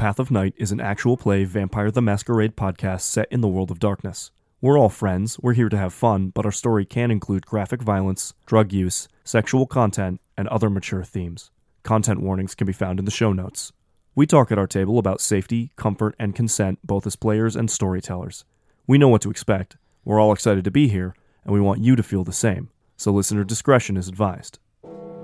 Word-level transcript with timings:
Path 0.00 0.18
of 0.18 0.30
Night 0.30 0.54
is 0.56 0.72
an 0.72 0.80
actual 0.80 1.18
play 1.18 1.44
Vampire 1.44 1.90
the 1.90 2.00
Masquerade 2.00 2.56
podcast 2.56 3.02
set 3.02 3.28
in 3.30 3.42
the 3.42 3.48
world 3.48 3.70
of 3.70 3.78
darkness. 3.78 4.30
We're 4.62 4.78
all 4.78 4.88
friends, 4.88 5.38
we're 5.40 5.52
here 5.52 5.68
to 5.68 5.76
have 5.76 5.92
fun, 5.92 6.30
but 6.30 6.46
our 6.46 6.52
story 6.52 6.86
can 6.86 7.10
include 7.10 7.44
graphic 7.44 7.82
violence, 7.82 8.32
drug 8.46 8.72
use, 8.72 9.08
sexual 9.24 9.66
content, 9.66 10.22
and 10.38 10.48
other 10.48 10.70
mature 10.70 11.04
themes. 11.04 11.50
Content 11.82 12.22
warnings 12.22 12.54
can 12.54 12.66
be 12.66 12.72
found 12.72 12.98
in 12.98 13.04
the 13.04 13.10
show 13.10 13.34
notes. 13.34 13.72
We 14.14 14.26
talk 14.26 14.50
at 14.50 14.56
our 14.56 14.66
table 14.66 14.98
about 14.98 15.20
safety, 15.20 15.70
comfort, 15.76 16.14
and 16.18 16.34
consent 16.34 16.78
both 16.82 17.06
as 17.06 17.14
players 17.14 17.54
and 17.54 17.70
storytellers. 17.70 18.46
We 18.86 18.96
know 18.96 19.08
what 19.08 19.20
to 19.20 19.30
expect, 19.30 19.76
we're 20.06 20.18
all 20.18 20.32
excited 20.32 20.64
to 20.64 20.70
be 20.70 20.88
here, 20.88 21.14
and 21.44 21.52
we 21.52 21.60
want 21.60 21.84
you 21.84 21.94
to 21.94 22.02
feel 22.02 22.24
the 22.24 22.32
same, 22.32 22.70
so 22.96 23.12
listener 23.12 23.44
discretion 23.44 23.98
is 23.98 24.08
advised. 24.08 24.60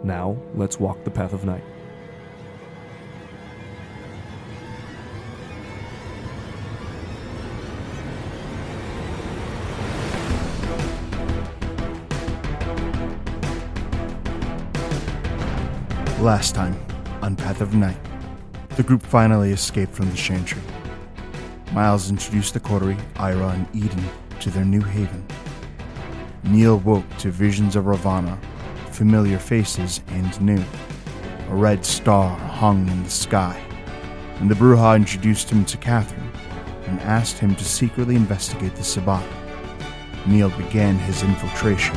Now, 0.04 0.36
let's 0.54 0.78
walk 0.78 1.02
the 1.02 1.10
path 1.10 1.32
of 1.32 1.46
night. 1.46 1.64
Last 16.26 16.56
time, 16.56 16.76
on 17.22 17.36
Path 17.36 17.60
of 17.60 17.72
Night, 17.72 18.00
the 18.70 18.82
group 18.82 19.00
finally 19.00 19.52
escaped 19.52 19.94
from 19.94 20.10
the 20.10 20.16
Chantry. 20.16 20.60
Miles 21.72 22.10
introduced 22.10 22.52
the 22.52 22.58
coterie, 22.58 22.96
Ira 23.14 23.50
and 23.50 23.68
Eden, 23.72 24.04
to 24.40 24.50
their 24.50 24.64
new 24.64 24.80
haven. 24.80 25.24
Neil 26.42 26.78
woke 26.78 27.08
to 27.18 27.30
visions 27.30 27.76
of 27.76 27.86
Ravana, 27.86 28.36
familiar 28.90 29.38
faces 29.38 30.00
and 30.08 30.40
new. 30.40 30.64
A 31.48 31.54
red 31.54 31.84
star 31.84 32.36
hung 32.36 32.88
in 32.88 33.04
the 33.04 33.10
sky, 33.10 33.56
and 34.40 34.50
the 34.50 34.56
Brujah 34.56 34.96
introduced 34.96 35.48
him 35.48 35.64
to 35.66 35.76
Catherine 35.76 36.32
and 36.88 37.00
asked 37.02 37.38
him 37.38 37.54
to 37.54 37.64
secretly 37.64 38.16
investigate 38.16 38.74
the 38.74 38.82
Sabbat. 38.82 39.24
Neil 40.26 40.50
began 40.50 40.96
his 40.98 41.22
infiltration. 41.22 41.94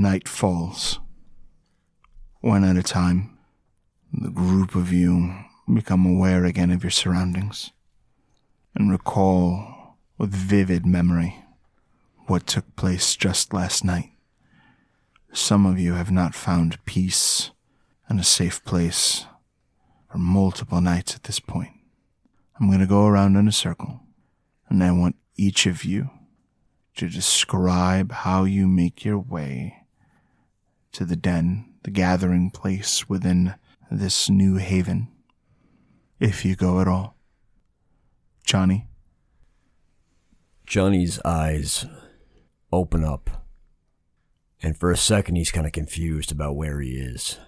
Night 0.00 0.26
falls. 0.26 0.98
One 2.40 2.64
at 2.64 2.78
a 2.78 2.82
time, 2.82 3.36
the 4.10 4.30
group 4.30 4.74
of 4.74 4.90
you 4.90 5.34
become 5.70 6.06
aware 6.06 6.46
again 6.46 6.70
of 6.70 6.82
your 6.82 6.90
surroundings 6.90 7.72
and 8.74 8.90
recall 8.90 9.98
with 10.16 10.30
vivid 10.30 10.86
memory 10.86 11.44
what 12.28 12.46
took 12.46 12.74
place 12.76 13.14
just 13.14 13.52
last 13.52 13.84
night. 13.84 14.12
Some 15.34 15.66
of 15.66 15.78
you 15.78 15.92
have 15.92 16.10
not 16.10 16.34
found 16.34 16.82
peace 16.86 17.50
and 18.08 18.18
a 18.18 18.24
safe 18.24 18.64
place 18.64 19.26
for 20.10 20.16
multiple 20.16 20.80
nights 20.80 21.14
at 21.14 21.24
this 21.24 21.40
point. 21.40 21.74
I'm 22.58 22.68
going 22.68 22.80
to 22.80 22.86
go 22.86 23.04
around 23.06 23.36
in 23.36 23.46
a 23.46 23.52
circle, 23.52 24.00
and 24.70 24.82
I 24.82 24.92
want 24.92 25.16
each 25.36 25.66
of 25.66 25.84
you 25.84 26.08
to 26.96 27.06
describe 27.06 28.12
how 28.12 28.44
you 28.44 28.66
make 28.66 29.04
your 29.04 29.18
way 29.18 29.76
to 30.92 31.04
the 31.04 31.16
den, 31.16 31.74
the 31.82 31.90
gathering 31.90 32.50
place 32.50 33.08
within 33.08 33.54
this 33.90 34.28
new 34.28 34.56
haven, 34.56 35.08
if 36.18 36.44
you 36.44 36.54
go 36.56 36.80
at 36.80 36.88
all. 36.88 37.16
Johnny, 38.44 38.86
Johnny's 40.66 41.20
eyes 41.24 41.86
open 42.72 43.04
up, 43.04 43.44
and 44.62 44.76
for 44.76 44.90
a 44.90 44.96
second 44.96 45.36
he's 45.36 45.50
kind 45.50 45.66
of 45.66 45.72
confused 45.72 46.30
about 46.30 46.56
where 46.56 46.80
he 46.80 46.92
is. 46.92 47.38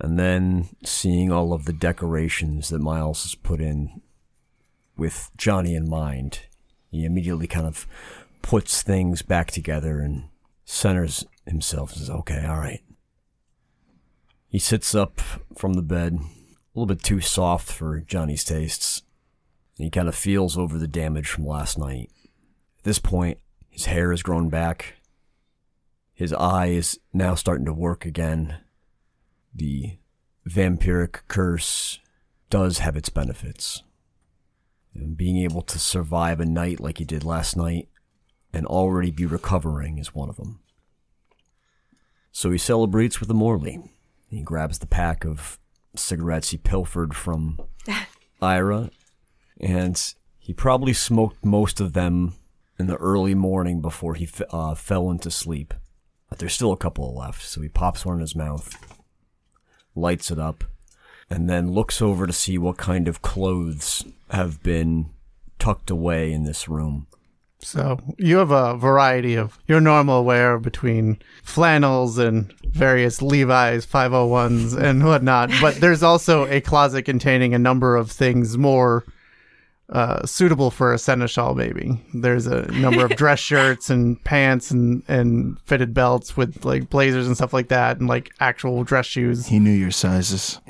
And 0.00 0.18
then, 0.18 0.68
seeing 0.84 1.32
all 1.32 1.52
of 1.52 1.64
the 1.64 1.72
decorations 1.72 2.68
that 2.68 2.78
Miles 2.78 3.24
has 3.24 3.34
put 3.34 3.60
in 3.60 4.00
with 4.96 5.30
Johnny 5.36 5.74
in 5.74 5.88
mind, 5.88 6.40
he 6.90 7.04
immediately 7.04 7.46
kind 7.46 7.66
of 7.66 7.86
puts 8.42 8.82
things 8.82 9.22
back 9.22 9.50
together 9.50 10.00
and 10.00 10.28
centers 10.70 11.26
himself 11.46 11.92
and 11.92 12.00
says, 12.00 12.10
Okay, 12.10 12.46
all 12.46 12.58
right. 12.58 12.82
He 14.48 14.58
sits 14.58 14.94
up 14.94 15.20
from 15.56 15.74
the 15.74 15.82
bed, 15.82 16.14
a 16.14 16.78
little 16.78 16.86
bit 16.86 17.02
too 17.02 17.20
soft 17.20 17.70
for 17.70 18.00
Johnny's 18.00 18.44
tastes. 18.44 19.02
And 19.76 19.84
he 19.84 19.90
kind 19.90 20.08
of 20.08 20.14
feels 20.14 20.56
over 20.56 20.78
the 20.78 20.88
damage 20.88 21.28
from 21.28 21.46
last 21.46 21.78
night. 21.78 22.10
At 22.78 22.84
this 22.84 22.98
point, 22.98 23.38
his 23.68 23.86
hair 23.86 24.10
has 24.10 24.22
grown 24.22 24.48
back. 24.48 24.94
His 26.14 26.32
eye 26.32 26.66
is 26.66 26.98
now 27.12 27.34
starting 27.34 27.66
to 27.66 27.72
work 27.72 28.04
again. 28.04 28.58
The 29.54 29.98
vampiric 30.48 31.20
curse 31.28 31.98
does 32.48 32.78
have 32.78 32.96
its 32.96 33.08
benefits. 33.08 33.82
And 34.94 35.16
being 35.16 35.38
able 35.38 35.62
to 35.62 35.78
survive 35.78 36.40
a 36.40 36.46
night 36.46 36.80
like 36.80 36.98
he 36.98 37.04
did 37.04 37.24
last 37.24 37.56
night 37.56 37.88
and 38.52 38.66
already 38.66 39.10
be 39.10 39.26
recovering 39.26 39.98
is 39.98 40.14
one 40.14 40.28
of 40.28 40.36
them. 40.36 40.60
So 42.32 42.50
he 42.50 42.58
celebrates 42.58 43.20
with 43.20 43.30
a 43.30 43.34
Morley. 43.34 43.80
He 44.28 44.42
grabs 44.42 44.78
the 44.78 44.86
pack 44.86 45.24
of 45.24 45.58
cigarettes 45.96 46.50
he 46.50 46.56
pilfered 46.56 47.14
from 47.14 47.60
Ira, 48.42 48.90
and 49.60 50.14
he 50.38 50.52
probably 50.52 50.92
smoked 50.92 51.44
most 51.44 51.80
of 51.80 51.92
them 51.92 52.34
in 52.78 52.86
the 52.86 52.96
early 52.96 53.34
morning 53.34 53.80
before 53.80 54.14
he 54.14 54.24
f- 54.24 54.42
uh, 54.50 54.74
fell 54.74 55.10
into 55.10 55.30
sleep. 55.30 55.74
But 56.28 56.38
there's 56.38 56.54
still 56.54 56.72
a 56.72 56.76
couple 56.76 57.14
left, 57.14 57.42
so 57.42 57.60
he 57.60 57.68
pops 57.68 58.06
one 58.06 58.16
in 58.16 58.20
his 58.20 58.36
mouth, 58.36 58.74
lights 59.94 60.30
it 60.30 60.38
up, 60.38 60.64
and 61.28 61.50
then 61.50 61.72
looks 61.72 62.00
over 62.00 62.26
to 62.26 62.32
see 62.32 62.56
what 62.56 62.76
kind 62.76 63.08
of 63.08 63.22
clothes 63.22 64.04
have 64.30 64.62
been 64.62 65.10
tucked 65.58 65.90
away 65.90 66.32
in 66.32 66.44
this 66.44 66.68
room. 66.68 67.06
So 67.62 67.98
you 68.18 68.38
have 68.38 68.50
a 68.50 68.76
variety 68.76 69.34
of 69.34 69.58
your 69.66 69.80
normal 69.80 70.24
wear 70.24 70.58
between 70.58 71.20
flannels 71.42 72.18
and 72.18 72.52
various 72.64 73.20
Levi's 73.20 73.86
501s 73.86 74.76
and 74.76 75.04
whatnot, 75.04 75.50
but 75.60 75.76
there's 75.76 76.02
also 76.02 76.46
a 76.46 76.60
closet 76.60 77.02
containing 77.02 77.54
a 77.54 77.58
number 77.58 77.96
of 77.96 78.10
things 78.10 78.56
more 78.56 79.04
uh, 79.90 80.24
suitable 80.24 80.70
for 80.70 80.94
a 80.94 80.98
seneschal, 80.98 81.54
maybe. 81.54 82.00
There's 82.14 82.46
a 82.46 82.70
number 82.72 83.04
of 83.04 83.16
dress 83.16 83.40
shirts 83.40 83.90
and 83.90 84.22
pants 84.22 84.70
and, 84.70 85.02
and 85.08 85.60
fitted 85.62 85.92
belts 85.92 86.36
with 86.36 86.64
like 86.64 86.88
blazers 86.88 87.26
and 87.26 87.36
stuff 87.36 87.52
like 87.52 87.68
that, 87.68 87.98
and 87.98 88.08
like 88.08 88.30
actual 88.40 88.84
dress 88.84 89.06
shoes. 89.06 89.46
he 89.48 89.58
knew 89.58 89.72
your 89.72 89.90
sizes. 89.90 90.60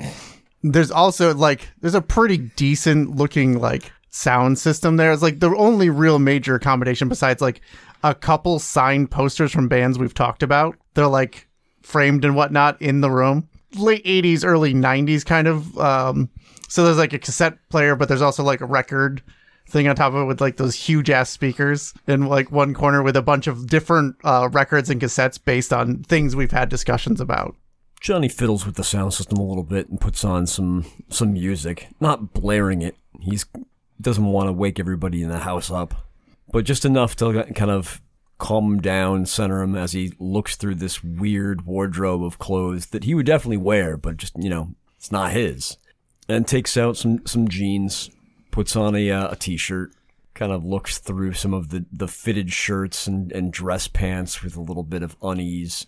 There's 0.63 0.91
also 0.91 1.33
like 1.35 1.69
there's 1.81 1.95
a 1.95 2.01
pretty 2.01 2.37
decent 2.37 3.15
looking 3.15 3.59
like 3.59 3.91
sound 4.11 4.59
system 4.59 4.97
there. 4.97 5.11
It's 5.11 5.23
like 5.23 5.39
the 5.39 5.55
only 5.55 5.89
real 5.89 6.19
major 6.19 6.55
accommodation 6.55 7.09
besides 7.09 7.41
like 7.41 7.61
a 8.03 8.13
couple 8.13 8.59
signed 8.59 9.09
posters 9.09 9.51
from 9.51 9.67
bands 9.67 9.97
we've 9.97 10.13
talked 10.13 10.43
about. 10.43 10.75
They're 10.93 11.07
like 11.07 11.47
framed 11.81 12.23
and 12.23 12.35
whatnot 12.35 12.81
in 12.81 13.01
the 13.01 13.09
room. 13.09 13.49
Late 13.75 14.03
80s, 14.05 14.45
early 14.45 14.73
90s 14.73 15.25
kind 15.25 15.47
of. 15.47 15.77
Um, 15.77 16.29
so 16.67 16.83
there's 16.83 16.97
like 16.97 17.13
a 17.13 17.19
cassette 17.19 17.57
player, 17.69 17.95
but 17.95 18.07
there's 18.07 18.21
also 18.21 18.43
like 18.43 18.61
a 18.61 18.65
record 18.65 19.23
thing 19.67 19.87
on 19.87 19.95
top 19.95 20.13
of 20.13 20.21
it 20.21 20.25
with 20.25 20.41
like 20.41 20.57
those 20.57 20.75
huge 20.75 21.09
ass 21.09 21.29
speakers 21.29 21.93
in 22.07 22.25
like 22.25 22.51
one 22.51 22.73
corner 22.73 23.01
with 23.01 23.15
a 23.15 23.21
bunch 23.21 23.47
of 23.47 23.67
different 23.67 24.15
uh, 24.23 24.49
records 24.51 24.89
and 24.89 25.01
cassettes 25.01 25.39
based 25.43 25.71
on 25.71 26.03
things 26.03 26.35
we've 26.35 26.51
had 26.51 26.67
discussions 26.67 27.21
about. 27.21 27.55
Johnny 28.01 28.27
fiddles 28.27 28.65
with 28.65 28.75
the 28.75 28.83
sound 28.83 29.13
system 29.13 29.37
a 29.37 29.43
little 29.43 29.63
bit 29.63 29.87
and 29.87 30.01
puts 30.01 30.25
on 30.25 30.47
some 30.47 30.85
some 31.09 31.33
music, 31.33 31.87
not 31.99 32.33
blaring 32.33 32.81
it. 32.81 32.95
He's 33.19 33.45
doesn't 34.01 34.25
want 34.25 34.47
to 34.47 34.53
wake 34.53 34.79
everybody 34.79 35.23
in 35.23 35.29
the 35.29 35.39
house 35.39 35.71
up, 35.71 35.93
but 36.51 36.65
just 36.65 36.85
enough 36.85 37.15
to 37.17 37.43
kind 37.55 37.71
of 37.71 38.01
calm 38.37 38.81
down, 38.81 39.25
center 39.25 39.61
him 39.61 39.75
as 39.75 39.91
he 39.91 40.13
looks 40.19 40.55
through 40.55 40.75
this 40.75 41.03
weird 41.03 41.65
wardrobe 41.65 42.23
of 42.23 42.39
clothes 42.39 42.87
that 42.87 43.03
he 43.03 43.13
would 43.13 43.25
definitely 43.25 43.57
wear, 43.57 43.97
but 43.97 44.17
just 44.17 44.35
you 44.37 44.49
know 44.49 44.73
it's 44.97 45.11
not 45.11 45.31
his. 45.31 45.77
And 46.27 46.47
takes 46.47 46.77
out 46.77 46.97
some 46.97 47.25
some 47.25 47.47
jeans, 47.47 48.09
puts 48.51 48.75
on 48.75 48.95
a 48.95 49.11
uh, 49.11 49.31
a 49.31 49.35
t-shirt, 49.35 49.91
kind 50.33 50.51
of 50.51 50.65
looks 50.65 50.97
through 50.97 51.33
some 51.33 51.53
of 51.53 51.69
the 51.69 51.85
the 51.91 52.07
fitted 52.07 52.51
shirts 52.51 53.07
and 53.07 53.31
and 53.31 53.53
dress 53.53 53.87
pants 53.87 54.43
with 54.43 54.55
a 54.55 54.61
little 54.61 54.83
bit 54.83 55.03
of 55.03 55.15
unease 55.21 55.85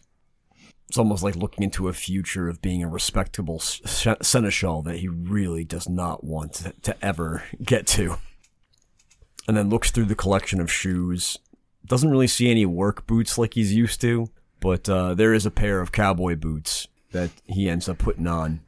it's 0.94 1.00
almost 1.00 1.24
like 1.24 1.36
looking 1.36 1.63
into 1.63 1.88
a 1.88 1.94
future 1.94 2.48
of 2.48 2.62
being 2.62 2.84
a 2.84 2.88
respectable 2.88 3.57
seneschal 3.57 4.84
that 4.84 4.98
he 4.98 5.07
really 5.07 5.63
does 5.63 5.90
not 5.90 6.24
want 6.24 6.68
to, 6.84 6.95
ever 7.04 7.44
get 7.63 7.88
to. 7.88 8.18
And 9.48 9.57
then 9.57 9.72
looks 9.72 9.90
through 9.90 10.06
the 10.06 10.13
collection 10.13 10.62
of 10.62 10.72
shoes. 10.72 11.40
Doesn't 11.88 12.12
really 12.12 12.28
see 12.28 12.51
any 12.51 12.68
work 12.68 13.07
boots 13.07 13.40
like 13.40 13.56
he's 13.56 13.74
used 13.74 14.01
to. 14.01 14.28
But 14.60 14.88
uh, 14.88 15.16
there 15.16 15.34
is 15.34 15.48
a 15.48 15.51
pair 15.51 15.81
of 15.81 15.92
cowboy 15.92 16.36
boots 16.36 16.88
that 17.12 17.31
he 17.48 17.68
ends 17.68 17.89
up 17.89 17.98
putting 17.98 18.28
on. 18.28 18.62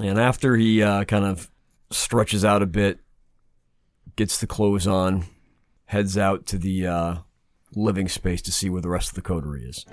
And 0.00 0.18
after 0.18 0.56
he 0.56 0.82
uh, 0.82 1.04
kind 1.04 1.26
of 1.26 1.50
stretches 1.90 2.46
out 2.46 2.62
a 2.62 2.66
bit, 2.66 3.00
gets 4.16 4.38
the 4.40 4.46
clothes 4.46 4.86
on, 4.86 5.26
heads 5.84 6.16
out 6.16 6.46
to 6.46 6.56
the 6.56 6.86
uh, 6.86 7.14
living 7.74 8.08
space 8.08 8.40
to 8.40 8.52
see 8.52 8.70
where 8.70 8.80
the 8.80 8.88
rest 8.88 9.10
of 9.10 9.16
the 9.16 9.20
coterie 9.20 9.64
is. 9.64 9.84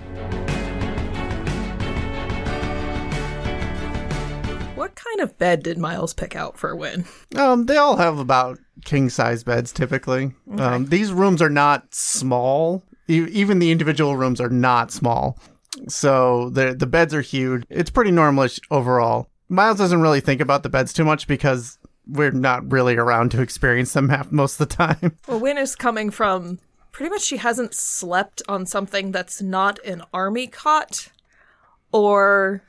Kind 5.14 5.30
of 5.30 5.38
bed 5.38 5.62
did 5.62 5.78
Miles 5.78 6.12
pick 6.12 6.36
out 6.36 6.58
for 6.58 6.76
Wynn? 6.76 7.06
Um, 7.36 7.68
they 7.68 7.78
all 7.78 7.98
have 7.98 8.18
about 8.18 8.58
king 8.84 9.12
size 9.12 9.44
beds 9.44 9.72
typically. 9.72 10.34
Um, 10.58 10.88
these 10.88 11.12
rooms 11.12 11.40
are 11.40 11.52
not 11.52 11.94
small. 11.94 12.82
E- 13.08 13.28
even 13.30 13.60
the 13.60 13.70
individual 13.70 14.18
rooms 14.18 14.42
are 14.42 14.50
not 14.50 14.92
small. 14.92 15.38
So 15.88 16.50
the 16.50 16.74
the 16.74 16.88
beds 16.88 17.14
are 17.14 17.22
huge. 17.22 17.64
It's 17.70 17.92
pretty 17.92 18.10
normalish 18.10 18.60
overall. 18.72 19.28
Miles 19.50 19.78
doesn't 19.78 20.02
really 20.02 20.20
think 20.20 20.42
about 20.42 20.64
the 20.64 20.70
beds 20.70 20.92
too 20.94 21.06
much 21.06 21.28
because 21.28 21.78
we're 22.08 22.32
not 22.32 22.72
really 22.72 22.98
around 22.98 23.30
to 23.32 23.42
experience 23.42 23.94
them 23.94 24.10
half 24.10 24.32
most 24.32 24.60
of 24.60 24.68
the 24.68 24.76
time. 24.76 25.16
Well, 25.28 25.40
Wynn 25.40 25.60
is 25.60 25.76
coming 25.76 26.10
from 26.10 26.58
pretty 26.92 27.12
much 27.12 27.22
she 27.22 27.38
hasn't 27.38 27.76
slept 27.76 28.42
on 28.48 28.66
something 28.66 29.12
that's 29.12 29.44
not 29.44 29.78
an 29.86 30.02
army 30.12 30.48
cot 30.48 31.10
or 31.92 32.64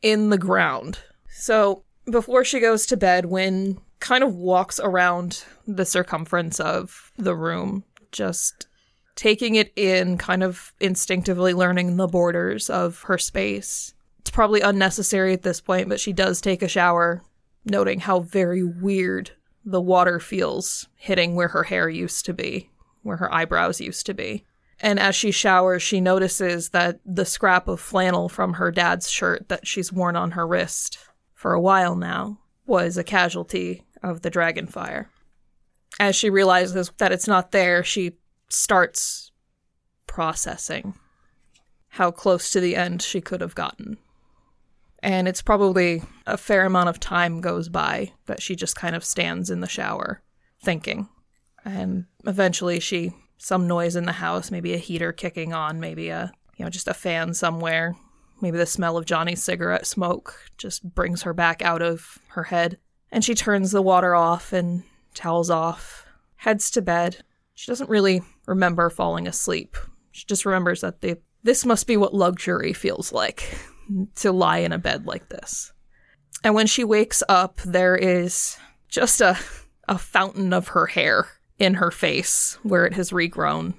in 0.00 0.30
the 0.30 0.38
ground. 0.38 1.00
So 1.28 1.84
before 2.08 2.44
she 2.44 2.60
goes 2.60 2.86
to 2.86 2.96
bed, 2.96 3.26
Wynn 3.26 3.78
kind 4.00 4.24
of 4.24 4.34
walks 4.34 4.80
around 4.80 5.44
the 5.66 5.84
circumference 5.84 6.58
of 6.58 7.12
the 7.16 7.36
room, 7.36 7.84
just 8.12 8.66
taking 9.14 9.54
it 9.54 9.72
in, 9.76 10.16
kind 10.18 10.42
of 10.42 10.72
instinctively 10.80 11.52
learning 11.52 11.96
the 11.96 12.08
borders 12.08 12.70
of 12.70 13.02
her 13.02 13.18
space. 13.18 13.94
It's 14.20 14.30
probably 14.30 14.60
unnecessary 14.60 15.32
at 15.32 15.42
this 15.42 15.60
point, 15.60 15.88
but 15.88 16.00
she 16.00 16.12
does 16.12 16.40
take 16.40 16.62
a 16.62 16.68
shower, 16.68 17.22
noting 17.64 18.00
how 18.00 18.20
very 18.20 18.64
weird 18.64 19.32
the 19.64 19.80
water 19.80 20.18
feels 20.18 20.88
hitting 20.96 21.34
where 21.34 21.48
her 21.48 21.64
hair 21.64 21.88
used 21.88 22.24
to 22.24 22.32
be, 22.32 22.70
where 23.02 23.18
her 23.18 23.32
eyebrows 23.32 23.80
used 23.80 24.06
to 24.06 24.14
be. 24.14 24.44
And 24.80 24.98
as 24.98 25.14
she 25.14 25.30
showers, 25.30 25.82
she 25.82 26.00
notices 26.00 26.70
that 26.70 27.00
the 27.04 27.26
scrap 27.26 27.68
of 27.68 27.80
flannel 27.80 28.30
from 28.30 28.54
her 28.54 28.70
dad's 28.70 29.10
shirt 29.10 29.50
that 29.50 29.66
she's 29.66 29.92
worn 29.92 30.16
on 30.16 30.30
her 30.30 30.46
wrist 30.46 30.98
for 31.40 31.54
a 31.54 31.60
while 31.60 31.96
now 31.96 32.38
was 32.66 32.98
a 32.98 33.02
casualty 33.02 33.82
of 34.02 34.20
the 34.20 34.28
dragon 34.28 34.66
fire. 34.66 35.08
As 35.98 36.14
she 36.14 36.28
realizes 36.28 36.92
that 36.98 37.12
it's 37.12 37.26
not 37.26 37.50
there, 37.50 37.82
she 37.82 38.18
starts 38.50 39.32
processing 40.06 40.92
how 41.88 42.10
close 42.10 42.50
to 42.50 42.60
the 42.60 42.76
end 42.76 43.00
she 43.00 43.22
could 43.22 43.40
have 43.40 43.54
gotten. 43.54 43.96
And 45.02 45.26
it's 45.26 45.40
probably 45.40 46.02
a 46.26 46.36
fair 46.36 46.66
amount 46.66 46.90
of 46.90 47.00
time 47.00 47.40
goes 47.40 47.70
by 47.70 48.12
that 48.26 48.42
she 48.42 48.54
just 48.54 48.76
kind 48.76 48.94
of 48.94 49.02
stands 49.02 49.48
in 49.48 49.60
the 49.60 49.66
shower 49.66 50.20
thinking. 50.62 51.08
And 51.64 52.04
eventually 52.26 52.80
she 52.80 53.12
some 53.38 53.66
noise 53.66 53.96
in 53.96 54.04
the 54.04 54.12
house, 54.12 54.50
maybe 54.50 54.74
a 54.74 54.76
heater 54.76 55.10
kicking 55.10 55.54
on, 55.54 55.80
maybe 55.80 56.10
a 56.10 56.34
you 56.58 56.66
know, 56.66 56.70
just 56.70 56.86
a 56.86 56.92
fan 56.92 57.32
somewhere. 57.32 57.96
Maybe 58.40 58.58
the 58.58 58.66
smell 58.66 58.96
of 58.96 59.04
Johnny's 59.04 59.42
cigarette 59.42 59.86
smoke 59.86 60.50
just 60.56 60.94
brings 60.94 61.22
her 61.22 61.34
back 61.34 61.62
out 61.62 61.82
of 61.82 62.18
her 62.28 62.44
head. 62.44 62.78
And 63.12 63.24
she 63.24 63.34
turns 63.34 63.72
the 63.72 63.82
water 63.82 64.14
off 64.14 64.52
and 64.52 64.82
towels 65.14 65.50
off, 65.50 66.06
heads 66.36 66.70
to 66.72 66.82
bed. 66.82 67.18
She 67.54 67.70
doesn't 67.70 67.90
really 67.90 68.22
remember 68.46 68.88
falling 68.88 69.26
asleep. 69.26 69.76
She 70.12 70.26
just 70.26 70.46
remembers 70.46 70.80
that 70.80 71.00
the 71.00 71.18
this 71.42 71.64
must 71.64 71.86
be 71.86 71.96
what 71.96 72.14
luxury 72.14 72.74
feels 72.74 73.12
like 73.12 73.58
to 74.16 74.30
lie 74.30 74.58
in 74.58 74.72
a 74.72 74.78
bed 74.78 75.06
like 75.06 75.30
this. 75.30 75.72
And 76.44 76.54
when 76.54 76.66
she 76.66 76.84
wakes 76.84 77.22
up, 77.28 77.60
there 77.64 77.96
is 77.96 78.56
just 78.88 79.20
a 79.20 79.38
a 79.90 79.98
fountain 79.98 80.52
of 80.52 80.68
her 80.68 80.86
hair 80.86 81.26
in 81.58 81.74
her 81.74 81.90
face 81.90 82.58
where 82.62 82.86
it 82.86 82.94
has 82.94 83.10
regrown. 83.10 83.74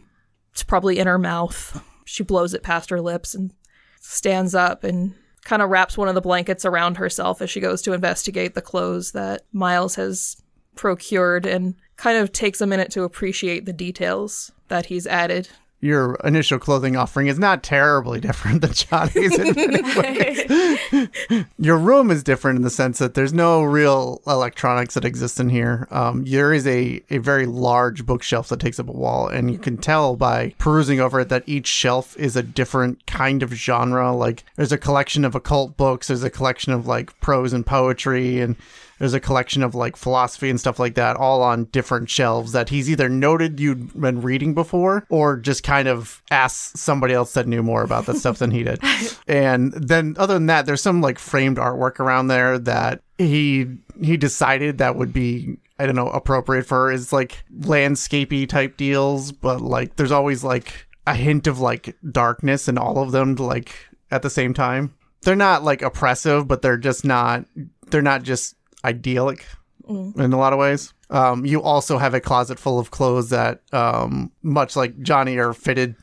It's 0.52 0.62
probably 0.62 1.00
in 1.00 1.08
her 1.08 1.18
mouth. 1.18 1.82
She 2.06 2.22
blows 2.22 2.54
it 2.54 2.64
past 2.64 2.90
her 2.90 3.00
lips 3.00 3.34
and 3.34 3.54
stands 4.02 4.54
up 4.54 4.84
and 4.84 5.14
kind 5.44 5.62
of 5.62 5.70
wraps 5.70 5.98
one 5.98 6.08
of 6.08 6.16
the 6.16 6.22
blankets 6.22 6.66
around 6.66 6.98
herself 6.98 7.42
as 7.42 7.50
she 7.50 7.60
goes 7.60 7.82
to 7.84 7.94
investigate 7.94 8.54
the 8.54 8.62
clothes 8.62 9.12
that 9.12 9.44
Miles 9.54 9.96
has 9.96 10.42
procured 10.76 11.46
and 11.46 11.76
kind 11.96 12.18
of 12.18 12.32
takes 12.32 12.62
a 12.62 12.68
minute 12.68 12.92
to 12.92 13.04
appreciate 13.04 13.66
the 13.66 13.74
details 13.74 14.52
that 14.68 14.88
he's 14.88 15.08
added. 15.08 15.50
Your 15.82 16.16
initial 16.24 16.60
clothing 16.60 16.96
offering 16.96 17.26
is 17.26 17.40
not 17.40 17.64
terribly 17.64 18.20
different 18.20 18.62
than 18.62 18.72
Johnny's 18.74 19.38
in 19.38 19.56
many 19.56 19.82
ways. 20.00 21.46
Your 21.58 21.78
room 21.78 22.12
is 22.12 22.24
different 22.24 22.58
in 22.58 22.64
the 22.64 22.70
sense 22.70 23.00
that 23.00 23.16
there's 23.16 23.34
no 23.34 23.64
real 23.64 24.22
electronics 24.28 24.94
that 24.94 25.06
exist 25.06 25.40
in 25.40 25.50
here. 25.50 25.88
Um, 25.90 26.24
there 26.26 26.54
is 26.54 26.68
a, 26.68 27.02
a 27.10 27.18
very 27.18 27.48
large 27.48 28.06
bookshelf 28.06 28.50
that 28.50 28.60
takes 28.60 28.80
up 28.80 28.90
a 28.90 28.94
wall, 28.94 29.28
and 29.28 29.52
you 29.52 29.58
can 29.58 29.78
tell 29.78 30.16
by 30.16 30.54
perusing 30.60 31.00
over 31.00 31.22
it 31.22 31.30
that 31.30 31.44
each 31.48 31.68
shelf 31.68 32.16
is 32.18 32.36
a 32.36 32.44
different 32.44 33.06
kind 33.08 33.42
of 33.42 33.52
genre. 33.54 34.14
Like 34.16 34.44
there's 34.58 34.72
a 34.72 34.78
collection 34.78 35.26
of 35.26 35.34
occult 35.34 35.78
books, 35.78 36.08
there's 36.08 36.24
a 36.24 36.30
collection 36.30 36.74
of 36.74 36.86
like 36.86 37.20
prose 37.22 37.54
and 37.54 37.66
poetry, 37.66 38.40
and 38.40 38.56
there's 39.02 39.16
a 39.16 39.20
collection 39.20 39.64
of 39.64 39.74
like 39.74 39.98
philosophy 39.98 40.48
and 40.48 40.60
stuff 40.60 40.78
like 40.78 40.94
that, 40.94 41.18
all 41.18 41.42
on 41.42 41.64
different 41.66 42.08
shelves 42.08 42.52
that 42.52 42.70
he's 42.70 42.88
either 42.88 43.10
noted 43.10 43.60
you'd 43.60 44.00
been 44.00 44.22
reading 44.22 44.54
before 44.54 45.08
or 45.10 45.38
just 45.38 45.64
kind 45.64 45.88
of 45.88 46.22
asked 46.30 46.78
somebody 46.78 47.12
else 47.12 47.34
that 47.34 47.48
knew 47.48 47.64
more 47.64 47.82
about 47.82 48.06
that 48.06 48.18
stuff 48.18 48.38
than 48.38 48.52
he 48.52 48.64
did. 48.64 48.80
And 49.28 49.72
then 49.74 50.16
other 50.20 50.34
than 50.34 50.48
that, 50.48 50.66
there's 50.66 50.82
some 50.82 51.00
like 51.02 51.18
framed 51.18 51.58
artwork 51.58 52.00
around 52.00 52.28
there 52.28 52.60
that 52.60 53.02
he 53.18 53.66
he 54.02 54.18
decided 54.18 54.78
that 54.78 54.98
would 54.98 55.14
be 55.14 55.58
I 55.80 55.86
don't 55.86 55.96
know 55.96 56.10
appropriate 56.10 56.66
for 56.66 56.92
is 56.92 57.14
like 57.14 57.44
landscapey 57.60 58.48
type 58.48 58.78
deals, 58.78 59.32
but 59.32 59.62
like 59.62 59.96
there's 59.96 60.12
always 60.12 60.44
like 60.44 60.88
a 61.08 61.16
hint 61.16 61.48
of 61.48 61.60
like 61.60 61.96
darkness 62.12 62.68
in 62.68 62.78
all 62.78 63.00
of 63.00 63.12
them 63.12 63.36
like 63.36 63.74
at 64.12 64.22
the 64.22 64.30
same 64.30 64.54
time. 64.54 64.94
They're 65.22 65.36
not 65.36 65.64
like 65.64 65.82
oppressive, 65.82 66.48
but 66.48 66.62
they're 66.62 66.78
just 66.78 67.06
not 67.06 67.46
they're 67.88 68.02
not 68.02 68.24
just 68.24 68.56
idyllic 68.84 69.46
in 69.88 70.34
a 70.34 70.38
lot 70.38 70.54
of 70.54 70.60
ways. 70.60 70.94
Um, 71.10 71.46
you 71.46 71.62
also 71.62 71.98
have 71.98 72.14
a 72.14 72.22
closet 72.22 72.58
full 72.58 72.80
of 72.80 72.92
clothes 72.92 73.30
that, 73.30 73.62
um, 73.74 74.32
much 74.42 74.76
like 74.76 75.02
Johnny, 75.02 75.38
are 75.38 75.54
fitted 75.54 75.96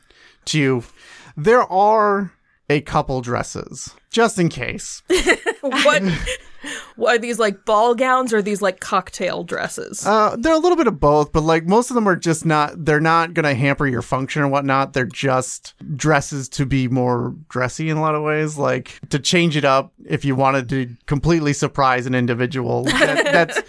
to 0.45 0.59
you. 0.59 0.83
There 1.35 1.63
are 1.63 2.31
a 2.69 2.81
couple 2.81 3.21
dresses, 3.21 3.95
just 4.11 4.37
in 4.37 4.49
case. 4.49 5.01
what 5.61 6.03
what 6.95 7.15
are 7.15 7.19
these 7.19 7.39
like 7.39 7.65
ball 7.65 7.95
gowns 7.95 8.33
or 8.33 8.41
these 8.41 8.61
like 8.61 8.79
cocktail 8.79 9.43
dresses? 9.43 10.05
Uh, 10.05 10.35
they're 10.37 10.53
a 10.53 10.59
little 10.59 10.77
bit 10.77 10.87
of 10.87 10.99
both, 10.99 11.31
but 11.31 11.43
like 11.43 11.65
most 11.65 11.89
of 11.89 11.95
them 11.95 12.07
are 12.07 12.15
just 12.15 12.45
not. 12.45 12.85
They're 12.85 12.99
not 12.99 13.33
going 13.33 13.45
to 13.45 13.53
hamper 13.53 13.87
your 13.87 14.01
function 14.01 14.41
or 14.41 14.47
whatnot. 14.47 14.93
They're 14.93 15.05
just 15.05 15.73
dresses 15.95 16.49
to 16.49 16.65
be 16.65 16.87
more 16.87 17.35
dressy 17.49 17.89
in 17.89 17.97
a 17.97 18.01
lot 18.01 18.15
of 18.15 18.23
ways. 18.23 18.57
Like 18.57 18.99
to 19.09 19.19
change 19.19 19.55
it 19.55 19.65
up 19.65 19.93
if 20.05 20.25
you 20.25 20.35
wanted 20.35 20.69
to 20.69 20.95
completely 21.05 21.53
surprise 21.53 22.05
an 22.05 22.15
individual. 22.15 22.87
That, 22.99 23.23
that's 23.31 23.61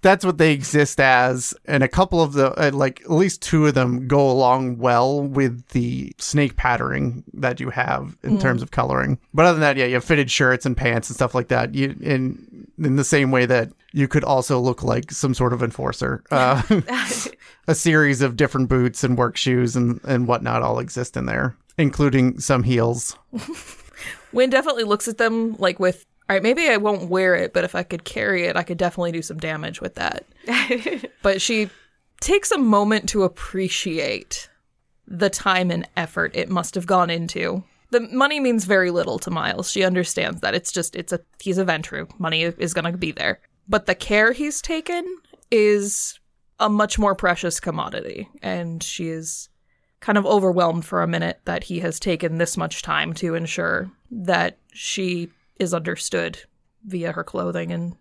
that's 0.00 0.24
what 0.24 0.38
they 0.38 0.52
exist 0.52 1.00
as, 1.00 1.54
and 1.64 1.82
a 1.82 1.88
couple 1.88 2.22
of 2.22 2.32
the 2.32 2.52
uh, 2.52 2.70
like 2.72 3.00
at 3.02 3.10
least 3.10 3.42
two 3.42 3.66
of 3.66 3.74
them 3.74 4.06
go 4.06 4.30
along 4.30 4.78
well 4.78 5.20
with 5.22 5.68
the 5.68 6.12
snake 6.18 6.56
patterning 6.56 7.24
that 7.34 7.58
you 7.58 7.70
have 7.70 8.16
in 8.22 8.38
terms 8.38 8.62
of 8.62 8.70
coloring. 8.70 9.18
But 9.34 9.46
other 9.46 9.54
than 9.54 9.62
that, 9.62 9.76
yeah, 9.76 9.86
you 9.86 9.94
have 9.94 10.04
fitted 10.04 10.30
shirts 10.30 10.64
and 10.64 10.76
pants 10.76 11.08
and 11.08 11.16
stuff 11.16 11.34
like 11.34 11.48
that. 11.48 11.74
You 11.74 11.96
in 12.00 12.68
in 12.78 12.96
the 12.96 13.04
same 13.04 13.30
way 13.30 13.46
that 13.46 13.70
you 13.92 14.06
could 14.06 14.24
also 14.24 14.60
look 14.60 14.82
like 14.82 15.10
some 15.10 15.34
sort 15.34 15.52
of 15.52 15.62
enforcer. 15.62 16.22
Uh, 16.30 16.62
a 17.66 17.74
series 17.74 18.22
of 18.22 18.36
different 18.36 18.68
boots 18.68 19.02
and 19.02 19.18
work 19.18 19.36
shoes 19.36 19.74
and 19.74 20.00
and 20.04 20.28
whatnot 20.28 20.62
all 20.62 20.78
exist 20.78 21.16
in 21.16 21.26
there, 21.26 21.56
including 21.76 22.38
some 22.38 22.62
heels. 22.62 23.16
Wynn 24.32 24.50
definitely 24.50 24.84
looks 24.84 25.08
at 25.08 25.18
them 25.18 25.56
like 25.58 25.80
with 25.80 26.06
all 26.28 26.36
right, 26.36 26.42
maybe 26.42 26.68
I 26.68 26.76
won't 26.76 27.08
wear 27.08 27.34
it, 27.34 27.54
but 27.54 27.64
if 27.64 27.74
I 27.74 27.82
could 27.82 28.04
carry 28.04 28.44
it, 28.44 28.56
I 28.56 28.62
could 28.62 28.76
definitely 28.76 29.12
do 29.12 29.22
some 29.22 29.38
damage 29.38 29.80
with 29.80 29.94
that. 29.94 30.26
but 31.22 31.40
she 31.40 31.70
takes 32.20 32.50
a 32.50 32.58
moment 32.58 33.08
to 33.10 33.22
appreciate 33.22 34.50
the 35.06 35.30
time 35.30 35.70
and 35.70 35.88
effort 35.96 36.32
it 36.34 36.50
must 36.50 36.74
have 36.74 36.86
gone 36.86 37.08
into. 37.08 37.64
The 37.90 38.00
money 38.00 38.40
means 38.40 38.66
very 38.66 38.90
little 38.90 39.18
to 39.20 39.30
Miles. 39.30 39.70
She 39.70 39.84
understands 39.84 40.42
that. 40.42 40.54
It's 40.54 40.70
just 40.70 40.94
it's 40.94 41.14
a 41.14 41.20
he's 41.40 41.56
a 41.56 41.64
Ventrue. 41.64 42.06
Money 42.18 42.42
is 42.42 42.74
going 42.74 42.92
to 42.92 42.98
be 42.98 43.12
there. 43.12 43.40
But 43.66 43.86
the 43.86 43.94
care 43.94 44.32
he's 44.32 44.60
taken 44.60 45.06
is 45.50 46.20
a 46.60 46.68
much 46.68 46.98
more 46.98 47.14
precious 47.14 47.60
commodity 47.60 48.28
and 48.42 48.82
she 48.82 49.08
is 49.08 49.48
kind 50.00 50.18
of 50.18 50.26
overwhelmed 50.26 50.84
for 50.84 51.02
a 51.02 51.08
minute 51.08 51.40
that 51.44 51.64
he 51.64 51.80
has 51.80 51.98
taken 51.98 52.36
this 52.36 52.56
much 52.56 52.82
time 52.82 53.14
to 53.14 53.34
ensure 53.34 53.90
that 54.10 54.58
she 54.72 55.30
is 55.58 55.74
understood 55.74 56.38
via 56.84 57.12
her 57.12 57.24
clothing 57.24 57.72
and 57.72 57.96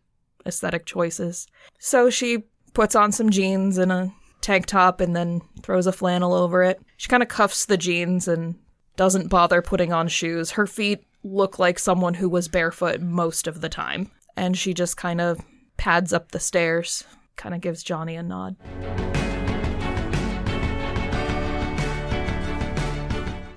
aesthetic 0.45 0.85
choices. 0.85 1.47
So 1.79 2.09
she 2.09 2.43
puts 2.73 2.95
on 2.95 3.11
some 3.11 3.29
jeans 3.29 3.77
and 3.77 3.91
a 3.91 4.11
tank 4.41 4.65
top 4.65 5.01
and 5.01 5.15
then 5.15 5.41
throws 5.63 5.87
a 5.87 5.91
flannel 5.91 6.33
over 6.33 6.63
it. 6.63 6.81
She 6.97 7.09
kind 7.09 7.23
of 7.23 7.29
cuffs 7.29 7.65
the 7.65 7.77
jeans 7.77 8.27
and 8.27 8.55
doesn't 8.95 9.29
bother 9.29 9.61
putting 9.61 9.91
on 9.91 10.07
shoes. 10.07 10.51
Her 10.51 10.67
feet 10.67 11.03
look 11.23 11.59
like 11.59 11.79
someone 11.79 12.13
who 12.13 12.29
was 12.29 12.47
barefoot 12.47 13.01
most 13.01 13.47
of 13.47 13.61
the 13.61 13.69
time. 13.69 14.11
And 14.35 14.57
she 14.57 14.73
just 14.73 14.97
kind 14.97 15.19
of 15.19 15.39
pads 15.77 16.13
up 16.13 16.31
the 16.31 16.39
stairs, 16.39 17.03
kind 17.35 17.55
of 17.55 17.61
gives 17.61 17.83
Johnny 17.83 18.15
a 18.15 18.23
nod. 18.23 18.55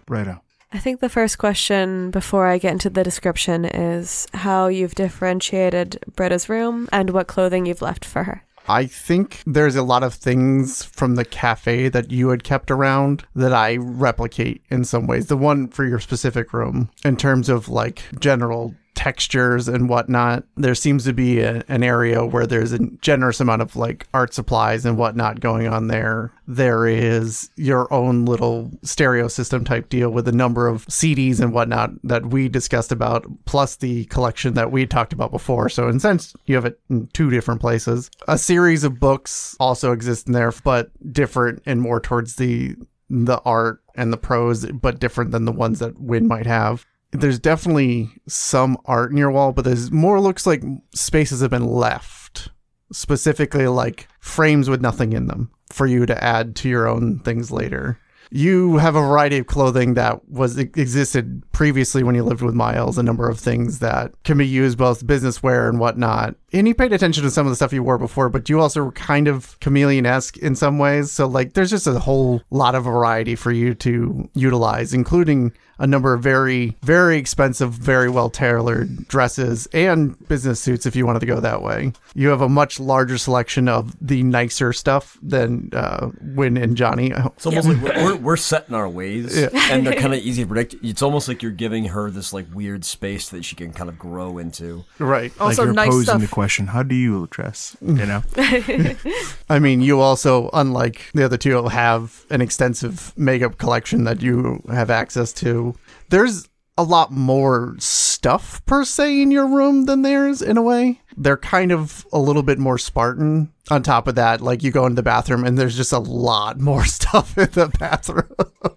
Britta. 0.07 0.41
I 0.73 0.79
think 0.79 1.01
the 1.01 1.09
first 1.09 1.39
question 1.39 2.13
before 2.13 2.47
I 2.47 2.59
get 2.59 2.73
into 2.73 2.91
the 2.91 3.03
description 3.03 3.65
is 3.65 4.29
how 4.33 4.69
you've 4.69 4.95
differentiated 4.95 5.99
Britta's 6.15 6.49
room 6.49 6.89
and 6.93 7.11
what 7.11 7.27
clothing 7.27 7.67
you've 7.67 7.83
left 7.83 8.05
for 8.05 8.23
her. 8.25 8.45
I 8.69 8.87
think 8.87 9.43
there's 9.47 9.75
a 9.75 9.83
lot 9.83 10.05
of 10.05 10.15
things 10.15 10.85
from 10.85 11.17
the 11.17 11.25
cafe 11.25 11.89
that 11.89 12.13
you 12.13 12.29
had 12.29 12.45
kept 12.45 12.71
around 12.71 13.25
that 13.35 13.53
I 13.53 13.79
replicate 13.79 14.63
in 14.71 14.85
some 14.85 15.09
ways. 15.09 15.27
The 15.27 15.37
one 15.37 15.67
for 15.67 15.85
your 15.85 15.99
specific 15.99 16.53
room, 16.53 16.89
in 17.05 17.17
terms 17.17 17.49
of 17.49 17.69
like 17.69 18.03
general 18.21 18.75
textures 19.01 19.67
and 19.67 19.89
whatnot. 19.89 20.45
There 20.59 20.75
seems 20.75 21.05
to 21.05 21.15
be 21.15 21.41
a, 21.41 21.65
an 21.69 21.83
area 21.83 22.23
where 22.23 22.47
there's 22.47 22.73
a 22.73 22.87
generous 23.01 23.41
amount 23.41 23.63
of 23.63 23.75
like 23.75 24.07
art 24.13 24.35
supplies 24.35 24.85
and 24.85 24.99
whatnot 24.99 25.41
going 25.41 25.67
on 25.67 25.87
there. 25.87 26.35
There 26.47 26.87
is 26.87 27.49
your 27.57 27.91
own 27.91 28.27
little 28.27 28.71
stereo 28.83 29.29
system 29.29 29.65
type 29.65 29.89
deal 29.89 30.11
with 30.11 30.29
a 30.29 30.33
number 30.33 30.69
of 30.69 30.85
CDs 30.89 31.41
and 31.41 31.55
whatnot 31.55 31.93
that 32.05 32.27
we 32.27 32.51
discussed 32.51 32.93
about, 32.93 33.25
plus 33.47 33.77
the 33.77 34.05
collection 34.07 34.53
that 34.53 34.71
we 34.71 34.85
talked 34.85 35.15
about 35.15 35.31
before. 35.31 35.71
So, 35.71 35.89
in 35.89 35.97
a 35.97 36.01
sense, 36.01 36.35
you 36.45 36.55
have 36.57 36.67
it 36.67 36.79
in 36.91 37.07
two 37.15 37.31
different 37.31 37.63
places. 37.63 38.11
A 38.29 38.37
series 38.37 38.85
of 38.85 39.01
books 39.01 39.57
also 39.59 39.93
exist 39.93 40.27
in 40.27 40.35
there, 40.35 40.53
but 40.63 40.91
different 41.11 41.63
and 41.65 41.81
more 41.81 42.01
towards 42.01 42.37
the 42.37 42.77
the 43.09 43.41
art 43.47 43.83
and 43.95 44.13
the 44.13 44.19
prose, 44.19 44.67
but 44.67 45.01
different 45.01 45.31
than 45.31 45.47
the 45.47 45.53
ones 45.53 45.79
that 45.79 45.99
Wynn 45.99 46.29
might 46.29 46.47
have 46.47 46.85
there's 47.13 47.39
definitely 47.39 48.11
some 48.29 48.79
art 48.85 49.11
in 49.11 49.17
your 49.17 49.31
wall, 49.31 49.53
but 49.53 49.65
there's 49.65 49.91
more 49.91 50.21
looks 50.21 50.47
like 50.47 50.63
spaces 50.95 51.41
have 51.41 51.51
been 51.51 51.67
left, 51.67 52.49
specifically 52.93 53.67
like 53.67 54.09
frames 54.21 54.71
with 54.71 54.81
nothing 54.81 55.13
in 55.13 55.27
them 55.27 55.51
for 55.71 55.87
you 55.87 56.07
to 56.07 56.25
add 56.25 56.57
to 56.57 56.69
your 56.69 56.89
own 56.89 57.19
things 57.21 57.51
later. 57.51 57.99
You 58.33 58.77
have 58.77 58.95
a 58.95 59.01
variety 59.01 59.39
of 59.39 59.49
clothing 59.49 59.95
that 59.95 60.29
was 60.29 60.57
existed 60.57 61.43
previously 61.51 62.05
when 62.05 62.15
you 62.15 62.23
lived 62.23 62.43
with 62.43 62.55
Miles, 62.55 62.97
a 62.97 63.03
number 63.03 63.29
of 63.29 63.41
things 63.41 63.81
that 63.81 64.13
can 64.23 64.39
be 64.39 64.47
used 64.47 64.79
both 64.79 65.05
business 65.05 65.43
wear 65.43 65.69
and 65.69 65.81
whatnot. 65.81 66.37
And 66.53 66.69
you 66.69 66.75
paid 66.77 66.93
attention 66.93 67.25
to 67.25 67.31
some 67.31 67.45
of 67.45 67.51
the 67.51 67.57
stuff 67.57 67.73
you 67.73 67.83
wore 67.83 67.99
before, 67.99 68.29
but 68.29 68.49
you 68.49 68.61
also 68.61 68.85
were 68.85 68.93
kind 68.93 69.27
of 69.27 69.59
chameleon 69.59 70.07
esque 70.07 70.37
in 70.37 70.55
some 70.55 70.79
ways. 70.79 71.11
So 71.11 71.27
like 71.27 71.55
there's 71.55 71.71
just 71.71 71.89
a 71.89 71.99
whole 71.99 72.41
lot 72.51 72.77
of 72.77 72.85
variety 72.85 73.35
for 73.35 73.51
you 73.51 73.75
to 73.75 74.31
utilize, 74.35 74.95
including 74.95 75.53
a 75.81 75.87
number 75.87 76.13
of 76.13 76.23
very, 76.23 76.77
very 76.83 77.17
expensive, 77.17 77.73
very 77.73 78.09
well 78.09 78.31
tailored 78.31 79.09
dresses 79.09 79.67
and 79.73 80.17
business 80.29 80.61
suits 80.61 80.87
if 80.87 80.95
you 80.95 81.07
wanted 81.07 81.21
to 81.21 81.27
go 81.27 81.41
that 81.41 81.63
way. 81.63 81.93
You 82.15 82.29
have 82.29 82.43
a 82.43 82.49
much 82.49 82.79
larger 82.79 83.19
selection 83.19 83.67
of 83.67 83.97
the 84.07 84.23
nicer 84.23 84.73
stuff 84.73 85.19
than 85.23 85.71
uh, 85.73 86.11
Wynn 86.21 86.57
and 86.57 86.77
Johnny. 86.77 87.13
It's 87.15 87.47
almost 87.47 87.69
like 87.69 87.81
we're, 87.81 88.05
we're, 88.05 88.17
we're 88.17 88.37
set 88.37 88.69
in 88.69 88.75
our 88.75 88.89
ways, 88.89 89.37
and 89.53 89.87
they're 89.87 89.95
kind 89.95 90.13
of 90.13 90.21
easy 90.21 90.43
to 90.43 90.49
predict. 90.49 90.77
It's 90.85 91.03
almost 91.03 91.29
like 91.29 91.43
you're 91.43 91.51
giving 91.51 91.87
her 91.87 92.11
this 92.11 92.33
like 92.33 92.47
weird 92.55 92.85
space 92.85 93.31
that 93.31 93.45
she 93.45 93.57
can 93.57 93.73
kind 93.73 93.89
of 93.89 93.99
grow 93.99 94.39
into. 94.39 94.85
Right. 94.99 95.33
Also, 95.41 95.63
like 95.63 95.67
you're 95.67 95.75
nice 95.75 95.89
posing 95.89 96.05
stuff. 96.05 96.21
the 96.21 96.29
question, 96.29 96.67
how 96.69 96.83
do 96.83 96.95
you 96.95 97.27
dress? 97.31 97.77
You 97.81 98.07
know? 98.07 98.23
I 99.49 99.59
mean, 99.59 99.81
you 99.81 100.01
also, 100.01 100.51
unlike 100.53 101.11
the 101.15 101.25
other 101.25 101.39
two, 101.39 101.51
have 101.69 102.25
an 102.31 102.41
extensive 102.41 103.17
makeup 103.17 103.59
collection 103.59 104.05
that 104.05 104.23
you 104.23 104.63
have 104.71 104.91
access 104.91 105.33
to. 105.35 105.70
There's 106.11 106.49
a 106.77 106.83
lot 106.83 107.13
more 107.13 107.77
stuff 107.79 108.65
per 108.65 108.85
se 108.85 109.21
in 109.21 109.31
your 109.31 109.47
room 109.47 109.85
than 109.85 110.03
theirs 110.03 110.41
in 110.41 110.57
a 110.57 110.63
way. 110.63 111.01
They're 111.17 111.37
kind 111.37 111.73
of 111.73 112.07
a 112.13 112.19
little 112.19 112.43
bit 112.43 112.59
more 112.59 112.79
Spartan. 112.79 113.53
On 113.71 113.83
top 113.83 114.09
of 114.09 114.17
that, 114.17 114.41
like 114.41 114.65
you 114.65 114.73
go 114.73 114.87
into 114.87 114.97
the 114.97 115.03
bathroom 115.03 115.45
and 115.45 115.57
there's 115.57 115.77
just 115.77 115.93
a 115.93 115.99
lot 115.99 116.59
more 116.59 116.85
stuff 116.99 117.37
in 117.39 117.51
the 117.53 117.69
bathroom. 117.69 118.35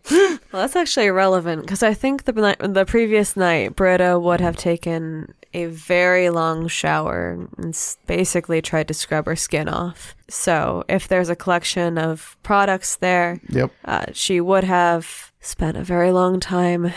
Well, 0.53 0.61
that's 0.61 0.75
actually 0.75 1.07
irrelevant 1.07 1.63
because 1.63 1.81
I 1.81 1.95
think 1.95 2.25
the 2.25 2.55
the 2.59 2.85
previous 2.85 3.35
night, 3.35 3.75
Britta 3.75 4.19
would 4.19 4.39
have 4.39 4.55
taken 4.55 5.33
a 5.51 5.65
very 5.65 6.29
long 6.29 6.67
shower 6.67 7.47
and 7.57 7.75
basically 8.05 8.61
tried 8.61 8.87
to 8.89 8.93
scrub 8.93 9.25
her 9.25 9.35
skin 9.35 9.67
off. 9.67 10.15
So, 10.29 10.83
if 10.87 11.07
there's 11.07 11.29
a 11.29 11.35
collection 11.35 11.97
of 11.97 12.37
products 12.43 12.97
there, 12.97 13.39
yep. 13.49 13.71
uh, 13.85 14.05
she 14.13 14.39
would 14.39 14.63
have 14.63 15.31
spent 15.41 15.75
a 15.75 15.83
very 15.83 16.11
long 16.11 16.39
time 16.39 16.93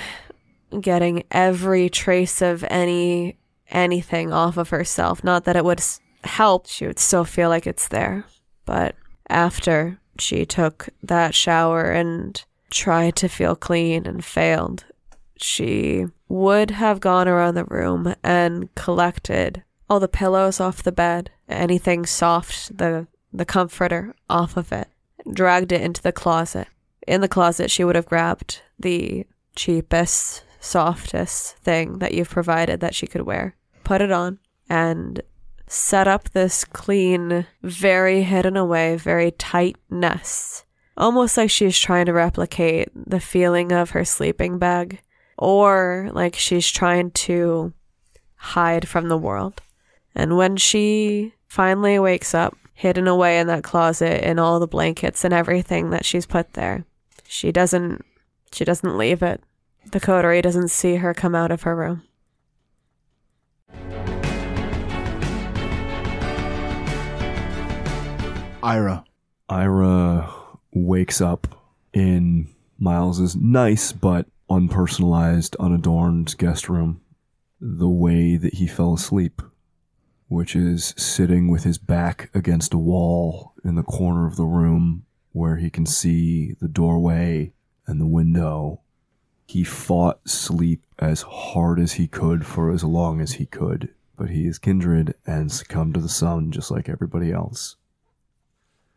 getting 0.81 1.25
every 1.31 1.89
trace 1.89 2.43
of 2.43 2.65
any 2.65 3.37
anything 3.71 4.33
off 4.33 4.57
of 4.57 4.69
herself. 4.71 5.25
Not 5.25 5.45
that 5.45 5.57
it 5.57 5.65
would 5.65 5.83
help; 6.25 6.67
she 6.69 6.87
would 6.87 6.99
still 6.99 7.25
feel 7.25 7.49
like 7.49 7.67
it's 7.67 7.89
there. 7.89 8.25
But 8.65 8.95
after 9.29 9.99
she 10.19 10.47
took 10.47 10.89
that 11.03 11.35
shower 11.35 11.91
and 11.91 12.43
tried 12.71 13.17
to 13.17 13.29
feel 13.29 13.57
clean 13.57 14.07
and 14.07 14.25
failed, 14.25 14.85
she 15.37 16.07
would 16.29 16.73
have 16.73 17.01
gone 17.01 17.29
around 17.29 17.55
the 17.55 17.65
room 17.65 18.15
and 18.23 18.75
collected 18.75 19.63
all 19.89 20.01
the 20.01 20.09
pillows 20.09 20.61
off 20.61 20.83
the 20.83 20.93
bed, 20.93 21.31
anything 21.49 22.07
soft, 22.07 22.77
the 22.77 23.07
the 23.33 23.45
comforter 23.45 24.15
off 24.31 24.57
of 24.57 24.73
it, 24.73 24.89
dragged 25.31 25.73
it 25.73 25.83
into 25.83 26.03
the 26.03 26.13
closet. 26.13 26.69
In 27.07 27.21
the 27.21 27.29
closet, 27.29 27.71
she 27.71 27.85
would 27.85 27.95
have 27.95 28.07
grabbed 28.07 28.63
the 28.79 29.27
cheapest, 29.55 30.45
softest 30.67 31.57
thing 31.59 31.99
that 31.99 32.13
you've 32.13 32.31
provided 32.31 32.81
that 32.81 32.95
she 32.95 33.07
could 33.07 33.23
wear, 33.23 33.57
put 33.85 34.01
it 34.01 34.11
on, 34.11 34.39
and 34.69 35.23
set 35.67 36.07
up 36.09 36.31
this 36.31 36.65
clean, 36.65 37.47
very 37.63 38.23
hidden 38.23 38.57
away, 38.57 38.97
very 38.97 39.31
tight 39.33 39.77
nest. 39.89 40.65
Almost 40.97 41.37
like 41.37 41.51
she's 41.51 41.79
trying 41.79 42.07
to 42.07 42.13
replicate 42.13 42.89
the 42.95 43.21
feeling 43.21 43.73
of 43.73 43.91
her 43.91 44.05
sleeping 44.05 44.59
bag, 44.59 45.01
or 45.39 46.11
like 46.13 46.35
she's 46.35 46.71
trying 46.71 47.11
to 47.13 47.73
hide 48.37 48.89
from 48.89 49.09
the 49.09 49.19
world. 49.19 49.61
And 50.15 50.37
when 50.37 50.57
she 50.57 51.35
finally 51.47 51.99
wakes 51.99 52.35
up, 52.35 52.57
hidden 52.73 53.09
away 53.09 53.39
in 53.39 53.47
that 53.47 53.65
closet 53.65 54.23
in 54.23 54.39
all 54.39 54.61
the 54.61 54.67
blankets 54.67 55.25
and 55.25 55.33
everything 55.33 55.91
that 55.91 56.05
she's 56.05 56.27
put 56.27 56.53
there, 56.53 56.85
she 57.27 57.51
doesn't 57.51 58.05
she 58.53 58.65
doesn't 58.65 58.97
leave 58.97 59.23
it. 59.23 59.43
The 59.93 60.01
coterie 60.01 60.43
doesn't 60.43 60.69
see 60.69 60.97
her 60.97 61.15
come 61.15 61.35
out 61.35 61.51
of 61.51 61.63
her 61.63 61.77
room. 61.77 62.03
Ira. 68.63 69.05
Ira 69.49 70.29
wakes 70.73 71.21
up 71.21 71.63
in 71.93 72.49
Miles's 72.79 73.37
nice 73.37 73.93
but 73.93 74.27
unpersonalized, 74.51 75.57
unadorned 75.61 76.37
guest 76.37 76.69
room 76.69 77.01
the 77.61 77.89
way 77.89 78.37
that 78.37 78.55
he 78.55 78.67
fell 78.67 78.95
asleep, 78.95 79.41
which 80.29 80.55
is 80.55 80.95
sitting 80.97 81.49
with 81.49 81.65
his 81.65 81.79
back 81.79 82.31
against 82.35 82.75
a 82.75 82.79
wall 82.79 83.55
in 83.65 83.77
the 83.77 83.83
corner 83.83 84.27
of 84.27 84.37
the 84.37 84.45
room 84.45 85.05
where 85.33 85.57
he 85.57 85.71
can 85.71 85.87
see 85.87 86.55
the 86.61 86.69
doorway 86.69 87.53
and 87.87 88.01
the 88.01 88.07
window. 88.07 88.81
He 89.47 89.65
fought 89.65 90.29
sleep 90.29 90.85
as 90.99 91.23
hard 91.23 91.79
as 91.79 91.95
he 91.95 92.09
could 92.09 92.45
for 92.45 92.71
as 92.71 92.83
long 92.85 93.21
as 93.21 93.33
he 93.33 93.47
could, 93.47 93.95
but 94.17 94.31
he 94.31 94.47
is 94.47 94.59
kindred 94.59 95.15
and 95.27 95.51
succumbed 95.51 95.95
to 95.95 96.01
the 96.01 96.09
sun 96.09 96.51
just 96.51 96.71
like 96.71 96.89
everybody 96.89 97.33
else 97.33 97.77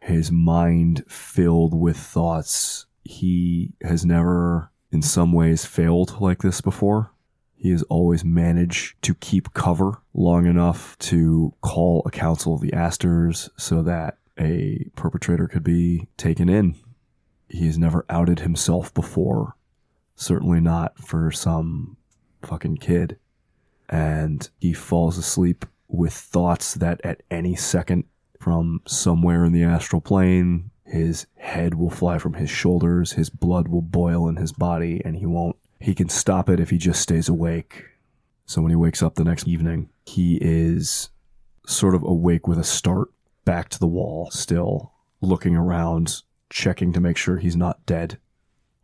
his 0.02 0.32
mind 0.32 1.04
filled 1.08 1.74
with 1.74 1.98
thoughts. 1.98 2.86
He 3.04 3.74
has 3.82 4.06
never, 4.06 4.72
in 4.92 5.02
some 5.02 5.32
ways, 5.32 5.66
failed 5.66 6.20
like 6.20 6.42
this 6.42 6.62
before. 6.62 7.12
He 7.56 7.72
has 7.72 7.84
always 7.84 8.24
managed 8.24 9.02
to 9.04 9.14
keep 9.14 9.54
cover 9.54 10.02
long 10.14 10.46
enough 10.46 10.98
to 11.00 11.54
call 11.62 12.04
a 12.06 12.12
council 12.12 12.54
of 12.54 12.62
the 12.62 12.74
Astors 12.74 13.50
so 13.58 13.82
that 13.84 14.18
a 14.40 14.90
perpetrator 14.96 15.48
could 15.48 15.64
be 15.64 16.08
taken 16.16 16.48
in. 16.48 16.76
He 17.50 17.66
has 17.66 17.78
never 17.78 18.06
outed 18.10 18.40
himself 18.40 18.94
before. 18.94 19.56
Certainly 20.20 20.60
not 20.60 20.98
for 21.00 21.32
some 21.32 21.96
fucking 22.42 22.76
kid. 22.76 23.18
And 23.88 24.50
he 24.60 24.74
falls 24.74 25.18
asleep 25.18 25.66
with 25.88 26.12
thoughts 26.12 26.74
that 26.74 27.00
at 27.06 27.24
any 27.32 27.56
second 27.56 28.04
from 28.38 28.82
somewhere 28.86 29.46
in 29.46 29.54
the 29.54 29.64
astral 29.64 30.02
plane. 30.02 30.72
His 30.84 31.26
head 31.38 31.76
will 31.76 31.90
fly 31.90 32.18
from 32.18 32.34
his 32.34 32.50
shoulders, 32.50 33.14
his 33.14 33.30
blood 33.30 33.70
will 33.70 33.82
boil 33.82 34.28
in 34.28 34.36
his 34.36 34.52
body, 34.52 35.02
and 35.06 35.16
he 35.16 35.26
won't. 35.26 35.56
He 35.80 35.96
can 35.96 36.10
stop 36.10 36.50
it 36.50 36.60
if 36.60 36.70
he 36.70 36.78
just 36.78 37.02
stays 37.02 37.30
awake. 37.30 37.86
So 38.46 38.62
when 38.62 38.72
he 38.72 38.76
wakes 38.76 39.02
up 39.02 39.16
the 39.16 39.24
next 39.24 39.48
evening, 39.48 39.88
he 40.06 40.38
is 40.42 41.12
sort 41.66 41.96
of 41.96 42.04
awake 42.04 42.46
with 42.46 42.60
a 42.60 42.66
start, 42.66 43.08
back 43.46 43.70
to 43.70 43.80
the 43.80 43.88
wall, 43.88 44.30
still 44.32 44.92
looking 45.22 45.56
around, 45.56 46.24
checking 46.50 46.92
to 46.92 47.00
make 47.00 47.16
sure 47.16 47.38
he's 47.38 47.56
not 47.56 47.86
dead. 47.86 48.18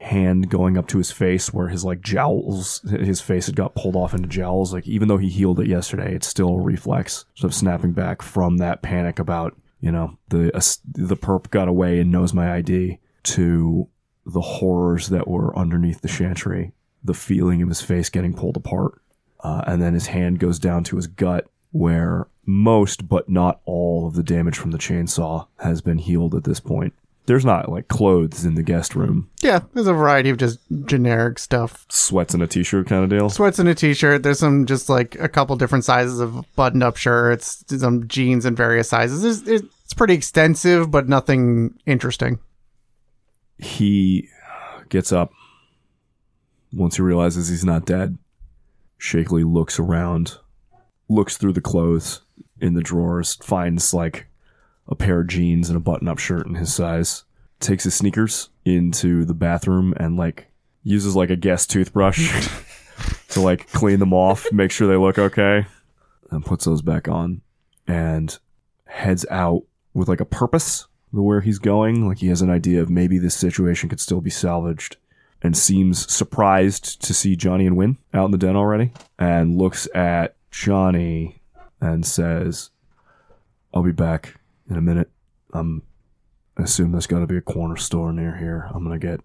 Hand 0.05 0.49
going 0.49 0.77
up 0.77 0.87
to 0.87 0.97
his 0.97 1.11
face 1.11 1.53
where 1.53 1.67
his 1.67 1.83
like 1.83 2.01
jowls, 2.01 2.81
his 2.89 3.21
face 3.21 3.47
had 3.47 3.55
got 3.55 3.75
pulled 3.75 3.95
off 3.95 4.13
into 4.13 4.27
jowls. 4.27 4.73
Like 4.73 4.87
even 4.87 5.07
though 5.07 5.17
he 5.17 5.29
healed 5.29 5.59
it 5.59 5.67
yesterday, 5.67 6.13
it's 6.13 6.27
still 6.27 6.49
a 6.49 6.61
reflex 6.61 7.25
of 7.43 7.53
snapping 7.53 7.93
back 7.93 8.21
from 8.21 8.57
that 8.57 8.81
panic 8.81 9.19
about 9.19 9.55
you 9.81 9.91
know 9.91 10.17
the 10.29 10.55
uh, 10.55 10.61
the 10.87 11.17
perp 11.17 11.49
got 11.49 11.67
away 11.67 11.99
and 11.99 12.11
knows 12.11 12.33
my 12.33 12.53
ID 12.55 12.99
to 13.23 13.87
the 14.25 14.41
horrors 14.41 15.09
that 15.09 15.27
were 15.27 15.57
underneath 15.57 16.01
the 16.01 16.07
chantry, 16.07 16.73
the 17.03 17.13
feeling 17.13 17.61
of 17.61 17.69
his 17.69 17.81
face 17.81 18.09
getting 18.09 18.33
pulled 18.33 18.57
apart, 18.57 19.01
uh, 19.41 19.63
and 19.67 19.81
then 19.81 19.93
his 19.93 20.07
hand 20.07 20.39
goes 20.39 20.59
down 20.59 20.83
to 20.83 20.95
his 20.95 21.07
gut 21.07 21.47
where 21.71 22.27
most 22.45 23.07
but 23.09 23.27
not 23.27 23.59
all 23.65 24.07
of 24.07 24.13
the 24.13 24.23
damage 24.23 24.57
from 24.57 24.71
the 24.71 24.77
chainsaw 24.77 25.47
has 25.59 25.81
been 25.81 25.97
healed 25.97 26.33
at 26.33 26.43
this 26.43 26.59
point. 26.59 26.93
There's 27.27 27.43
not 27.45 27.69
like 27.69 27.87
clothes 27.87 28.45
in 28.45 28.53
the 28.53 28.61
guest 28.61 28.95
room, 28.95 29.29
Yeah, 29.41 29.61
there's 29.73 29.87
a 29.87 29.93
variety 29.93 30.29
of 30.29 30.37
just 30.37 30.59
generic 30.85 31.39
stuff. 31.39 31.85
sweats 31.89 32.33
and 32.35 32.43
a 32.43 32.47
t-shirt 32.47 32.85
kind 32.87 33.03
of 33.03 33.09
deal. 33.09 33.29
Sweats 33.31 33.57
and 33.57 33.67
a 33.67 33.73
t-shirt. 33.73 34.21
There's 34.21 34.37
some 34.39 34.65
just 34.67 34.89
like 34.89 35.15
a 35.19 35.27
couple 35.27 35.55
different 35.55 35.85
sizes 35.85 36.19
of 36.19 36.45
buttoned-up 36.55 36.97
shirts, 36.97 37.63
some 37.67 38.07
jeans 38.07 38.45
in 38.45 38.55
various 38.55 38.89
sizes. 38.89 39.23
It's, 39.25 39.47
it's 39.49 39.93
pretty 39.95 40.13
extensive, 40.13 40.91
but 40.91 41.07
nothing 41.09 41.73
interesting. 41.87 42.37
he 43.57 44.29
gets 44.89 45.11
up 45.11 45.31
once 46.73 46.97
he 46.97 47.01
realizes 47.01 47.47
he's 47.47 47.65
not 47.65 47.85
dead 47.85 48.17
shakily 48.97 49.43
looks 49.43 49.79
around 49.79 50.37
looks 51.09 51.37
through 51.37 51.53
the 51.53 51.61
clothes 51.61 52.21
in 52.59 52.73
the 52.73 52.81
drawers 52.83 53.35
finds 53.35 53.93
like 53.93 54.27
a 54.87 54.95
pair 54.95 55.21
of 55.21 55.27
jeans 55.27 55.69
and 55.69 55.77
a 55.77 55.81
button-up 55.81 56.19
shirt 56.19 56.45
in 56.45 56.55
his 56.55 56.73
size 56.73 57.23
takes 57.59 57.83
his 57.85 57.95
sneakers 57.95 58.49
into 58.65 59.25
the 59.25 59.33
bathroom 59.33 59.93
and 59.97 60.17
like 60.17 60.47
uses 60.83 61.15
like 61.15 61.29
a 61.29 61.35
guest 61.35 61.71
toothbrush 61.71 62.47
to 63.29 63.41
like 63.41 63.67
clean 63.71 63.99
them 63.99 64.13
off 64.13 64.51
make 64.51 64.71
sure 64.71 64.87
they 64.87 64.97
look 64.97 65.17
okay 65.17 65.65
and 66.31 66.45
puts 66.45 66.65
those 66.65 66.81
back 66.81 67.07
on 67.07 67.41
and 67.87 68.39
heads 68.85 69.25
out 69.29 69.63
with 69.93 70.07
like 70.07 70.21
a 70.21 70.25
purpose 70.25 70.87
to 71.13 71.21
where 71.21 71.41
he's 71.41 71.59
going. 71.59 72.07
Like 72.07 72.19
he 72.19 72.27
has 72.27 72.41
an 72.41 72.49
idea 72.49 72.81
of 72.81 72.89
maybe 72.89 73.17
this 73.17 73.35
situation 73.35 73.89
could 73.89 73.99
still 73.99 74.21
be 74.21 74.29
salvaged 74.29 74.97
and 75.41 75.55
seems 75.55 76.11
surprised 76.11 77.01
to 77.03 77.13
see 77.13 77.35
Johnny 77.35 77.65
and 77.65 77.77
Wynn 77.77 77.97
out 78.13 78.25
in 78.25 78.31
the 78.31 78.37
den 78.37 78.55
already 78.55 78.91
and 79.17 79.57
looks 79.57 79.87
at 79.93 80.35
Johnny 80.51 81.41
and 81.81 82.05
says, 82.05 82.71
I'll 83.73 83.83
be 83.83 83.91
back 83.91 84.35
in 84.69 84.77
a 84.77 84.81
minute. 84.81 85.09
Um, 85.53 85.83
I 86.57 86.63
assume 86.63 86.91
there's 86.91 87.07
got 87.07 87.19
to 87.19 87.27
be 87.27 87.37
a 87.37 87.41
corner 87.41 87.77
store 87.77 88.13
near 88.13 88.37
here. 88.37 88.69
I'm 88.73 88.83
going 88.85 88.99
to 88.99 89.07
get 89.07 89.21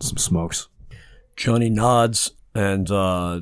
some 0.00 0.16
smokes. 0.16 0.68
Johnny 1.36 1.70
nods 1.70 2.32
and 2.54 2.90
uh, 2.90 3.40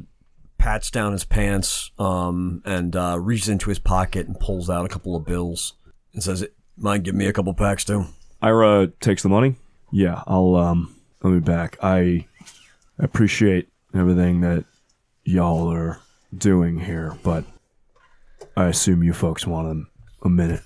pats 0.58 0.90
down 0.90 1.12
his 1.12 1.24
pants 1.24 1.90
um, 1.98 2.62
and 2.64 2.94
uh, 2.94 3.18
reaches 3.20 3.48
into 3.48 3.70
his 3.70 3.78
pocket 3.78 4.26
and 4.26 4.38
pulls 4.38 4.68
out 4.68 4.84
a 4.84 4.88
couple 4.88 5.16
of 5.16 5.24
bills 5.24 5.74
and 6.12 6.22
says, 6.22 6.44
"Mind 6.76 7.04
give 7.04 7.14
me 7.14 7.26
a 7.26 7.32
couple 7.32 7.54
packs 7.54 7.84
too?" 7.84 8.06
Ira 8.42 8.88
takes 9.00 9.22
the 9.22 9.28
money. 9.28 9.56
Yeah, 9.92 10.22
I'll 10.26 10.56
um 10.56 10.94
I'll 11.22 11.32
be 11.32 11.40
back. 11.40 11.78
I 11.82 12.26
appreciate 12.98 13.68
everything 13.94 14.40
that 14.42 14.64
y'all 15.24 15.72
are 15.72 16.00
doing 16.36 16.78
here, 16.80 17.16
but 17.22 17.44
I 18.56 18.66
assume 18.66 19.02
you 19.02 19.12
folks 19.12 19.46
want 19.46 19.68
a, 19.68 19.95
a 20.26 20.30
minute 20.30 20.62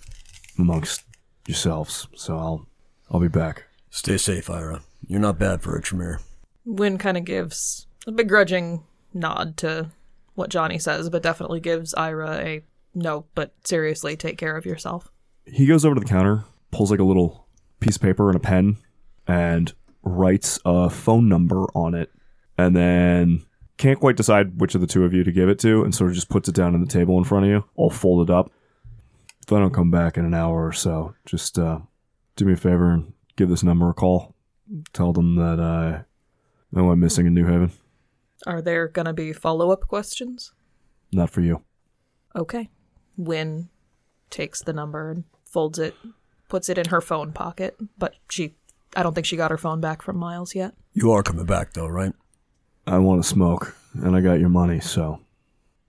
amongst 0.59 1.05
yourselves, 1.47 2.09
so 2.15 2.37
I'll 2.37 2.67
I'll 3.11 3.21
be 3.21 3.29
back. 3.29 3.65
Stay 3.91 4.17
safe, 4.17 4.49
Ira. 4.49 4.83
You're 5.07 5.21
not 5.21 5.39
bad 5.39 5.63
for 5.63 5.77
a 5.77 5.83
Tremere. 5.83 6.21
Wynn 6.65 6.99
kind 6.99 7.17
of 7.17 7.25
gives 7.25 7.87
a 8.07 8.13
begrudging 8.13 8.85
nod 9.13 9.57
to 9.59 9.91
what 10.35 10.51
Johnny 10.51 10.79
says, 10.79 11.11
but 11.11 11.23
definitely 11.23 11.61
gives 11.61 11.95
Ira 11.95 12.39
a 12.39 12.63
no, 12.95 13.27
but 13.35 13.55
seriously, 13.65 14.17
take 14.17 14.39
care 14.39 14.57
of 14.57 14.67
yourself. 14.67 15.11
He 15.45 15.67
goes 15.67 15.85
over 15.85 15.95
to 15.95 16.01
the 16.01 16.07
counter, 16.07 16.45
pulls 16.71 16.91
like 16.91 17.01
a 17.01 17.05
little 17.05 17.47
piece 17.81 17.97
of 17.97 18.03
paper 18.03 18.29
and 18.29 18.37
a 18.37 18.41
pen, 18.41 18.77
and 19.27 19.73
writes 20.03 20.59
a 20.65 20.91
phone 20.91 21.29
number 21.29 21.65
on 21.75 21.95
it, 21.95 22.11
and 22.59 22.75
then 22.75 23.45
can't 23.77 24.01
quite 24.01 24.17
decide 24.17 24.61
which 24.61 24.75
of 24.75 24.81
the 24.81 24.87
two 24.87 25.05
of 25.05 25.13
you 25.13 25.25
to 25.25 25.33
give 25.33 25.49
it 25.49 25.59
to, 25.61 25.83
and 25.83 25.95
sort 25.95 26.11
of 26.11 26.15
just 26.15 26.29
puts 26.29 26.49
it 26.49 26.55
down 26.55 26.75
on 26.75 26.81
the 26.81 26.87
table 26.87 27.17
in 27.19 27.25
front 27.25 27.45
of 27.45 27.51
you, 27.51 27.65
all 27.77 27.91
folded 27.91 28.33
up. 28.33 28.51
If 29.51 29.55
I 29.55 29.59
don't 29.59 29.75
come 29.75 29.91
back 29.91 30.17
in 30.17 30.25
an 30.25 30.33
hour 30.33 30.65
or 30.65 30.73
so, 30.73 31.17
just 31.27 31.59
uh, 31.59 31.81
do 32.37 32.45
me 32.45 32.53
a 32.53 32.57
favor 32.57 32.93
and 32.93 33.15
give 33.35 33.49
this 33.49 33.65
number 33.65 33.91
a 33.91 33.93
call. 33.93 34.37
Tell 34.93 35.13
them 35.13 35.35
that 35.35 35.59
uh, 35.59 36.03
I 36.73 36.81
went 36.81 37.01
missing 37.01 37.27
in 37.27 37.35
New 37.35 37.47
Haven. 37.47 37.73
Are 38.47 38.63
there 38.63 38.87
gonna 38.87 39.13
be 39.13 39.33
follow 39.33 39.73
up 39.73 39.89
questions? 39.89 40.53
Not 41.11 41.31
for 41.31 41.41
you. 41.41 41.65
Okay. 42.37 42.71
Wynn 43.17 43.71
takes 44.31 44.63
the 44.63 44.73
number 44.73 45.11
and 45.11 45.25
folds 45.45 45.81
it, 45.81 45.97
puts 46.49 46.69
it 46.69 46.79
in 46.79 46.87
her 46.91 47.01
phone 47.01 47.33
pocket, 47.33 47.77
but 47.99 48.15
she, 48.31 48.55
I 48.95 49.03
don't 49.03 49.15
think 49.17 49.27
she 49.27 49.37
got 49.37 49.51
her 49.51 49.59
phone 49.59 49.81
back 49.81 50.01
from 50.01 50.17
Miles 50.17 50.55
yet. 50.55 50.75
You 50.93 51.11
are 51.11 51.25
coming 51.25 51.47
back 51.47 51.73
though, 51.73 51.89
right? 51.89 52.13
I 52.87 52.99
want 52.99 53.21
to 53.21 53.29
smoke, 53.29 53.75
and 53.95 54.15
I 54.15 54.21
got 54.21 54.39
your 54.39 54.49
money, 54.49 54.79
so 54.79 55.19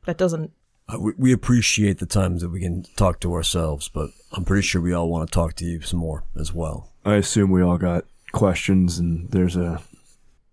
That 0.08 0.18
doesn't, 0.18 0.52
we, 1.00 1.14
we 1.18 1.32
appreciate 1.34 2.00
the 2.00 2.06
times 2.06 2.42
that 2.42 2.50
we 2.50 2.62
can 2.62 2.84
talk 2.96 3.20
to 3.22 3.34
ourselves, 3.34 3.90
but 3.90 4.10
I'm 4.34 4.46
pretty 4.46 4.64
sure 4.64 4.82
we 4.82 4.94
all 4.94 5.10
want 5.10 5.28
to 5.28 5.34
talk 5.34 5.56
to 5.56 5.66
you 5.66 5.82
some 5.82 6.00
more 6.00 6.24
as 6.40 6.54
well. 6.54 6.92
I 7.06 7.16
assume 7.16 7.52
we 7.52 7.62
all 7.62 7.78
got 7.78 8.06
questions, 8.32 9.00
and 9.00 9.30
there's 9.32 9.56
a 9.56 9.82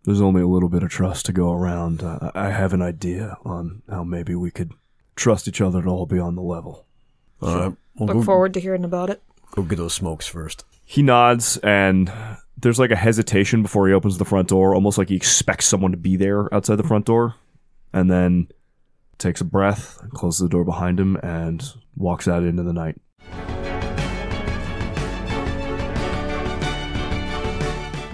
there's 0.05 0.21
only 0.21 0.43
a 0.43 0.47
little 0.47 0.69
bit 0.69 0.83
of 0.83 0.91
trust 0.91 1.27
to 1.27 1.33
go 1.33 1.53
around. 1.53 2.03
Uh, 2.03 2.31
I 2.35 2.51
have 2.51 2.73
an 2.73 2.83
idea 2.83 3.37
on 3.45 3.83
how 3.91 4.05
maybe 4.05 4.35
we 4.35 4.51
could 4.51 4.73
trust 5.17 5.49
each 5.49 5.61
other 5.61 5.83
to 5.83 5.89
all 5.89 6.07
be 6.07 6.19
on 6.19 6.35
the 6.35 6.43
level. 6.43 6.87
All 7.43 7.57
right, 7.57 7.77
well, 7.97 8.07
look 8.07 8.17
go, 8.17 8.23
forward 8.23 8.55
to 8.55 8.61
hearing 8.61 8.85
about 8.85 9.11
it. 9.11 9.23
go 9.53 9.63
get 9.63 9.77
those 9.77 9.95
smokes 9.95 10.27
first. 10.27 10.65
He 10.85 11.03
nods, 11.03 11.59
and 11.59 12.11
there's 12.57 12.79
like 12.79 12.91
a 12.91 12.97
hesitation 12.97 13.63
before 13.63 13.87
he 13.89 13.95
opens 13.95 14.19
the 14.19 14.25
front 14.25 14.49
door, 14.49 14.75
almost 14.75 14.99
like 14.99 15.11
he 15.11 15.17
expects 15.17 15.67
someone 15.67 15.91
to 15.91 15.99
be 15.99 16.17
there 16.17 16.53
outside 16.55 16.77
the 16.77 16.83
front 16.83 17.05
door, 17.05 17.35
and 17.93 18.11
then 18.11 18.49
takes 19.19 19.41
a 19.41 19.45
breath, 19.45 19.99
closes 20.15 20.41
the 20.41 20.49
door 20.49 20.65
behind 20.65 20.99
him, 20.99 21.17
and 21.23 21.63
walks 21.97 22.29
out 22.29 22.45
into 22.45 22.63
the 22.63 22.73
night. 22.73 22.97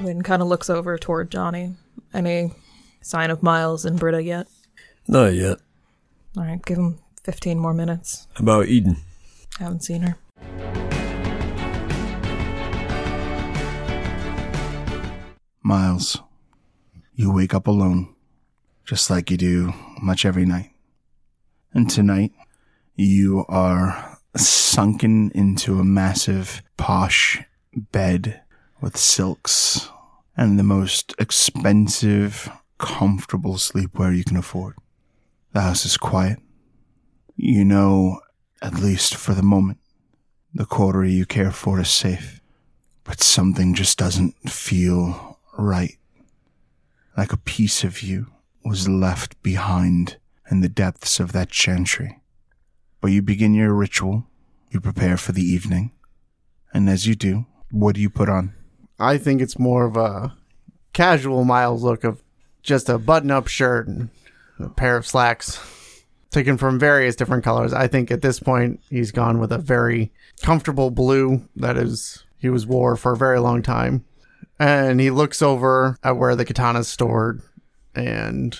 Wynn 0.03 0.23
kind 0.23 0.43
of 0.43 0.49
looks 0.49 0.69
over 0.69 0.99
toward 0.99 1.31
Johnny. 1.31 1.75
Any 2.13 2.53
sign 3.01 3.31
of 3.31 3.43
Miles 3.43 3.85
and 3.85 3.99
Britta 3.99 4.23
yet? 4.23 4.47
Not 5.09 5.35
yet. 5.35 5.59
All 6.37 6.45
right, 6.45 6.63
give 6.65 6.79
him 6.79 6.99
15 7.23 7.59
more 7.59 7.73
minutes. 7.73 8.27
How 8.35 8.43
about 8.43 8.67
Eden? 8.67 8.97
Haven't 9.59 9.85
seen 9.85 10.03
her. 10.03 10.19
Miles, 15.63 16.21
you 17.15 17.33
wake 17.33 17.55
up 17.55 17.67
alone, 17.67 18.15
just 18.85 19.09
like 19.09 19.31
you 19.31 19.39
do 19.39 19.73
much 20.03 20.27
every 20.27 20.45
night. 20.45 20.74
And 21.75 21.91
tonight, 21.91 22.31
you 22.95 23.45
are 23.49 24.21
sunken 24.37 25.33
into 25.33 25.81
a 25.81 25.85
massive, 25.85 26.63
posh 26.77 27.43
bed 27.75 28.43
with 28.81 28.97
silks 28.97 29.89
and 30.37 30.57
the 30.57 30.63
most 30.63 31.17
expensive, 31.19 32.49
comfortable 32.79 33.55
sleepwear 33.55 34.17
you 34.17 34.23
can 34.23 34.37
afford. 34.37 34.77
The 35.53 35.63
house 35.63 35.85
is 35.85 35.97
quiet. 35.97 36.39
You 37.35 37.65
know, 37.65 38.21
at 38.63 38.75
least 38.75 39.17
for 39.17 39.35
the 39.35 39.43
moment, 39.43 39.79
the 40.55 40.67
quarter 40.67 41.05
you 41.05 41.27
care 41.27 41.51
for 41.51 41.81
is 41.81 41.91
safe. 41.91 42.41
But 43.03 43.21
something 43.21 43.75
just 43.75 43.99
doesn't 43.99 44.37
feel 44.49 45.41
right. 45.59 45.99
Like 47.17 47.33
a 47.33 47.37
piece 47.37 47.83
of 47.83 48.01
you 48.01 48.29
was 48.65 48.89
left 48.89 49.43
behind 49.43 50.19
in 50.51 50.61
the 50.61 50.69
depths 50.69 51.21
of 51.21 51.33
that 51.33 51.51
chantry. 51.51 52.21
But 53.01 53.13
you 53.13 53.23
begin 53.23 53.55
your 53.55 53.75
ritual, 53.75 54.27
you 54.71 54.81
prepare 54.81 55.17
for 55.17 55.33
the 55.33 55.43
evening, 55.43 55.93
and 56.73 56.89
as 56.89 57.07
you 57.07 57.15
do, 57.15 57.47
what 57.71 57.95
do 57.95 58.01
you 58.01 58.11
put 58.11 58.29
on? 58.29 58.55
I 58.99 59.19
think 59.19 59.41
it's 59.41 59.59
more 59.59 59.85
of 59.85 59.97
a 59.97 60.35
casual 60.93 61.45
Miles 61.45 61.83
look 61.83 62.05
of 62.05 62.23
just 62.63 62.89
a 62.89 62.99
button 62.99 63.31
up 63.31 63.47
shirt 63.47 63.87
and 63.87 64.09
a 64.59 64.69
pair 64.69 64.97
of 64.97 65.07
slacks 65.07 65.61
taken 66.31 66.57
from 66.57 66.79
various 66.79 67.17
different 67.17 67.45
colors. 67.45 67.73
I 67.73 67.87
think 67.87 68.11
at 68.11 68.23
this 68.23 68.41
point 68.41 68.81
he's 68.91 69.13
gone 69.13 69.39
with 69.39 69.53
a 69.53 69.59
very 69.59 70.13
comfortable 70.43 70.91
blue 70.91 71.49
that 71.57 71.77
is 71.77 72.25
he 72.39 72.49
was 72.49 72.67
wore 72.67 72.97
for 72.97 73.13
a 73.13 73.17
very 73.17 73.39
long 73.39 73.63
time. 73.63 74.05
And 74.59 75.01
he 75.01 75.11
looks 75.11 75.43
over 75.43 75.97
at 76.03 76.17
where 76.17 76.37
the 76.37 76.45
katana's 76.45 76.89
stored 76.89 77.43
and 77.95 78.59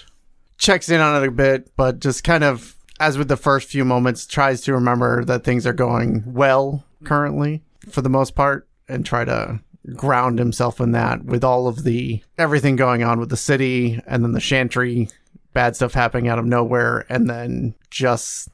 checks 0.59 0.89
in 0.89 1.01
on 1.01 1.23
it 1.23 1.27
a 1.27 1.31
bit, 1.31 1.71
but 1.77 2.01
just 2.01 2.25
kind 2.25 2.45
of 2.45 2.77
as 3.01 3.19
with 3.19 3.29
the 3.29 3.37
first 3.37 3.69
few 3.69 3.85
moments 3.85 4.27
tries 4.27 4.61
to 4.63 4.73
remember 4.73 5.25
that 5.25 5.45
things 5.45 5.67
are 5.67 5.73
going 5.73 6.23
well 6.27 6.85
currently 7.05 7.63
for 7.91 8.03
the 8.03 8.09
most 8.09 8.35
part 8.35 8.69
and 8.89 9.05
try 9.05 9.25
to 9.25 9.61
ground 9.95 10.39
himself 10.39 10.81
in 10.81 10.93
that 10.93 11.25
with 11.25 11.45
all 11.45 11.67
of 11.67 11.85
the 11.85 12.23
everything 12.39 12.77
going 12.77 13.03
on 13.03 13.21
with 13.21 13.29
the 13.29 13.37
city 13.37 14.01
and 14.07 14.25
then 14.25 14.33
the 14.33 14.41
chantry, 14.41 15.09
bad 15.53 15.77
stuff 15.77 15.93
happening 15.93 16.29
out 16.29 16.39
of 16.39 16.47
nowhere, 16.47 17.05
and 17.09 17.29
then 17.29 17.75
just 17.91 18.49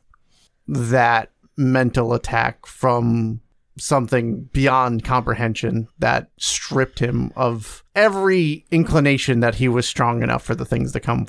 that 0.67 1.31
mental 1.57 2.15
attack 2.15 2.67
from 2.67 3.41
something 3.77 4.43
beyond 4.53 5.05
comprehension 5.05 5.89
that 5.99 6.29
stripped 6.37 6.99
him 6.99 7.33
of 7.37 7.85
every 7.95 8.65
inclination 8.71 9.41
that 9.41 9.55
he 9.55 9.69
was 9.69 9.87
strong 9.87 10.23
enough 10.23 10.43
for 10.43 10.55
the 10.55 10.65
things 10.65 10.93
to 10.93 11.01
come. 11.01 11.27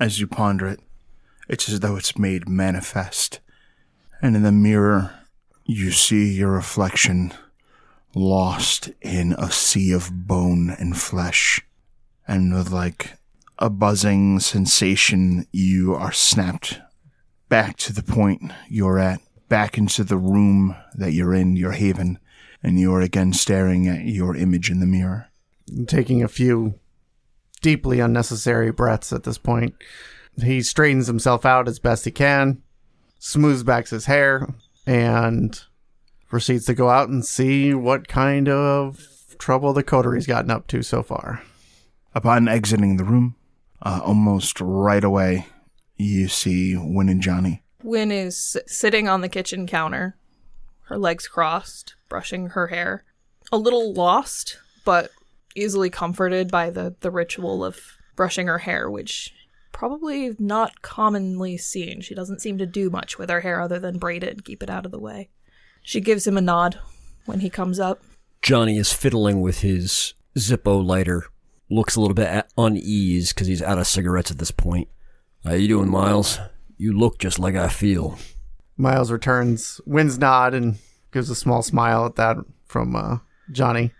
As 0.00 0.20
you 0.20 0.26
ponder 0.26 0.66
it, 0.66 0.80
it's 1.48 1.68
as 1.68 1.80
though 1.80 1.96
it's 1.96 2.18
made 2.18 2.48
manifest. 2.48 3.40
And 4.20 4.34
in 4.36 4.42
the 4.42 4.52
mirror, 4.52 5.14
you 5.64 5.90
see 5.90 6.32
your 6.32 6.50
reflection 6.50 7.32
lost 8.14 8.90
in 9.00 9.32
a 9.34 9.50
sea 9.50 9.92
of 9.92 10.10
bone 10.26 10.70
and 10.78 10.96
flesh. 10.96 11.60
And 12.26 12.54
with 12.54 12.70
like 12.70 13.18
a 13.58 13.70
buzzing 13.70 14.40
sensation, 14.40 15.46
you 15.52 15.94
are 15.94 16.12
snapped 16.12 16.80
back 17.48 17.76
to 17.76 17.92
the 17.92 18.02
point 18.02 18.52
you're 18.68 18.98
at, 18.98 19.20
back 19.48 19.78
into 19.78 20.04
the 20.04 20.16
room 20.16 20.74
that 20.94 21.12
you're 21.12 21.34
in, 21.34 21.56
your 21.56 21.72
haven, 21.72 22.18
and 22.62 22.80
you 22.80 22.92
are 22.94 23.00
again 23.00 23.32
staring 23.32 23.86
at 23.86 24.04
your 24.04 24.34
image 24.34 24.70
in 24.70 24.80
the 24.80 24.86
mirror. 24.86 25.28
taking 25.86 26.22
a 26.22 26.28
few 26.28 26.78
deeply 27.64 27.98
unnecessary 27.98 28.70
breaths 28.70 29.10
at 29.10 29.22
this 29.22 29.38
point. 29.38 29.74
He 30.42 30.60
straightens 30.60 31.06
himself 31.06 31.46
out 31.46 31.66
as 31.66 31.78
best 31.78 32.04
he 32.04 32.10
can, 32.10 32.62
smooths 33.18 33.62
back 33.62 33.88
his 33.88 34.04
hair, 34.04 34.46
and 34.86 35.58
proceeds 36.28 36.66
to 36.66 36.74
go 36.74 36.90
out 36.90 37.08
and 37.08 37.24
see 37.24 37.72
what 37.72 38.06
kind 38.06 38.50
of 38.50 39.00
trouble 39.38 39.72
the 39.72 39.82
coterie's 39.82 40.26
gotten 40.26 40.50
up 40.50 40.66
to 40.66 40.82
so 40.82 41.02
far. 41.02 41.42
Upon 42.14 42.48
exiting 42.48 42.98
the 42.98 43.04
room, 43.04 43.34
uh, 43.80 44.00
almost 44.04 44.60
right 44.60 45.02
away, 45.02 45.46
you 45.96 46.28
see 46.28 46.76
Wynn 46.76 47.08
and 47.08 47.22
Johnny. 47.22 47.62
Wynn 47.82 48.12
is 48.12 48.58
sitting 48.66 49.08
on 49.08 49.22
the 49.22 49.28
kitchen 49.30 49.66
counter, 49.66 50.16
her 50.88 50.98
legs 50.98 51.26
crossed, 51.26 51.94
brushing 52.10 52.48
her 52.48 52.66
hair. 52.66 53.04
A 53.50 53.56
little 53.56 53.94
lost, 53.94 54.58
but 54.84 55.10
easily 55.54 55.90
comforted 55.90 56.50
by 56.50 56.70
the, 56.70 56.94
the 57.00 57.10
ritual 57.10 57.64
of 57.64 57.78
brushing 58.16 58.46
her 58.46 58.58
hair, 58.58 58.90
which 58.90 59.32
probably 59.72 60.34
not 60.38 60.82
commonly 60.82 61.56
seen. 61.56 62.00
She 62.00 62.14
doesn't 62.14 62.40
seem 62.40 62.58
to 62.58 62.66
do 62.66 62.90
much 62.90 63.18
with 63.18 63.28
her 63.28 63.40
hair 63.40 63.60
other 63.60 63.78
than 63.78 63.98
braid 63.98 64.22
it 64.22 64.30
and 64.30 64.44
keep 64.44 64.62
it 64.62 64.70
out 64.70 64.86
of 64.86 64.92
the 64.92 64.98
way. 64.98 65.30
She 65.82 66.00
gives 66.00 66.26
him 66.26 66.38
a 66.38 66.40
nod 66.40 66.78
when 67.26 67.40
he 67.40 67.50
comes 67.50 67.78
up. 67.78 68.02
Johnny 68.40 68.78
is 68.78 68.92
fiddling 68.92 69.40
with 69.40 69.60
his 69.60 70.14
Zippo 70.38 70.84
lighter. 70.84 71.26
Looks 71.70 71.96
a 71.96 72.00
little 72.00 72.14
bit 72.14 72.28
at 72.28 72.52
unease 72.56 73.32
because 73.32 73.46
he's 73.46 73.62
out 73.62 73.78
of 73.78 73.86
cigarettes 73.86 74.30
at 74.30 74.38
this 74.38 74.50
point. 74.50 74.88
How 75.44 75.52
you 75.52 75.68
doing, 75.68 75.90
Miles? 75.90 76.38
You 76.76 76.96
look 76.96 77.18
just 77.18 77.38
like 77.38 77.54
I 77.54 77.68
feel. 77.68 78.18
Miles 78.76 79.10
returns, 79.10 79.80
Wynn's 79.86 80.18
nod, 80.18 80.54
and 80.54 80.78
gives 81.12 81.30
a 81.30 81.34
small 81.34 81.62
smile 81.62 82.06
at 82.06 82.16
that 82.16 82.36
from 82.66 82.96
uh, 82.96 83.18
Johnny. 83.50 83.92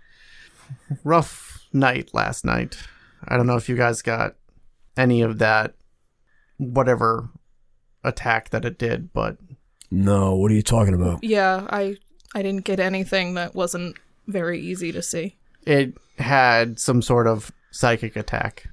Rough 1.04 1.43
night 1.74 2.10
last 2.14 2.44
night. 2.44 2.78
I 3.26 3.36
don't 3.36 3.46
know 3.46 3.56
if 3.56 3.68
you 3.68 3.76
guys 3.76 4.00
got 4.02 4.36
any 4.96 5.20
of 5.22 5.38
that, 5.38 5.74
whatever 6.58 7.28
attack 8.02 8.50
that 8.50 8.64
it 8.64 8.78
did, 8.78 9.12
but 9.12 9.36
No, 9.90 10.34
what 10.34 10.50
are 10.50 10.54
you 10.54 10.62
talking 10.62 10.94
about? 10.94 11.22
Yeah, 11.24 11.66
I 11.70 11.96
I 12.34 12.42
didn't 12.42 12.64
get 12.64 12.80
anything 12.80 13.34
that 13.34 13.54
wasn't 13.54 13.96
very 14.26 14.60
easy 14.60 14.92
to 14.92 15.02
see. 15.02 15.36
it 15.66 15.94
had 16.18 16.78
some 16.78 17.02
sort 17.02 17.26
of 17.26 17.50
psychic 17.70 18.14
attack. 18.16 18.68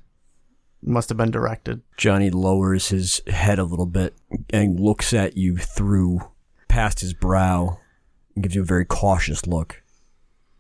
Must 0.84 1.10
have 1.10 1.18
been 1.18 1.32
directed. 1.32 1.82
Johnny 1.98 2.30
lowers 2.30 2.90
his 2.90 3.22
head 3.28 3.60
a 3.60 3.64
little 3.64 3.86
bit 3.86 4.16
and 4.52 4.80
looks 4.80 5.14
at 5.14 5.38
you 5.38 5.58
through 5.58 6.20
past 6.68 7.00
his 7.02 7.14
brow 7.14 7.80
and 8.36 8.44
gives 8.44 8.56
you 8.56 8.62
a 8.62 8.66
very 8.66 8.86
cautious 8.86 9.46
look. 9.48 9.82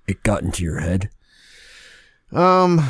It 0.07 0.23
got 0.23 0.43
into 0.43 0.63
your 0.63 0.79
head. 0.79 1.09
Um, 2.31 2.87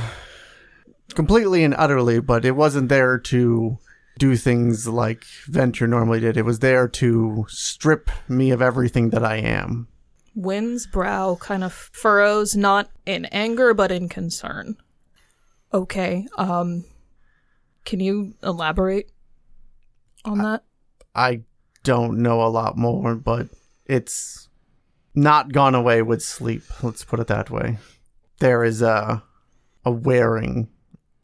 completely 1.13 1.63
and 1.63 1.73
utterly, 1.77 2.19
but 2.19 2.45
it 2.45 2.51
wasn't 2.51 2.89
there 2.89 3.17
to 3.17 3.77
do 4.17 4.36
things 4.36 4.88
like 4.88 5.23
Venture 5.47 5.88
normally 5.88 6.19
did. 6.19 6.38
It 6.38 6.45
was 6.45 6.60
there 6.60 6.88
to 6.88 7.45
strip 7.49 8.10
me 8.27 8.51
of 8.51 8.62
everything 8.62 9.10
that 9.10 9.23
I 9.23 9.38
am. 9.38 9.88
Wynn's 10.36 10.86
brow 10.86 11.36
kind 11.39 11.63
of 11.63 11.73
furrows, 11.73 12.56
not 12.56 12.89
in 13.06 13.25
anger, 13.25 13.73
but 13.73 13.91
in 13.91 14.08
concern. 14.08 14.77
Okay, 15.73 16.27
um, 16.38 16.86
can 17.86 17.99
you 17.99 18.36
elaborate 18.43 19.12
on 20.23 20.38
that? 20.39 20.63
I 21.15 21.41
don't 21.84 22.19
know 22.19 22.43
a 22.43 22.47
lot 22.47 22.77
more, 22.77 23.15
but 23.15 23.49
it's 23.86 24.49
not 25.15 25.51
gone 25.51 25.75
away 25.75 26.01
with 26.01 26.21
sleep. 26.21 26.63
Let's 26.84 27.04
put 27.04 27.19
it 27.19 27.27
that 27.27 27.49
way. 27.49 27.80
There 28.39 28.63
is 28.63 28.82
a 28.82 29.23
a 29.85 29.91
wearing 29.91 30.69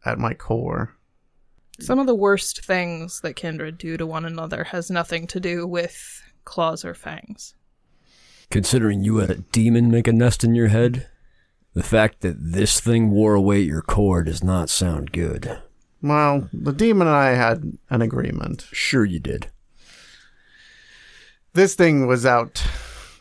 at 0.06 0.20
my 0.20 0.34
core. 0.34 0.94
Some 1.80 2.00
of 2.00 2.08
the 2.08 2.16
worst 2.16 2.66
things 2.66 3.22
that 3.22 3.36
kindred 3.36 3.78
do 3.78 3.98
to 3.98 4.06
one 4.06 4.26
another 4.26 4.64
has 4.66 4.90
nothing 4.90 5.28
to 5.28 5.40
do 5.40 5.68
with 5.68 6.24
claws 6.44 6.84
or 6.84 6.94
fangs. 6.94 7.54
Considering 8.50 9.04
you 9.04 9.18
had 9.18 9.30
a 9.30 9.36
demon 9.36 9.92
make 9.92 10.08
a 10.08 10.14
nest 10.14 10.44
in 10.44 10.56
your 10.56 10.70
head, 10.70 11.08
the 11.74 11.84
fact 11.84 12.22
that 12.22 12.38
this 12.40 12.80
thing 12.80 13.12
wore 13.12 13.36
away 13.36 13.60
your 13.60 13.82
core 13.82 14.24
does 14.24 14.44
not 14.44 14.70
sound 14.70 15.12
good. 15.12 15.62
Well, 16.02 16.50
the 16.54 16.72
demon 16.72 17.08
and 17.08 17.16
I 17.16 17.32
had 17.32 17.78
an 17.90 18.02
agreement. 18.02 18.66
Sure, 18.72 19.06
you 19.06 19.20
did. 19.20 19.52
This 21.54 21.76
thing 21.76 22.08
was 22.08 22.26
out 22.26 22.64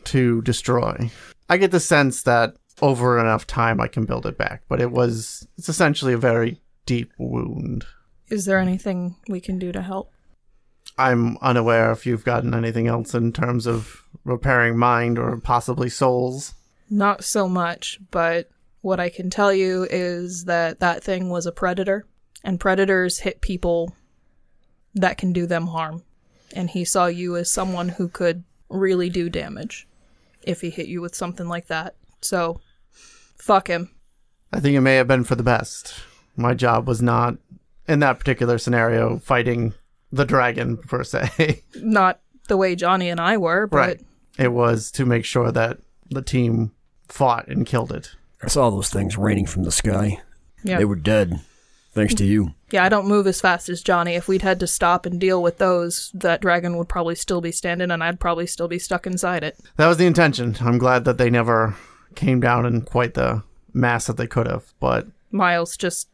to 0.05 0.41
destroy. 0.43 1.11
I 1.49 1.57
get 1.57 1.71
the 1.71 1.81
sense 1.81 2.23
that 2.23 2.55
over 2.83 3.19
enough 3.19 3.47
time 3.47 3.81
I 3.81 3.89
can 3.89 4.05
build 4.05 4.27
it 4.27 4.37
back, 4.39 4.63
but 4.69 4.81
it 4.81 4.91
was 4.91 5.47
it's 5.57 5.69
essentially 5.69 6.13
a 6.13 6.19
very 6.19 6.61
deep 6.85 7.13
wound. 7.19 7.85
Is 8.29 8.45
there 8.45 8.59
anything 8.59 9.17
we 9.29 9.41
can 9.41 9.59
do 9.59 9.73
to 9.73 9.83
help? 9.83 10.13
I'm 10.99 11.37
unaware 11.39 11.93
if 11.93 12.07
you've 12.07 12.25
gotten 12.25 12.55
anything 12.55 12.87
else 12.87 13.15
in 13.15 13.33
terms 13.33 13.67
of 13.67 14.03
repairing 14.25 14.79
mind 14.79 15.19
or 15.19 15.37
possibly 15.37 15.89
souls. 15.89 16.55
Not 16.89 17.25
so 17.25 17.49
much, 17.49 17.99
but 18.11 18.49
what 18.81 19.01
I 19.01 19.09
can 19.09 19.31
tell 19.31 19.53
you 19.53 19.87
is 19.91 20.45
that 20.45 20.81
that 20.81 21.03
thing 21.03 21.29
was 21.29 21.45
a 21.45 21.53
predator, 21.53 22.07
and 22.45 22.61
predators 22.61 23.19
hit 23.19 23.41
people 23.41 23.95
that 24.95 25.19
can 25.19 25.33
do 25.33 25.47
them 25.47 25.67
harm. 25.67 26.05
And 26.55 26.71
he 26.71 26.85
saw 26.85 27.07
you 27.07 27.37
as 27.37 27.51
someone 27.51 27.89
who 27.91 28.09
could 28.09 28.45
really 28.69 29.11
do 29.11 29.29
damage 29.29 29.87
if 30.43 30.61
he 30.61 30.71
hit 30.71 30.87
you 30.87 31.01
with 31.01 31.15
something 31.15 31.49
like 31.49 31.67
that. 31.67 31.97
So, 32.21 32.61
fuck 33.39 33.69
him. 33.69 33.91
I 34.53 34.61
think 34.61 34.77
it 34.77 34.81
may 34.81 34.97
have 34.97 35.09
been 35.09 35.25
for 35.25 35.35
the 35.35 35.43
best. 35.43 35.95
My 36.37 36.55
job 36.55 36.87
was 36.87 37.03
not 37.03 37.37
in 37.89 38.01
that 38.01 38.19
particular 38.19 38.59
scenario 38.59 39.19
fighting 39.19 39.75
the 40.13 40.25
dragon 40.25 40.77
per 40.77 41.05
se. 41.05 41.63
Not 41.77 42.21
the 42.49 42.57
way 42.57 42.77
Johnny 42.77 43.09
and 43.09 43.21
I 43.21 43.37
were, 43.37 43.67
but 43.67 43.77
right. 43.77 44.01
It 44.39 44.53
was 44.53 44.91
to 44.93 45.07
make 45.07 45.25
sure 45.25 45.51
that 45.51 45.79
the 46.11 46.23
team 46.23 46.73
fought 47.09 47.49
and 47.49 47.67
killed 47.67 47.93
it. 47.93 48.15
I 48.43 48.49
saw 48.49 48.71
those 48.71 48.91
things 48.91 49.17
raining 49.17 49.47
from 49.47 49.65
the 49.65 49.73
sky. 49.73 50.21
yeah. 50.63 50.79
They 50.79 50.85
were 50.85 50.97
dead. 50.97 51.41
Thanks 51.93 52.13
to 52.17 52.27
you. 52.27 52.53
Yeah, 52.71 52.85
I 52.85 52.91
don't 52.91 53.09
move 53.09 53.27
as 53.27 53.41
fast 53.41 53.71
as 53.71 53.83
Johnny. 53.83 54.15
If 54.15 54.29
we'd 54.29 54.43
had 54.43 54.61
to 54.61 54.67
stop 54.67 55.07
and 55.07 55.19
deal 55.19 55.43
with 55.43 55.57
those, 55.57 56.11
that 56.13 56.43
dragon 56.43 56.77
would 56.77 56.91
probably 56.91 57.15
still 57.15 57.41
be 57.41 57.53
standing 57.53 57.91
and 57.91 58.05
I'd 58.05 58.21
probably 58.21 58.47
still 58.47 58.69
be 58.69 58.79
stuck 58.79 59.07
inside 59.07 59.43
it. 59.43 59.59
That 59.77 59.87
was 59.89 59.97
the 59.97 60.05
intention. 60.05 60.57
I'm 60.61 60.77
glad 60.77 61.07
that 61.07 61.17
they 61.17 61.31
never 61.31 61.75
came 62.17 62.41
down 62.41 62.67
in 62.67 62.83
quite 62.83 63.15
the 63.15 63.43
mass 63.73 64.07
that 64.07 64.17
they 64.17 64.27
could 64.27 64.47
have, 64.47 64.73
but 64.81 65.07
Miles 65.31 65.77
just 65.77 66.09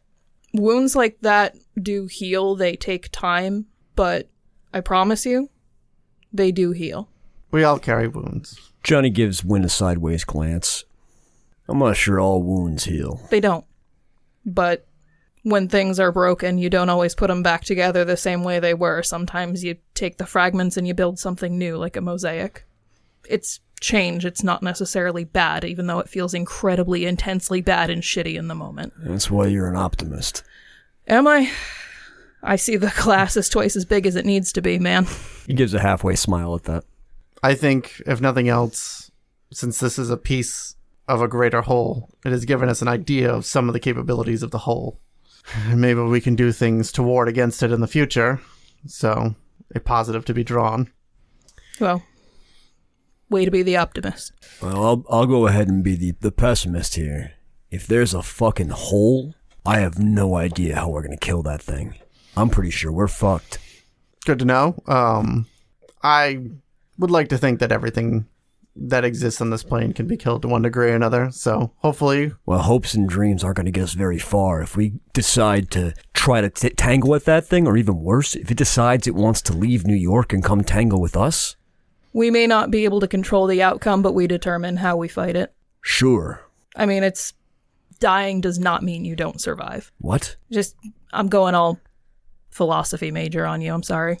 wounds 0.53 0.95
like 0.95 1.17
that 1.21 1.55
do 1.81 2.05
heal. 2.07 2.55
They 2.55 2.75
take 2.75 3.09
time, 3.11 3.65
but 3.95 4.29
I 4.73 4.81
promise 4.81 5.25
you, 5.25 5.49
they 6.31 6.51
do 6.51 6.71
heal. 6.71 7.09
we 7.51 7.63
all 7.63 7.79
carry 7.79 8.07
wounds. 8.07 8.59
Johnny 8.83 9.09
gives 9.09 9.43
Wynn 9.45 9.63
a 9.63 9.69
sideways 9.69 10.23
glance. 10.25 10.83
I'm 11.69 11.79
not 11.79 11.95
sure 11.95 12.19
all 12.19 12.43
wounds 12.43 12.83
heal. 12.83 13.21
They 13.29 13.39
don't. 13.39 13.65
But 14.45 14.85
when 15.43 15.69
things 15.69 15.99
are 15.99 16.11
broken, 16.11 16.57
you 16.57 16.69
don't 16.69 16.89
always 16.89 17.15
put 17.15 17.27
them 17.27 17.43
back 17.43 17.63
together 17.63 18.03
the 18.03 18.17
same 18.17 18.43
way 18.43 18.59
they 18.59 18.73
were. 18.73 19.01
Sometimes 19.03 19.63
you 19.63 19.77
take 19.93 20.17
the 20.17 20.25
fragments 20.25 20.75
and 20.75 20.85
you 20.87 20.93
build 20.93 21.19
something 21.19 21.57
new, 21.57 21.77
like 21.77 21.95
a 21.95 22.01
mosaic. 22.01 22.65
It's 23.29 23.61
change. 23.83 24.25
It's 24.25 24.43
not 24.43 24.63
necessarily 24.63 25.23
bad, 25.23 25.63
even 25.63 25.85
though 25.85 25.99
it 25.99 26.09
feels 26.09 26.33
incredibly 26.33 27.05
intensely 27.05 27.61
bad 27.61 27.89
and 27.89 28.01
shitty 28.01 28.35
in 28.35 28.47
the 28.47 28.55
moment. 28.55 28.93
That's 28.97 29.29
why 29.29 29.47
you're 29.47 29.69
an 29.69 29.75
optimist. 29.75 30.43
Am 31.07 31.27
I? 31.27 31.51
I 32.41 32.55
see 32.55 32.77
the 32.77 32.93
glass 32.97 33.37
as 33.37 33.49
twice 33.49 33.75
as 33.75 33.85
big 33.85 34.07
as 34.07 34.15
it 34.15 34.25
needs 34.25 34.51
to 34.53 34.61
be, 34.61 34.79
man. 34.79 35.05
He 35.45 35.53
gives 35.53 35.73
a 35.73 35.79
halfway 35.79 36.15
smile 36.15 36.55
at 36.55 36.63
that. 36.63 36.85
I 37.43 37.53
think, 37.53 38.01
if 38.07 38.21
nothing 38.21 38.49
else, 38.49 39.11
since 39.51 39.79
this 39.79 39.99
is 39.99 40.09
a 40.09 40.17
piece 40.17 40.75
of 41.07 41.21
a 41.21 41.27
greater 41.27 41.61
whole. 41.61 42.09
It 42.25 42.31
has 42.31 42.45
given 42.45 42.69
us 42.69 42.81
an 42.81 42.87
idea 42.87 43.31
of 43.31 43.45
some 43.45 43.67
of 43.67 43.73
the 43.73 43.79
capabilities 43.79 44.43
of 44.43 44.51
the 44.51 44.59
whole. 44.59 44.99
And 45.67 45.81
maybe 45.81 45.99
we 45.99 46.21
can 46.21 46.35
do 46.35 46.51
things 46.51 46.91
to 46.93 47.03
ward 47.03 47.27
against 47.27 47.61
it 47.63 47.71
in 47.71 47.81
the 47.81 47.87
future. 47.87 48.39
So, 48.87 49.35
a 49.75 49.79
positive 49.79 50.23
to 50.25 50.33
be 50.33 50.43
drawn. 50.43 50.89
Well, 51.79 52.01
way 53.33 53.43
to 53.45 53.51
be 53.51 53.63
the 53.63 53.75
optimist. 53.77 54.31
Well, 54.61 54.85
I'll, 54.85 55.05
I'll 55.09 55.25
go 55.25 55.47
ahead 55.47 55.67
and 55.67 55.83
be 55.83 55.95
the, 55.95 56.13
the 56.21 56.31
pessimist 56.31 56.95
here. 56.95 57.33
If 57.71 57.87
there's 57.87 58.13
a 58.13 58.21
fucking 58.21 58.69
whole, 58.69 59.35
I 59.65 59.79
have 59.79 59.99
no 59.99 60.35
idea 60.35 60.75
how 60.75 60.89
we're 60.89 61.01
gonna 61.03 61.17
kill 61.17 61.43
that 61.43 61.61
thing. 61.61 61.95
I'm 62.37 62.49
pretty 62.49 62.69
sure 62.71 62.91
we're 62.91 63.07
fucked. 63.07 63.59
Good 64.25 64.39
to 64.39 64.45
know. 64.45 64.81
Um, 64.87 65.47
I 66.01 66.39
would 66.97 67.11
like 67.11 67.29
to 67.29 67.37
think 67.37 67.59
that 67.59 67.71
everything 67.71 68.27
that 68.75 69.05
exists 69.05 69.39
on 69.39 69.51
this 69.51 69.61
plane 69.63 69.93
can 69.93 70.07
be 70.07 70.17
killed 70.17 70.41
to 70.41 70.47
one 70.47 70.63
degree 70.63 70.89
or 70.91 70.95
another. 70.95 71.29
So 71.31 71.71
hopefully, 71.77 72.31
Well, 72.45 72.59
hopes 72.59 72.93
and 72.95 73.07
dreams 73.07 73.43
aren't 73.43 73.57
gonna 73.57 73.71
get 73.71 73.83
us 73.83 73.93
very 73.93 74.17
far. 74.19 74.61
If 74.61 74.75
we 74.75 74.93
decide 75.13 75.69
to 75.71 75.93
try 76.13 76.41
to 76.41 76.49
t- 76.49 76.69
tangle 76.71 77.11
with 77.11 77.25
that 77.25 77.45
thing, 77.45 77.67
or 77.67 77.77
even 77.77 77.99
worse, 78.01 78.35
if 78.35 78.49
it 78.49 78.57
decides 78.57 79.05
it 79.07 79.15
wants 79.15 79.41
to 79.43 79.53
leave 79.53 79.85
New 79.85 79.95
York 79.95 80.33
and 80.33 80.43
come 80.43 80.63
tangle 80.63 80.99
with 81.01 81.15
us, 81.15 81.55
We 82.13 82.29
may 82.31 82.47
not 82.47 82.69
be 82.71 82.85
able 82.85 82.99
to 82.99 83.07
control 83.07 83.47
the 83.47 83.61
outcome, 83.63 84.01
but 84.01 84.13
we 84.13 84.27
determine 84.27 84.77
how 84.77 84.95
we 84.97 85.07
fight 85.07 85.35
it. 85.35 85.53
sure. 85.81 86.41
I 86.75 86.85
mean, 86.87 87.03
it's 87.03 87.33
dying 87.99 88.41
does 88.41 88.57
not 88.57 88.81
mean 88.83 89.05
you 89.05 89.15
don't 89.15 89.39
survive. 89.39 89.91
What? 89.99 90.35
Just, 90.51 90.75
I'm 91.11 91.27
going 91.27 91.53
all 91.55 91.79
philosophy 92.49 93.11
major 93.11 93.45
on 93.45 93.61
you. 93.61 93.71
I'm 93.73 93.83
sorry. 93.83 94.19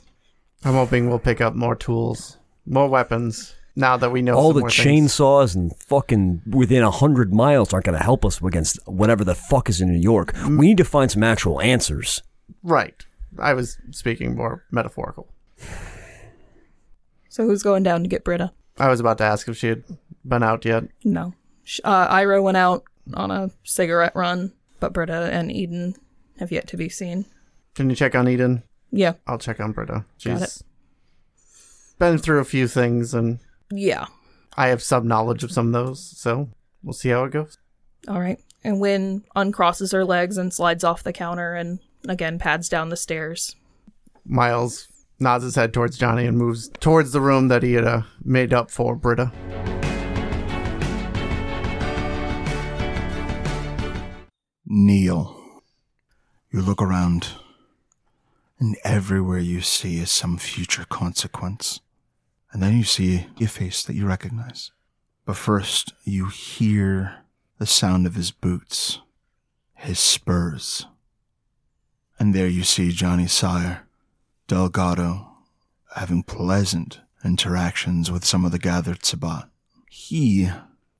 I'm 0.63 0.73
hoping 0.73 1.09
we'll 1.09 1.19
pick 1.19 1.41
up 1.41 1.55
more 1.55 1.75
tools, 1.75 2.37
more 2.65 2.87
weapons. 2.87 3.55
Now 3.75 3.97
that 3.97 4.11
we 4.11 4.21
know 4.21 4.35
All 4.35 4.49
some 4.49 4.53
the 4.55 4.59
more 4.61 4.69
things. 4.69 5.11
chainsaws 5.17 5.55
and 5.55 5.75
fucking 5.77 6.43
within 6.47 6.83
a 6.83 6.91
hundred 6.91 7.33
miles 7.33 7.73
aren't 7.73 7.85
gonna 7.87 8.03
help 8.03 8.23
us 8.23 8.39
against 8.39 8.77
whatever 8.85 9.23
the 9.23 9.33
fuck 9.33 9.67
is 9.67 9.81
in 9.81 9.91
New 9.91 9.99
York. 9.99 10.31
Mm. 10.33 10.59
We 10.59 10.67
need 10.67 10.77
to 10.77 10.83
find 10.85 11.09
some 11.09 11.23
actual 11.23 11.59
answers. 11.59 12.21
Right. 12.61 13.03
I 13.39 13.53
was 13.55 13.79
speaking 13.89 14.35
more 14.35 14.63
metaphorical. 14.69 15.27
So 17.33 17.47
who's 17.47 17.63
going 17.63 17.81
down 17.81 18.03
to 18.03 18.07
get 18.07 18.23
Britta? 18.23 18.51
I 18.77 18.89
was 18.89 18.99
about 18.99 19.17
to 19.17 19.23
ask 19.23 19.47
if 19.47 19.57
she 19.57 19.65
had 19.69 19.83
been 20.23 20.43
out 20.43 20.65
yet. 20.65 20.83
No. 21.03 21.33
Uh, 21.83 22.05
Ira 22.07 22.43
went 22.43 22.57
out 22.57 22.83
on 23.15 23.31
a 23.31 23.49
cigarette 23.63 24.15
run, 24.15 24.53
but 24.79 24.93
Britta 24.93 25.31
and 25.33 25.51
Eden 25.51 25.95
have 26.37 26.51
yet 26.51 26.67
to 26.67 26.77
be 26.77 26.89
seen. 26.89 27.25
Can 27.73 27.89
you 27.89 27.95
check 27.95 28.13
on 28.13 28.27
Eden? 28.29 28.61
Yeah. 28.91 29.13
I'll 29.25 29.39
check 29.39 29.59
on 29.59 29.71
Britta. 29.71 30.05
She's 30.19 30.61
been 31.97 32.19
through 32.19 32.37
a 32.39 32.45
few 32.45 32.67
things, 32.67 33.15
and 33.15 33.39
Yeah. 33.71 34.05
I 34.55 34.67
have 34.67 34.83
some 34.83 35.07
knowledge 35.07 35.43
of 35.43 35.51
some 35.51 35.65
of 35.67 35.73
those, 35.73 35.99
so 36.15 36.49
we'll 36.83 36.93
see 36.93 37.09
how 37.09 37.23
it 37.23 37.31
goes. 37.31 37.57
All 38.07 38.19
right. 38.19 38.39
And 38.63 38.79
Wynn 38.79 39.23
uncrosses 39.35 39.91
her 39.91 40.05
legs 40.05 40.37
and 40.37 40.53
slides 40.53 40.83
off 40.83 41.01
the 41.01 41.11
counter 41.11 41.55
and 41.55 41.79
again 42.07 42.37
pads 42.37 42.69
down 42.69 42.89
the 42.89 42.95
stairs. 42.95 43.55
Miles 44.23 44.87
nods 45.19 45.43
his 45.43 45.55
head 45.55 45.73
towards 45.73 45.97
Johnny 45.97 46.25
and 46.25 46.37
moves 46.37 46.69
towards 46.79 47.11
the 47.11 47.21
room 47.21 47.47
that 47.47 47.63
he 47.63 47.73
had 47.73 47.85
uh, 47.85 48.01
made 48.23 48.53
up 48.53 48.71
for 48.71 48.95
Britta. 48.95 49.31
Neil. 54.65 55.39
You 56.51 56.61
look 56.61 56.81
around, 56.81 57.29
and 58.59 58.75
everywhere 58.83 59.39
you 59.39 59.61
see 59.61 59.99
is 59.99 60.11
some 60.11 60.37
future 60.37 60.85
consequence. 60.89 61.79
And 62.51 62.61
then 62.61 62.77
you 62.77 62.83
see 62.83 63.27
a 63.41 63.47
face 63.47 63.83
that 63.83 63.95
you 63.95 64.05
recognize. 64.05 64.71
But 65.25 65.37
first, 65.37 65.93
you 66.03 66.27
hear 66.27 67.23
the 67.57 67.65
sound 67.65 68.05
of 68.05 68.15
his 68.15 68.31
boots, 68.31 68.99
his 69.73 69.99
spurs. 69.99 70.85
And 72.19 72.33
there 72.35 72.47
you 72.47 72.63
see 72.63 72.91
Johnny 72.91 73.27
Sire, 73.27 73.82
Delgado, 74.57 75.29
having 75.95 76.21
pleasant 76.21 76.99
interactions 77.25 78.11
with 78.11 78.23
some 78.23 78.45
of 78.45 78.51
the 78.51 78.59
gathered 78.59 79.03
Sabbat. 79.03 79.49
He 79.89 80.47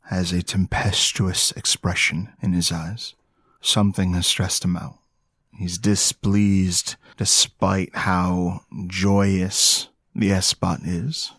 has 0.06 0.32
a 0.32 0.42
tempestuous 0.42 1.52
expression 1.52 2.30
in 2.42 2.54
his 2.54 2.72
eyes. 2.72 3.14
Something 3.62 4.14
has 4.14 4.26
stressed 4.26 4.66
him 4.66 4.76
out. 4.76 4.98
He's 5.56 5.78
displeased 5.78 6.96
despite 7.16 7.96
how 7.96 8.62
joyous 8.88 9.90
the 10.16 10.30
Sabbat 10.42 10.80
is. 10.84 11.32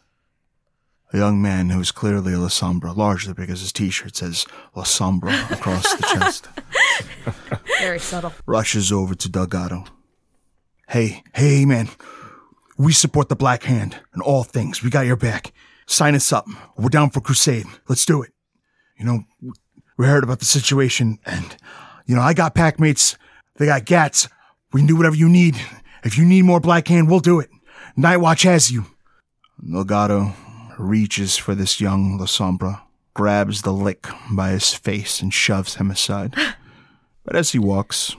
A 1.12 1.16
young 1.16 1.42
man 1.42 1.70
who 1.70 1.80
is 1.80 1.90
clearly 1.90 2.32
a 2.32 2.36
Lasombra, 2.36 2.96
largely 2.96 3.34
because 3.34 3.58
his 3.60 3.72
t-shirt 3.72 4.14
says 4.14 4.46
Lasombra 4.76 5.50
across 5.50 5.92
the 5.96 6.02
chest, 6.04 6.46
Very 7.80 7.98
subtle. 7.98 8.32
rushes 8.46 8.92
over 8.92 9.16
to 9.16 9.28
Delgado. 9.28 9.86
Hey, 10.88 11.22
hey, 11.34 11.64
man. 11.64 11.88
We 12.76 12.92
support 12.92 13.28
the 13.28 13.36
Black 13.36 13.62
Hand 13.64 13.96
and 14.12 14.22
all 14.22 14.44
things. 14.44 14.82
We 14.82 14.90
got 14.90 15.06
your 15.06 15.16
back. 15.16 15.52
Sign 15.86 16.14
us 16.14 16.32
up. 16.32 16.46
We're 16.76 16.88
down 16.88 17.10
for 17.10 17.20
crusade. 17.20 17.66
Let's 17.88 18.04
do 18.04 18.22
it. 18.22 18.32
You 18.98 19.04
know, 19.04 19.24
we 19.96 20.06
heard 20.06 20.24
about 20.24 20.40
the 20.40 20.44
situation 20.44 21.18
and, 21.24 21.56
you 22.06 22.14
know, 22.14 22.22
I 22.22 22.34
got 22.34 22.54
pack 22.54 22.78
mates. 22.78 23.16
They 23.56 23.66
got 23.66 23.84
gats. 23.84 24.28
We 24.72 24.80
can 24.80 24.86
do 24.86 24.96
whatever 24.96 25.16
you 25.16 25.28
need. 25.28 25.56
If 26.02 26.18
you 26.18 26.24
need 26.24 26.42
more 26.42 26.60
Black 26.60 26.88
Hand, 26.88 27.08
we'll 27.08 27.20
do 27.20 27.40
it. 27.40 27.48
Night 27.96 28.18
Watch 28.18 28.42
has 28.42 28.70
you. 28.70 28.86
Delgado 29.64 30.34
reaches 30.78 31.36
for 31.36 31.54
this 31.54 31.80
young 31.80 32.18
Lasombra, 32.18 32.82
grabs 33.14 33.62
the 33.62 33.72
lick 33.72 34.06
by 34.30 34.50
his 34.50 34.74
face 34.74 35.20
and 35.20 35.32
shoves 35.32 35.76
him 35.76 35.90
aside. 35.90 36.34
But 37.24 37.36
as 37.36 37.52
he 37.52 37.58
walks, 37.58 38.14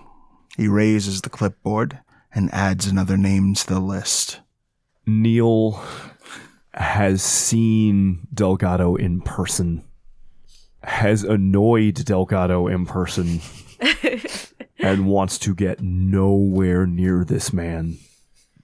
he 0.58 0.68
raises 0.68 1.22
the 1.22 1.30
clipboard 1.30 2.00
and 2.36 2.54
adds 2.54 2.86
another 2.86 3.18
name 3.18 3.56
to 3.56 3.66
the 3.66 3.80
list. 3.80 4.42
Neil 5.08 5.82
has 6.74 7.24
seen 7.24 8.28
Delgado 8.34 8.96
in 8.96 9.22
person, 9.22 9.84
has 10.84 11.24
annoyed 11.24 11.96
Delgado 12.06 12.68
in 12.68 12.86
person, 12.86 13.40
and 14.80 15.08
wants 15.08 15.40
to 15.40 15.56
get 15.56 15.82
nowhere 15.82 16.86
near 16.86 17.24
this 17.24 17.54
man. 17.54 17.98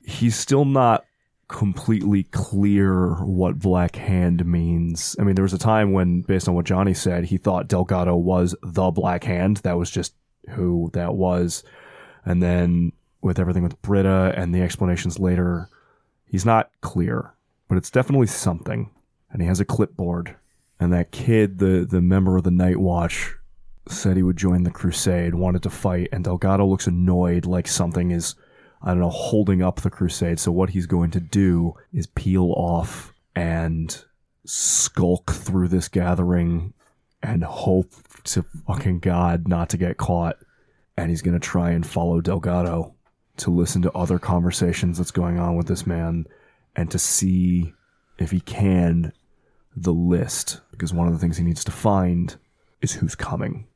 He's 0.04 0.36
still 0.36 0.66
not 0.66 1.06
completely 1.48 2.24
clear 2.24 3.16
what 3.24 3.60
Black 3.60 3.96
Hand 3.96 4.46
means. 4.46 5.16
I 5.20 5.24
mean, 5.24 5.36
there 5.36 5.44
was 5.44 5.54
a 5.54 5.58
time 5.58 5.94
when, 5.94 6.22
based 6.22 6.50
on 6.50 6.56
what 6.56 6.66
Johnny 6.66 6.94
said, 6.94 7.26
he 7.26 7.38
thought 7.38 7.68
Delgado 7.68 8.16
was 8.16 8.56
the 8.62 8.92
Black 8.92 9.24
Hand. 9.24 9.58
That 9.58 9.78
was 9.78 9.90
just 9.90 10.14
who 10.50 10.90
that 10.94 11.14
was. 11.14 11.64
And 12.26 12.42
then 12.42 12.94
with 13.22 13.40
everything 13.40 13.64
with 13.64 13.82
Britta 13.82 14.34
and 14.36 14.54
the 14.54 14.62
explanations 14.62 15.20
later, 15.20 15.70
he's 16.26 16.46
not 16.46 16.72
clear, 16.82 17.34
but 17.68 17.78
it's 17.78 17.92
definitely 17.92 18.28
something. 18.28 18.90
And 19.32 19.42
he 19.42 19.48
has 19.48 19.60
a 19.60 19.66
clipboard. 19.66 20.36
And 20.80 20.92
that 20.94 21.12
kid, 21.12 21.60
the 21.60 21.86
the 21.90 22.02
member 22.02 22.38
of 22.38 22.44
the 22.44 22.52
Night 22.52 22.78
Watch, 22.78 23.36
said 23.88 24.18
he 24.18 24.24
would 24.24 24.38
join 24.38 24.64
the 24.64 24.72
crusade, 24.72 25.36
wanted 25.36 25.64
to 25.64 25.70
fight, 25.70 26.10
and 26.12 26.24
Delgado 26.24 26.66
looks 26.66 26.88
annoyed 26.88 27.46
like 27.46 27.68
something 27.68 28.12
is 28.12 28.36
I 28.84 28.90
don't 28.90 29.00
know, 29.00 29.10
holding 29.10 29.62
up 29.62 29.82
the 29.82 29.92
crusade. 29.92 30.40
So 30.40 30.52
what 30.52 30.72
he's 30.72 30.88
going 30.88 31.12
to 31.12 31.20
do 31.20 31.76
is 31.94 32.08
peel 32.08 32.52
off 32.58 33.14
and 33.36 34.04
skulk 34.44 35.32
through 35.32 35.68
this 35.68 35.88
gathering 35.88 36.74
and 37.22 37.44
hope 37.44 37.94
to 38.24 38.44
fucking 38.66 39.00
God 39.00 39.48
not 39.48 39.70
to 39.70 39.78
get 39.78 39.98
caught. 39.98 40.38
And 40.98 41.10
he's 41.10 41.22
going 41.22 41.40
to 41.40 41.48
try 41.48 41.72
and 41.72 41.86
follow 41.86 42.22
Delgado 42.22 42.96
to 43.42 43.52
listen 43.52 43.82
to 43.82 43.92
other 43.92 44.20
conversations 44.20 44.98
that's 44.98 45.12
going 45.12 45.40
on 45.40 45.56
with 45.56 45.68
this 45.68 45.86
man 45.86 46.26
and 46.76 46.90
to 46.92 47.00
see 47.00 47.74
if 48.18 48.32
he 48.32 48.40
can 48.40 49.12
the 49.76 49.94
list 49.94 50.62
because 50.72 50.94
one 50.94 51.08
of 51.08 51.14
the 51.14 51.20
things 51.20 51.38
he 51.38 51.44
needs 51.44 51.64
to 51.64 51.72
find 51.72 52.38
is 52.82 52.94
who's 52.94 53.16
coming 53.16 53.68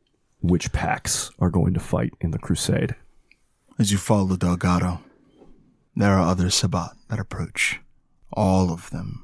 which 0.41 0.71
packs 0.71 1.31
are 1.39 1.49
going 1.49 1.73
to 1.73 1.79
fight 1.79 2.13
in 2.21 2.31
the 2.31 2.39
crusade 2.39 2.95
As 3.79 3.91
you 3.91 3.97
follow 3.97 4.25
the 4.25 4.37
Delgado, 4.37 5.01
there 5.95 6.13
are 6.13 6.29
other 6.29 6.49
Sabbat 6.49 6.91
that 7.09 7.19
approach. 7.19 7.81
All 8.31 8.71
of 8.71 8.89
them. 8.91 9.21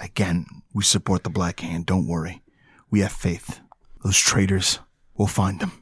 Again, 0.00 0.46
we 0.74 0.82
support 0.82 1.22
the 1.22 1.30
Black 1.30 1.60
Hand, 1.60 1.86
don't 1.86 2.06
worry. 2.06 2.42
We 2.90 3.00
have 3.00 3.12
faith. 3.12 3.60
Those 4.02 4.18
traitors, 4.18 4.80
we'll 5.14 5.28
find 5.28 5.60
them. 5.60 5.72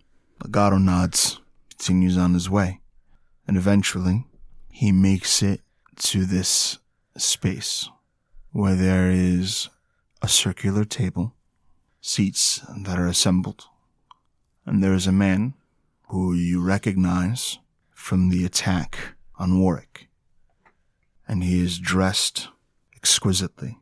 Delgado 0.41 0.79
nods, 0.79 1.41
continues 1.71 2.17
on 2.19 2.35
his 2.35 2.51
way, 2.51 2.81
and 3.47 3.57
eventually 3.57 4.27
he 4.71 4.93
makes 4.93 5.43
it 5.43 5.61
to 5.97 6.25
this 6.25 6.79
space 7.17 7.89
where 8.51 8.75
there 8.75 9.11
is 9.11 9.69
a 10.21 10.29
circular 10.29 10.85
table, 10.85 11.35
seats 12.01 12.61
that 12.85 12.99
are 12.99 13.07
assembled, 13.07 13.65
and 14.65 14.83
there 14.83 14.95
is 14.95 15.07
a 15.07 15.13
man 15.13 15.55
who 16.09 16.35
you 16.35 16.63
recognize 16.63 17.59
from 17.91 18.29
the 18.29 18.45
attack 18.45 19.15
on 19.37 19.59
Warwick. 19.59 20.09
And 21.27 21.43
he 21.43 21.65
is 21.65 21.79
dressed 21.79 22.49
exquisitely. 22.95 23.79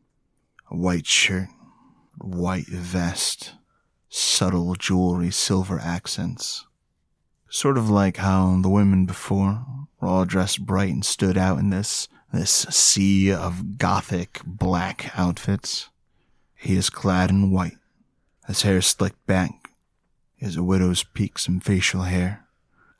A 0.69 0.75
white 0.77 1.05
shirt, 1.05 1.49
white 2.17 2.67
vest, 2.67 3.53
subtle 4.07 4.75
jewelry, 4.75 5.31
silver 5.31 5.79
accents. 5.79 6.65
Sort 7.53 7.77
of 7.77 7.89
like 7.89 8.15
how 8.15 8.61
the 8.61 8.69
women 8.69 9.05
before 9.05 9.65
were 9.99 10.07
all 10.07 10.23
dressed 10.23 10.65
bright 10.65 10.93
and 10.93 11.03
stood 11.03 11.37
out 11.37 11.59
in 11.59 11.69
this 11.69 12.07
this 12.31 12.65
sea 12.69 13.29
of 13.29 13.77
gothic 13.77 14.39
black 14.45 15.11
outfits. 15.19 15.89
He 16.55 16.77
is 16.77 16.89
clad 16.89 17.29
in 17.29 17.51
white, 17.51 17.75
his 18.47 18.61
hair 18.61 18.81
slicked 18.81 19.25
back, 19.27 19.73
has 20.39 20.55
a 20.55 20.63
widow's 20.63 21.03
peaks 21.03 21.45
and 21.45 21.61
facial 21.61 22.03
hair, 22.03 22.47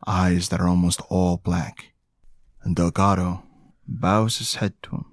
eyes 0.06 0.50
that 0.50 0.60
are 0.60 0.68
almost 0.68 1.02
all 1.08 1.38
black. 1.38 1.94
And 2.62 2.76
Delgado 2.76 3.44
bows 3.88 4.40
his 4.40 4.56
head 4.56 4.74
to 4.84 4.98
him. 4.98 5.06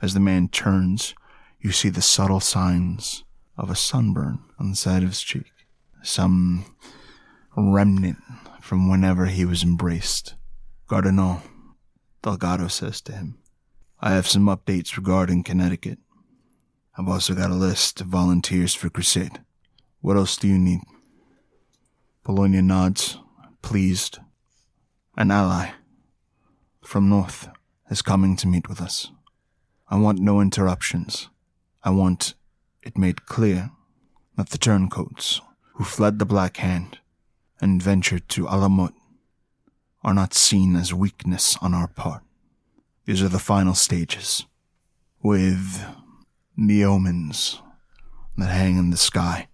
As 0.00 0.14
the 0.14 0.20
man 0.20 0.46
turns, 0.46 1.16
you 1.58 1.72
see 1.72 1.88
the 1.88 2.00
subtle 2.00 2.38
signs 2.38 3.24
of 3.56 3.70
a 3.70 3.74
sunburn 3.74 4.38
on 4.60 4.70
the 4.70 4.76
side 4.76 5.02
of 5.02 5.08
his 5.08 5.22
cheek. 5.22 5.50
Some 6.04 6.76
remnant 7.56 8.18
from 8.64 8.88
whenever 8.88 9.26
he 9.26 9.44
was 9.44 9.62
embraced. 9.62 10.36
Cardinal, 10.88 11.42
Delgado 12.22 12.66
says 12.68 13.02
to 13.02 13.12
him, 13.12 13.36
I 14.00 14.12
have 14.12 14.26
some 14.26 14.46
updates 14.46 14.96
regarding 14.96 15.42
Connecticut. 15.42 15.98
I've 16.96 17.06
also 17.06 17.34
got 17.34 17.50
a 17.50 17.54
list 17.54 18.00
of 18.00 18.06
volunteers 18.06 18.74
for 18.74 18.88
Crusade. 18.88 19.42
What 20.00 20.16
else 20.16 20.38
do 20.38 20.48
you 20.48 20.58
need? 20.58 20.80
Polonia 22.22 22.62
nods, 22.62 23.18
pleased. 23.60 24.18
An 25.14 25.30
ally 25.30 25.72
from 26.82 27.10
North 27.10 27.48
is 27.90 28.00
coming 28.00 28.34
to 28.36 28.48
meet 28.48 28.66
with 28.66 28.80
us. 28.80 29.10
I 29.90 29.98
want 29.98 30.20
no 30.20 30.40
interruptions. 30.40 31.28
I 31.82 31.90
want 31.90 32.32
it 32.82 32.96
made 32.96 33.26
clear 33.26 33.72
that 34.38 34.48
the 34.48 34.58
turncoats 34.58 35.42
who 35.74 35.84
fled 35.84 36.18
the 36.18 36.24
Black 36.24 36.56
Hand 36.56 36.98
and 37.60 37.82
ventured 37.82 38.28
to 38.30 38.46
Alamut 38.46 38.92
are 40.02 40.14
not 40.14 40.34
seen 40.34 40.76
as 40.76 40.92
weakness 40.92 41.56
on 41.62 41.74
our 41.74 41.88
part. 41.88 42.22
These 43.06 43.22
are 43.22 43.28
the 43.28 43.38
final 43.38 43.74
stages, 43.74 44.46
with 45.22 45.84
the 46.56 46.84
omens 46.84 47.60
that 48.36 48.50
hang 48.50 48.78
in 48.78 48.90
the 48.90 48.96
sky. 48.96 49.48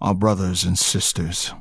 Our 0.00 0.14
brothers 0.14 0.64
and 0.64 0.78
sisters 0.78 1.52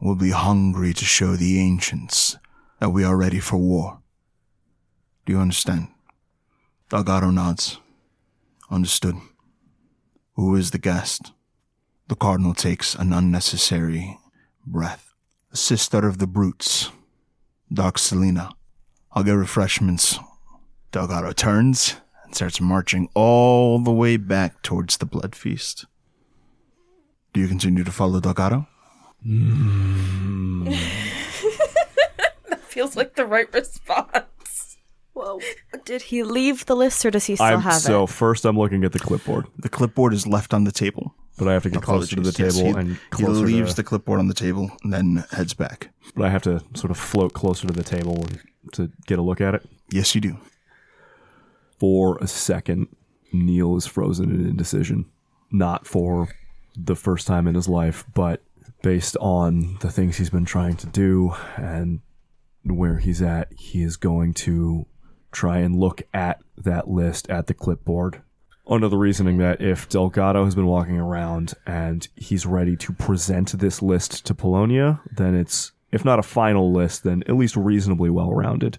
will 0.00 0.14
be 0.16 0.30
hungry 0.30 0.92
to 0.94 1.04
show 1.04 1.36
the 1.36 1.58
ancients 1.60 2.36
that 2.80 2.90
we 2.90 3.04
are 3.04 3.16
ready 3.16 3.40
for 3.40 3.56
war. 3.56 4.00
Do 5.26 5.32
you 5.32 5.38
understand? 5.38 5.88
Delgado 6.88 7.30
nods. 7.30 7.78
Understood. 8.70 9.16
Who 10.34 10.54
is 10.54 10.70
the 10.70 10.78
guest? 10.78 11.32
The 12.08 12.14
cardinal 12.14 12.54
takes 12.54 12.94
an 12.94 13.12
unnecessary 13.12 14.18
breath. 14.66 15.07
The 15.50 15.56
sister 15.56 16.06
of 16.06 16.18
the 16.18 16.26
brutes, 16.26 16.90
Dark 17.72 17.98
Selena. 17.98 18.50
I'll 19.12 19.24
get 19.24 19.32
refreshments. 19.32 20.18
Delgado 20.92 21.32
turns 21.32 21.96
and 22.24 22.34
starts 22.34 22.60
marching 22.60 23.08
all 23.14 23.78
the 23.78 23.90
way 23.92 24.16
back 24.16 24.62
towards 24.62 24.98
the 24.98 25.06
blood 25.06 25.34
feast. 25.34 25.86
Do 27.32 27.40
you 27.40 27.48
continue 27.48 27.84
to 27.84 27.92
follow 27.92 28.20
Delgado? 28.20 28.66
That 32.48 32.60
feels 32.62 32.96
like 32.96 33.14
the 33.16 33.26
right 33.26 33.52
response. 33.52 34.76
Whoa. 35.12 35.40
Did 35.84 36.02
he 36.02 36.22
leave 36.22 36.66
the 36.66 36.76
list 36.76 37.04
or 37.04 37.10
does 37.10 37.24
he 37.26 37.34
still 37.34 37.44
have 37.46 37.54
it? 37.54 37.56
I'm 37.56 37.62
have 37.62 37.80
so 37.82 38.04
it? 38.04 38.10
first 38.10 38.44
I'm 38.44 38.56
looking 38.56 38.84
at 38.84 38.92
the 38.92 38.98
clipboard, 39.00 39.46
The 39.58 39.68
clipboard 39.68 40.12
is 40.14 40.26
left 40.26 40.54
on 40.54 40.64
the 40.64 40.70
table. 40.72 41.14
But 41.38 41.48
I 41.48 41.52
have 41.52 41.62
to 41.62 41.70
get 41.70 41.82
closer 41.82 42.16
to 42.16 42.22
the 42.22 42.28
Apologies. 42.30 42.56
table 42.56 42.68
Yes, 42.68 42.74
he, 42.74 42.80
and 42.80 42.98
he 43.16 43.26
leaves 43.26 43.70
to, 43.70 43.76
the 43.76 43.84
clipboard 43.84 44.18
on 44.18 44.28
the 44.28 44.34
table 44.34 44.70
and 44.82 44.92
then 44.92 45.24
heads 45.30 45.54
back. 45.54 45.90
but 46.14 46.24
I 46.24 46.30
have 46.30 46.42
to 46.42 46.62
sort 46.74 46.90
of 46.90 46.98
float 46.98 47.32
closer 47.32 47.66
to 47.66 47.72
the 47.72 47.82
table 47.84 48.26
to 48.72 48.90
get 49.06 49.18
a 49.18 49.22
look 49.22 49.40
at 49.40 49.54
it. 49.54 49.66
Yes, 49.90 50.14
you 50.14 50.20
do. 50.20 50.36
For 51.78 52.18
a 52.18 52.26
second, 52.26 52.88
Neil 53.32 53.76
is 53.76 53.86
frozen 53.86 54.30
in 54.30 54.46
indecision. 54.46 55.06
Not 55.50 55.86
for 55.86 56.28
the 56.76 56.96
first 56.96 57.26
time 57.26 57.46
in 57.46 57.54
his 57.54 57.68
life, 57.68 58.04
but 58.14 58.42
based 58.82 59.16
on 59.20 59.78
the 59.80 59.90
things 59.90 60.16
he's 60.16 60.30
been 60.30 60.44
trying 60.44 60.76
to 60.76 60.86
do 60.86 61.34
and 61.56 62.00
where 62.64 62.98
he's 62.98 63.22
at, 63.22 63.52
he 63.52 63.82
is 63.82 63.96
going 63.96 64.34
to 64.34 64.86
try 65.32 65.58
and 65.58 65.76
look 65.76 66.02
at 66.12 66.40
that 66.56 66.88
list 66.88 67.28
at 67.30 67.46
the 67.46 67.54
clipboard. 67.54 68.22
Under 68.68 68.88
the 68.88 68.98
reasoning 68.98 69.38
that 69.38 69.62
if 69.62 69.88
Delgado 69.88 70.44
has 70.44 70.54
been 70.54 70.66
walking 70.66 70.98
around 70.98 71.54
and 71.66 72.06
he's 72.16 72.44
ready 72.44 72.76
to 72.76 72.92
present 72.92 73.58
this 73.58 73.80
list 73.80 74.26
to 74.26 74.34
Polonia, 74.34 75.00
then 75.10 75.34
it's, 75.34 75.72
if 75.90 76.04
not 76.04 76.18
a 76.18 76.22
final 76.22 76.70
list, 76.70 77.02
then 77.02 77.22
at 77.26 77.36
least 77.36 77.56
reasonably 77.56 78.10
well 78.10 78.30
rounded. 78.30 78.78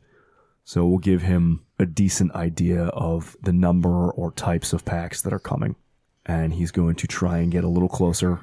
So 0.63 0.85
we'll 0.85 0.99
give 0.99 1.23
him 1.23 1.65
a 1.79 1.87
decent 1.87 2.35
idea 2.35 2.83
of 2.85 3.35
the 3.41 3.51
number 3.51 4.11
or 4.11 4.31
types 4.33 4.73
of 4.73 4.85
packs 4.85 5.23
that 5.23 5.33
are 5.33 5.39
coming. 5.39 5.75
And 6.23 6.53
he's 6.53 6.69
going 6.69 6.93
to 6.95 7.07
try 7.07 7.39
and 7.39 7.51
get 7.51 7.63
a 7.63 7.69
little 7.69 7.89
closer. 7.89 8.41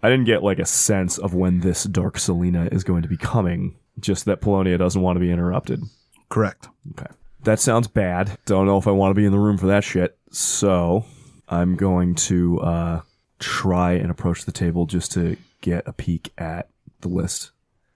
I 0.00 0.10
didn't 0.10 0.26
get 0.26 0.44
like 0.44 0.60
a 0.60 0.66
sense 0.66 1.18
of 1.18 1.34
when 1.34 1.60
this 1.60 1.82
Dark 1.84 2.18
Selena 2.18 2.68
is 2.70 2.84
going 2.84 3.02
to 3.02 3.08
be 3.08 3.16
coming, 3.16 3.74
just 3.98 4.26
that 4.26 4.40
Polonia 4.40 4.78
doesn't 4.78 5.02
want 5.02 5.16
to 5.16 5.20
be 5.20 5.32
interrupted. 5.32 5.82
Correct. 6.28 6.68
Okay. 6.92 7.12
That 7.42 7.58
sounds 7.58 7.88
bad. 7.88 8.38
Don't 8.46 8.66
know 8.66 8.78
if 8.78 8.86
I 8.86 8.92
want 8.92 9.10
to 9.10 9.20
be 9.20 9.24
in 9.24 9.32
the 9.32 9.38
room 9.38 9.58
for 9.58 9.66
that 9.66 9.82
shit. 9.82 10.16
So 10.34 11.04
I'm 11.48 11.76
going 11.76 12.16
to 12.16 12.60
uh, 12.60 13.00
try 13.38 13.92
and 13.92 14.10
approach 14.10 14.44
the 14.44 14.52
table 14.52 14.84
just 14.84 15.12
to 15.12 15.36
get 15.60 15.86
a 15.86 15.92
peek 15.92 16.32
at 16.36 16.68
the 17.02 17.08
list 17.08 17.52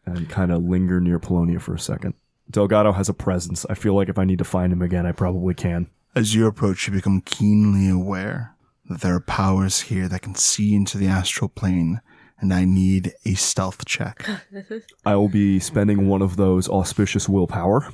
and 0.07 0.29
kind 0.29 0.53
of 0.53 0.62
linger 0.62 1.01
near 1.01 1.18
Polonia 1.18 1.59
for 1.59 1.74
a 1.74 1.81
second. 1.81 2.14
Delgado 2.48 2.92
has 2.92 3.09
a 3.09 3.14
presence. 3.14 3.66
I 3.68 3.74
feel 3.74 3.94
like 3.94 4.09
if 4.09 4.20
I 4.20 4.24
need 4.24 4.38
to 4.38 4.44
find 4.44 4.72
him 4.72 4.83
again, 4.83 5.05
I 5.05 5.11
probably 5.11 5.53
can. 5.53 5.88
As 6.14 6.33
you 6.33 6.46
approach, 6.46 6.87
you 6.87 6.92
become 6.92 7.22
keenly 7.22 7.90
aware 7.90 8.55
that 8.88 9.01
there 9.01 9.16
are 9.16 9.20
powers 9.20 9.81
here 9.81 10.07
that 10.07 10.22
can 10.22 10.37
see 10.37 10.77
into 10.77 10.96
the 10.96 11.09
astral 11.09 11.48
plane, 11.48 12.01
and 12.38 12.55
I 12.55 12.64
need 12.64 13.14
a 13.24 13.35
stealth 13.35 13.85
check. 13.85 14.24
I 15.05 15.16
will 15.16 15.29
be 15.29 15.59
spending 15.59 16.07
one 16.07 16.22
of 16.22 16.37
those 16.37 16.68
auspicious 16.68 17.29
willpower. 17.29 17.92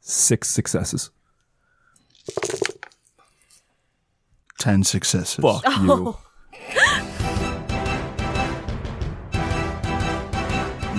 Six 0.00 0.48
successes. 0.48 1.10
Ten 4.58 4.84
successes. 4.84 5.42
Fuck 5.42 5.64
you. 5.80 6.16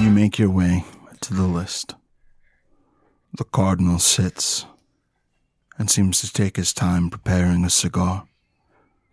You 0.01 0.09
make 0.09 0.39
your 0.39 0.49
way 0.49 0.83
to 1.21 1.33
the 1.35 1.43
list. 1.43 1.93
The 3.37 3.43
cardinal 3.43 3.99
sits 3.99 4.65
and 5.77 5.91
seems 5.91 6.21
to 6.21 6.33
take 6.33 6.57
his 6.57 6.73
time 6.73 7.11
preparing 7.11 7.63
a 7.63 7.69
cigar, 7.69 8.27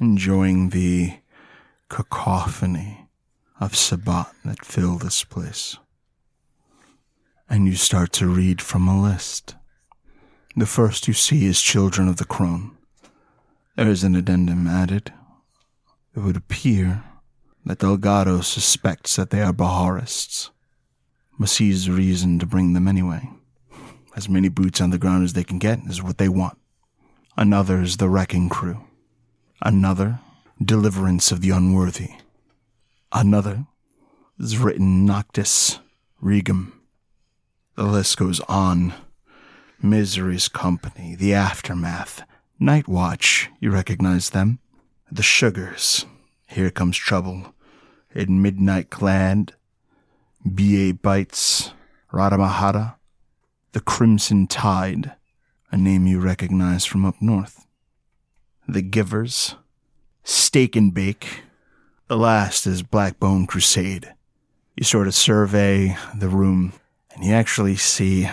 enjoying 0.00 0.70
the 0.70 1.18
cacophony 1.90 3.06
of 3.60 3.76
Sabbat 3.76 4.32
that 4.46 4.64
fill 4.64 4.96
this 4.96 5.24
place. 5.24 5.76
And 7.50 7.66
you 7.66 7.74
start 7.74 8.12
to 8.14 8.26
read 8.26 8.62
from 8.62 8.88
a 8.88 8.98
list. 9.00 9.56
The 10.58 10.66
first 10.66 11.06
you 11.06 11.14
see 11.14 11.46
is 11.46 11.62
Children 11.62 12.08
of 12.08 12.16
the 12.16 12.24
Crone. 12.24 12.76
There 13.76 13.88
is 13.88 14.02
an 14.02 14.16
addendum 14.16 14.66
added. 14.66 15.12
It 16.16 16.18
would 16.18 16.36
appear 16.36 17.04
that 17.64 17.78
Delgado 17.78 18.40
suspects 18.40 19.14
that 19.14 19.30
they 19.30 19.40
are 19.40 19.52
Baharists, 19.52 20.50
sees 21.44 21.88
reason 21.88 22.40
to 22.40 22.46
bring 22.46 22.72
them 22.72 22.88
anyway. 22.88 23.30
As 24.16 24.28
many 24.28 24.48
boots 24.48 24.80
on 24.80 24.90
the 24.90 24.98
ground 24.98 25.22
as 25.22 25.34
they 25.34 25.44
can 25.44 25.60
get 25.60 25.78
is 25.86 26.02
what 26.02 26.18
they 26.18 26.28
want. 26.28 26.58
Another 27.36 27.80
is 27.80 27.98
the 27.98 28.08
Wrecking 28.08 28.48
Crew. 28.48 28.82
Another, 29.62 30.18
Deliverance 30.60 31.30
of 31.30 31.40
the 31.40 31.50
Unworthy. 31.50 32.14
Another 33.12 33.66
is 34.40 34.58
written 34.58 35.06
Noctis 35.06 35.78
Regum. 36.20 36.82
The 37.76 37.84
list 37.84 38.16
goes 38.16 38.40
on. 38.48 38.92
Misery's 39.80 40.48
Company, 40.48 41.14
The 41.14 41.34
Aftermath, 41.34 42.22
Night 42.58 42.88
Watch, 42.88 43.48
you 43.60 43.70
recognize 43.70 44.30
them. 44.30 44.58
The 45.10 45.22
Sugars, 45.22 46.04
Here 46.48 46.70
Comes 46.70 46.96
Trouble, 46.96 47.54
in 48.12 48.42
Midnight 48.42 48.90
Clad, 48.90 49.52
B.A. 50.54 50.92
Bites, 50.92 51.72
Radhamahata, 52.12 52.96
The 53.70 53.80
Crimson 53.80 54.48
Tide, 54.48 55.12
a 55.70 55.76
name 55.76 56.08
you 56.08 56.18
recognize 56.18 56.84
from 56.84 57.04
up 57.04 57.22
north. 57.22 57.64
The 58.66 58.82
Givers, 58.82 59.54
Steak 60.24 60.74
and 60.74 60.92
Bake. 60.92 61.44
The 62.08 62.16
last 62.16 62.66
is 62.66 62.82
Blackbone 62.82 63.46
Crusade. 63.46 64.12
You 64.76 64.82
sort 64.82 65.06
of 65.06 65.14
survey 65.14 65.96
the 66.14 66.28
room, 66.28 66.72
and 67.14 67.24
you 67.24 67.32
actually 67.32 67.76
see 67.76 68.28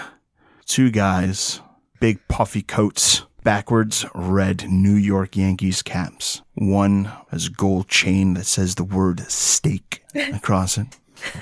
two 0.65 0.91
guys, 0.91 1.61
big 1.99 2.19
puffy 2.27 2.61
coats, 2.61 3.23
backwards 3.43 4.05
red 4.13 4.69
New 4.69 4.95
York 4.95 5.35
Yankees 5.37 5.81
caps. 5.81 6.41
One 6.55 7.11
has 7.31 7.47
a 7.47 7.51
gold 7.51 7.87
chain 7.87 8.33
that 8.33 8.45
says 8.45 8.75
the 8.75 8.83
word 8.83 9.19
steak 9.31 10.03
across 10.33 10.77
it. 10.77 10.87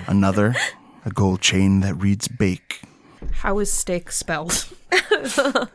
Another, 0.08 0.56
a 1.06 1.10
gold 1.12 1.42
chain 1.42 1.80
that 1.82 1.96
reads 1.96 2.28
bake. 2.28 2.82
How 3.32 3.60
is 3.60 3.72
steak 3.72 4.12
spelled? 4.12 4.68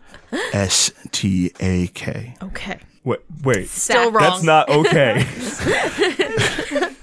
S 0.52 0.92
T 1.10 1.50
A 1.60 1.86
K. 1.88 2.34
Okay. 2.42 2.78
Wait, 3.04 3.20
wait. 3.42 3.68
Still 3.68 4.10
wrong. 4.12 4.22
That's 4.22 4.42
not 4.42 4.68
okay. 4.68 5.26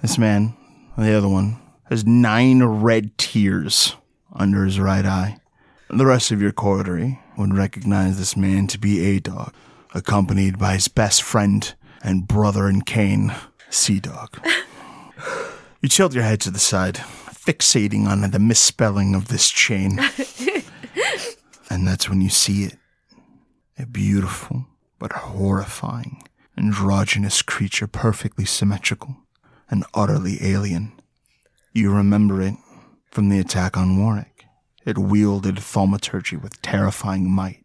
This 0.00 0.16
man, 0.16 0.54
the 0.96 1.12
other 1.12 1.28
one, 1.28 1.58
has 1.90 2.06
nine 2.06 2.62
red 2.62 3.18
tears 3.18 3.96
under 4.38 4.64
his 4.64 4.80
right 4.80 5.04
eye. 5.04 5.38
The 5.90 6.06
rest 6.06 6.30
of 6.30 6.40
your 6.40 6.52
coterie 6.52 7.18
would 7.36 7.54
recognize 7.54 8.18
this 8.18 8.36
man 8.36 8.66
to 8.68 8.78
be 8.78 9.04
A 9.04 9.20
Dog, 9.20 9.52
accompanied 9.94 10.58
by 10.58 10.74
his 10.74 10.88
best 10.88 11.22
friend 11.22 11.74
and 12.02 12.26
brother 12.26 12.68
in 12.68 12.82
Cain, 12.82 13.34
Sea 13.68 14.00
Dog. 14.00 14.40
You 15.80 15.88
tilt 15.88 16.12
your 16.12 16.24
head 16.24 16.40
to 16.40 16.50
the 16.50 16.58
side, 16.58 16.96
fixating 16.96 18.06
on 18.08 18.28
the 18.28 18.40
misspelling 18.40 19.14
of 19.14 19.28
this 19.28 19.48
chain. 19.48 20.00
and 21.70 21.86
that's 21.86 22.08
when 22.10 22.20
you 22.20 22.30
see 22.30 22.64
it. 22.64 22.76
A 23.78 23.86
beautiful 23.86 24.66
but 24.98 25.12
horrifying, 25.12 26.24
androgynous 26.56 27.42
creature, 27.42 27.86
perfectly 27.86 28.44
symmetrical 28.44 29.18
and 29.70 29.84
utterly 29.94 30.38
alien. 30.42 31.00
You 31.72 31.92
remember 31.92 32.42
it 32.42 32.54
from 33.12 33.28
the 33.28 33.38
attack 33.38 33.76
on 33.76 33.96
Warwick. 33.98 34.27
It 34.88 34.96
wielded 34.96 35.58
thaumaturgy 35.58 36.38
with 36.38 36.62
terrifying 36.62 37.30
might, 37.30 37.62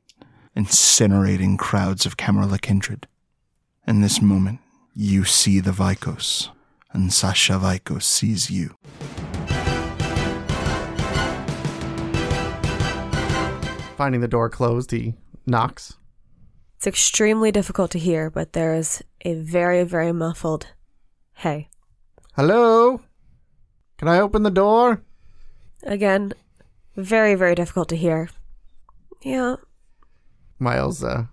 incinerating 0.58 1.58
crowds 1.58 2.06
of 2.06 2.18
Camarilla 2.18 2.60
kindred. 2.60 3.08
In 3.88 4.02
this 4.02 4.22
moment, 4.22 4.60
you 4.94 5.24
see 5.24 5.62
the 5.62 5.72
Vykos, 5.72 6.50
and 6.92 7.12
Sascha 7.12 7.58
Vykos 7.58 8.04
sees 8.04 8.52
you. 8.52 8.76
Finding 13.96 14.20
the 14.20 14.28
door 14.28 14.50
closed, 14.50 14.92
he 14.92 15.14
knocks. 15.46 15.94
It's 16.76 16.88
extremely 16.88 17.54
difficult 17.54 17.92
to 17.92 18.00
hear, 18.00 18.30
but 18.30 18.52
there 18.52 18.76
is 18.76 19.02
a 19.22 19.36
very, 19.36 19.86
very 19.86 20.12
muffled 20.12 20.68
hey. 21.36 21.70
Hello? 22.36 23.00
Can 23.98 24.10
I 24.10 24.20
open 24.20 24.44
the 24.44 24.52
door? 24.52 25.04
Again, 25.84 26.34
very, 26.96 27.36
very 27.36 27.56
difficult 27.56 27.90
to 27.90 27.98
hear. 27.98 28.30
Yeah, 29.22 29.56
Miles, 30.60 31.04
uh, 31.04 31.26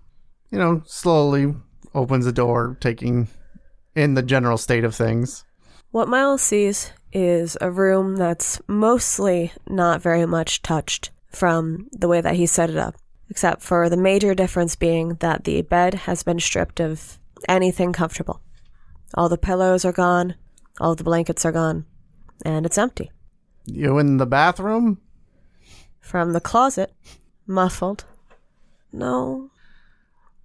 you 0.49 0.57
know, 0.57 0.81
slowly 0.85 1.53
opens 1.93 2.25
the 2.25 2.31
door, 2.31 2.77
taking 2.79 3.27
in 3.95 4.13
the 4.13 4.21
general 4.21 4.57
state 4.57 4.83
of 4.83 4.95
things. 4.95 5.43
What 5.91 6.07
Miles 6.07 6.41
sees 6.41 6.91
is 7.11 7.57
a 7.59 7.69
room 7.69 8.15
that's 8.15 8.61
mostly 8.67 9.51
not 9.67 10.01
very 10.01 10.25
much 10.25 10.61
touched 10.61 11.11
from 11.29 11.89
the 11.91 12.07
way 12.07 12.21
that 12.21 12.35
he 12.35 12.45
set 12.45 12.69
it 12.69 12.77
up, 12.77 12.95
except 13.29 13.61
for 13.61 13.89
the 13.89 13.97
major 13.97 14.33
difference 14.33 14.75
being 14.75 15.15
that 15.15 15.43
the 15.43 15.61
bed 15.61 15.93
has 15.93 16.23
been 16.23 16.39
stripped 16.39 16.79
of 16.79 17.19
anything 17.49 17.91
comfortable. 17.91 18.41
All 19.15 19.27
the 19.27 19.37
pillows 19.37 19.83
are 19.83 19.91
gone, 19.91 20.35
all 20.79 20.95
the 20.95 21.03
blankets 21.03 21.45
are 21.45 21.51
gone, 21.51 21.85
and 22.45 22.65
it's 22.65 22.77
empty. 22.77 23.11
You 23.65 23.97
in 23.97 24.17
the 24.17 24.25
bathroom? 24.25 24.99
From 26.01 26.33
the 26.33 26.41
closet, 26.41 26.93
muffled. 27.47 28.03
No, 28.91 29.49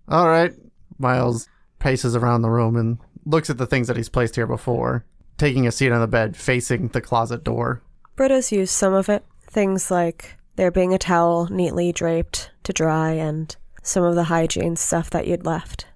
All 0.08 0.28
right. 0.28 0.52
Miles 0.98 1.48
paces 1.80 2.14
around 2.14 2.42
the 2.42 2.48
room 2.48 2.76
and 2.76 2.98
looks 3.24 3.50
at 3.50 3.58
the 3.58 3.66
things 3.66 3.88
that 3.88 3.96
he's 3.96 4.08
placed 4.08 4.36
here 4.36 4.46
before, 4.46 5.04
taking 5.36 5.66
a 5.66 5.72
seat 5.72 5.90
on 5.90 6.00
the 6.00 6.06
bed 6.06 6.36
facing 6.36 6.88
the 6.88 7.00
closet 7.00 7.42
door. 7.42 7.82
Britta's 8.14 8.52
used 8.52 8.72
some 8.72 8.94
of 8.94 9.08
it. 9.08 9.24
Things 9.50 9.90
like 9.90 10.36
there 10.54 10.70
being 10.70 10.94
a 10.94 10.98
towel 10.98 11.48
neatly 11.50 11.92
draped 11.92 12.50
to 12.62 12.72
dry 12.72 13.12
and 13.12 13.54
some 13.82 14.04
of 14.04 14.14
the 14.14 14.24
hygiene 14.24 14.76
stuff 14.76 15.10
that 15.10 15.26
you'd 15.26 15.44
left. 15.44 15.86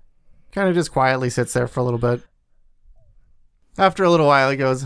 Kind 0.52 0.68
of 0.68 0.74
just 0.74 0.92
quietly 0.92 1.30
sits 1.30 1.52
there 1.52 1.68
for 1.68 1.80
a 1.80 1.84
little 1.84 1.98
bit. 1.98 2.22
After 3.78 4.02
a 4.02 4.10
little 4.10 4.26
while, 4.26 4.50
he 4.50 4.56
goes, 4.56 4.84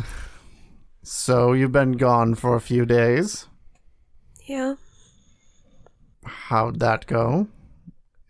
So 1.03 1.53
you've 1.55 1.72
been 1.72 1.93
gone 1.93 2.35
for 2.35 2.55
a 2.55 2.61
few 2.61 2.85
days. 2.85 3.49
Yeah. 4.45 4.74
How'd 6.24 6.80
that 6.80 7.07
go? 7.07 7.49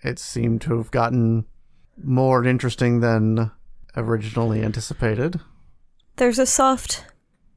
It 0.03 0.19
seemed 0.19 0.61
to 0.63 0.77
have 0.77 0.91
gotten 0.91 1.47
more 2.03 2.45
interesting 2.45 3.01
than 3.01 3.51
originally 3.97 4.63
anticipated. 4.63 5.41
There's 6.17 6.39
a 6.39 6.47
soft 6.47 7.05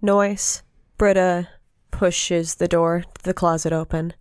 noise. 0.01 0.63
Britta 0.97 1.47
pushes 1.91 2.55
the 2.55 2.67
door 2.67 3.03
to 3.15 3.23
the 3.23 3.33
closet 3.33 3.73
open, 3.73 4.13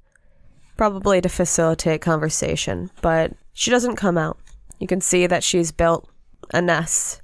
probably 0.77 1.21
to 1.21 1.29
facilitate 1.29 2.01
conversation, 2.01 2.91
but 3.01 3.33
she 3.53 3.71
doesn't 3.71 3.97
come 3.97 4.19
out. 4.19 4.39
You 4.79 4.87
can 4.87 5.01
see 5.01 5.27
that 5.27 5.43
she's 5.43 5.73
built 5.73 6.09
a 6.53 6.61
nest, 6.61 7.23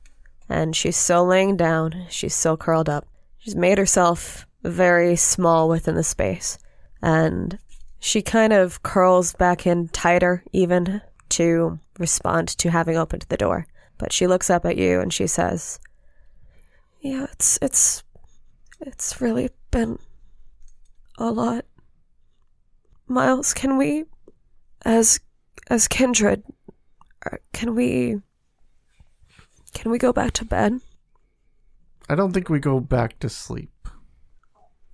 and 0.48 0.74
she's 0.74 0.96
still 0.96 1.26
laying 1.26 1.56
down, 1.56 2.06
she's 2.08 2.34
still 2.34 2.56
curled 2.56 2.88
up. 2.88 3.06
She's 3.38 3.56
made 3.56 3.78
herself 3.78 4.46
very 4.62 5.16
small 5.16 5.68
within 5.68 5.94
the 5.94 6.02
space, 6.02 6.58
and 7.02 7.58
she 7.98 8.22
kind 8.22 8.52
of 8.52 8.82
curls 8.82 9.32
back 9.34 9.66
in 9.66 9.88
tighter, 9.88 10.44
even 10.52 11.02
to 11.30 11.78
respond 11.98 12.48
to 12.48 12.70
having 12.70 12.96
opened 12.96 13.26
the 13.28 13.36
door. 13.36 13.66
But 13.98 14.12
she 14.12 14.26
looks 14.26 14.50
up 14.50 14.64
at 14.64 14.76
you 14.76 15.00
and 15.00 15.12
she 15.12 15.26
says, 15.26 15.78
yeah, 17.00 17.26
it's 17.32 17.58
it's 17.62 18.02
it's 18.80 19.20
really 19.20 19.50
been 19.70 19.98
a 21.18 21.30
lot. 21.30 21.64
Miles, 23.08 23.54
can 23.54 23.76
we 23.76 24.04
as 24.84 25.20
as 25.68 25.88
kindred 25.88 26.42
uh, 27.24 27.36
can 27.52 27.74
we 27.74 28.20
can 29.74 29.90
we 29.90 29.98
go 29.98 30.12
back 30.12 30.32
to 30.32 30.44
bed? 30.44 30.80
I 32.08 32.14
don't 32.14 32.32
think 32.32 32.48
we 32.48 32.58
go 32.58 32.80
back 32.80 33.18
to 33.20 33.28
sleep. 33.28 33.81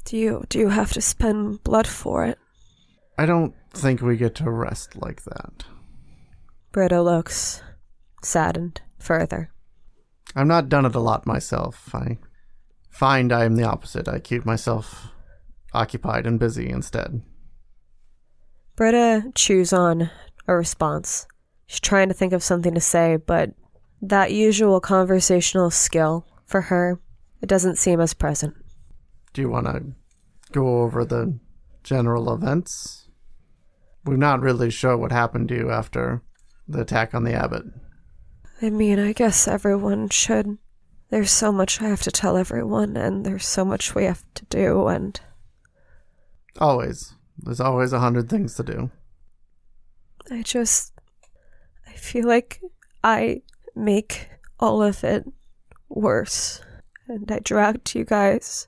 Do 0.09 0.17
you 0.17 0.45
do 0.49 0.59
you 0.59 0.71
have 0.71 0.95
to 0.95 1.03
spend 1.03 1.63
blood 1.65 1.87
for 1.87 2.25
it? 2.25 2.39
I 3.19 3.27
don't 3.27 3.55
think 3.75 4.01
we 4.01 4.17
get 4.17 4.35
to 4.37 4.51
rest 4.51 4.97
like 4.97 5.25
that. 5.25 5.65
Britta 6.73 7.03
looks 7.03 7.61
saddened 8.23 8.81
further. 8.99 9.53
I'm 10.35 10.49
not 10.49 10.71
done 10.71 10.87
it 10.87 10.95
a 10.95 10.99
lot 10.99 11.27
myself. 11.27 11.95
I 11.95 12.17
find 12.89 13.35
I 13.35 13.45
am 13.45 13.57
the 13.57 13.69
opposite. 13.69 14.09
I 14.09 14.19
keep 14.19 14.47
myself 14.47 15.09
occupied 15.75 16.27
and 16.27 16.41
busy 16.41 16.71
instead. 16.71 17.21
Britta 18.77 19.31
chews 19.35 19.75
on 19.75 20.11
a 20.47 20.57
response. 20.57 21.27
She's 21.67 21.81
trying 21.81 22.09
to 22.09 22.15
think 22.15 22.33
of 22.33 22.43
something 22.43 22.73
to 22.73 22.81
say, 22.81 23.17
but 23.17 23.51
that 24.01 24.33
usual 24.33 24.81
conversational 24.81 25.71
skill 25.71 26.27
for 26.47 26.63
her, 26.63 26.99
it 27.43 27.47
doesn't 27.51 27.77
seem 27.77 28.01
as 28.01 28.15
present. 28.15 28.55
Do 29.39 29.43
you 29.43 29.51
want 29.51 29.67
to 29.67 29.85
go 30.51 30.83
over 30.83 31.05
the 31.05 31.39
general 31.85 32.35
events? 32.35 33.07
We're 34.05 34.17
not 34.17 34.41
really 34.41 34.69
sure 34.69 34.97
what 34.97 35.13
happened 35.13 35.49
to 35.51 35.55
you 35.55 35.71
after 35.71 36.23
the 36.67 36.81
attack 36.81 37.15
on 37.15 37.23
the 37.23 37.35
abbot. 37.35 37.63
I 38.61 38.71
mean, 38.71 38.99
I 38.99 39.13
guess 39.13 39.47
everyone 39.47 40.09
should. 40.09 40.59
There's 41.11 41.31
so 41.31 41.53
much 41.53 41.81
I 41.81 41.85
have 41.85 42.03
to 42.03 42.11
tell 42.11 42.37
everyone, 42.37 42.97
and 42.97 43.25
there's 43.25 43.47
so 43.47 43.65
much 43.65 43.95
we 43.95 44.07
have 44.07 44.25
to 44.35 44.45
do, 44.47 44.89
and 44.89 45.21
Always. 46.59 47.15
There's 47.39 47.61
always 47.61 47.93
a 47.93 48.01
hundred 48.01 48.29
things 48.29 48.57
to 48.57 48.65
do. 48.65 48.91
I 50.33 50.43
just. 50.43 50.95
I 51.87 51.93
feel 51.93 52.27
like 52.27 52.61
I 53.05 53.43
make 53.77 54.31
all 54.59 54.83
of 54.83 55.05
it 55.05 55.31
worse. 55.89 56.61
And 57.07 57.31
I 57.31 57.39
dragged 57.39 57.95
you 57.95 58.05
guys 58.05 58.67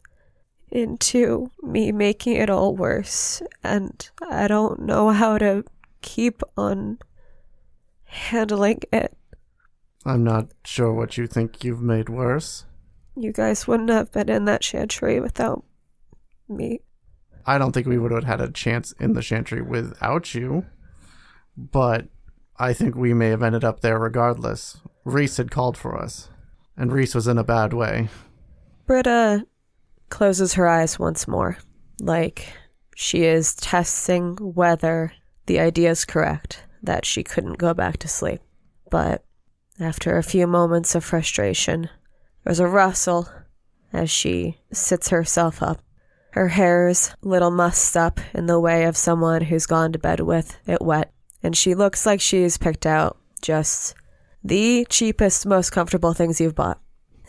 into 0.70 1.50
me 1.62 1.92
making 1.92 2.36
it 2.36 2.50
all 2.50 2.74
worse. 2.74 3.42
And 3.62 4.08
I 4.30 4.48
don't 4.48 4.80
know 4.80 5.10
how 5.10 5.38
to 5.38 5.64
keep 6.02 6.42
on 6.56 6.98
handling 8.04 8.80
it. 8.92 9.16
I'm 10.04 10.24
not 10.24 10.48
sure 10.64 10.92
what 10.92 11.16
you 11.16 11.26
think 11.26 11.62
you've 11.62 11.82
made 11.82 12.08
worse. 12.08 12.64
You 13.16 13.32
guys 13.32 13.66
wouldn't 13.66 13.90
have 13.90 14.12
been 14.12 14.30
in 14.30 14.46
that 14.46 14.62
chantry 14.62 15.20
without 15.20 15.64
me. 16.48 16.80
I 17.46 17.58
don't 17.58 17.72
think 17.72 17.86
we 17.86 17.98
would 17.98 18.12
have 18.12 18.24
had 18.24 18.40
a 18.40 18.50
chance 18.50 18.92
in 18.92 19.14
the 19.14 19.22
Chantry 19.22 19.62
without 19.62 20.34
you, 20.34 20.66
but 21.56 22.06
I 22.58 22.72
think 22.72 22.94
we 22.94 23.14
may 23.14 23.28
have 23.28 23.42
ended 23.42 23.64
up 23.64 23.80
there 23.80 23.98
regardless. 23.98 24.78
Reese 25.04 25.38
had 25.38 25.50
called 25.50 25.76
for 25.76 25.96
us, 25.96 26.28
and 26.76 26.92
Reese 26.92 27.14
was 27.14 27.26
in 27.26 27.38
a 27.38 27.44
bad 27.44 27.72
way. 27.72 28.08
Britta 28.86 29.46
closes 30.10 30.54
her 30.54 30.68
eyes 30.68 30.98
once 30.98 31.26
more, 31.26 31.58
like 32.00 32.52
she 32.94 33.24
is 33.24 33.54
testing 33.54 34.36
whether 34.36 35.12
the 35.46 35.58
idea 35.58 35.90
is 35.90 36.04
correct 36.04 36.64
that 36.82 37.06
she 37.06 37.22
couldn't 37.22 37.58
go 37.58 37.72
back 37.72 37.96
to 37.98 38.08
sleep. 38.08 38.40
But 38.90 39.24
after 39.78 40.16
a 40.16 40.22
few 40.22 40.46
moments 40.46 40.94
of 40.94 41.04
frustration, 41.04 41.88
there's 42.44 42.60
a 42.60 42.66
rustle 42.66 43.28
as 43.92 44.10
she 44.10 44.58
sits 44.72 45.08
herself 45.08 45.62
up. 45.62 45.80
Her 46.32 46.48
hair's 46.48 47.14
little 47.22 47.50
mussed 47.50 47.96
up 47.96 48.20
in 48.34 48.46
the 48.46 48.60
way 48.60 48.84
of 48.84 48.96
someone 48.96 49.42
who's 49.42 49.66
gone 49.66 49.92
to 49.92 49.98
bed 49.98 50.20
with 50.20 50.58
it 50.66 50.80
wet, 50.80 51.12
and 51.42 51.56
she 51.56 51.74
looks 51.74 52.06
like 52.06 52.20
she's 52.20 52.58
picked 52.58 52.86
out 52.86 53.16
just 53.42 53.94
the 54.44 54.86
cheapest, 54.88 55.46
most 55.46 55.70
comfortable 55.70 56.14
things 56.14 56.40
you've 56.40 56.54
bought 56.54 56.80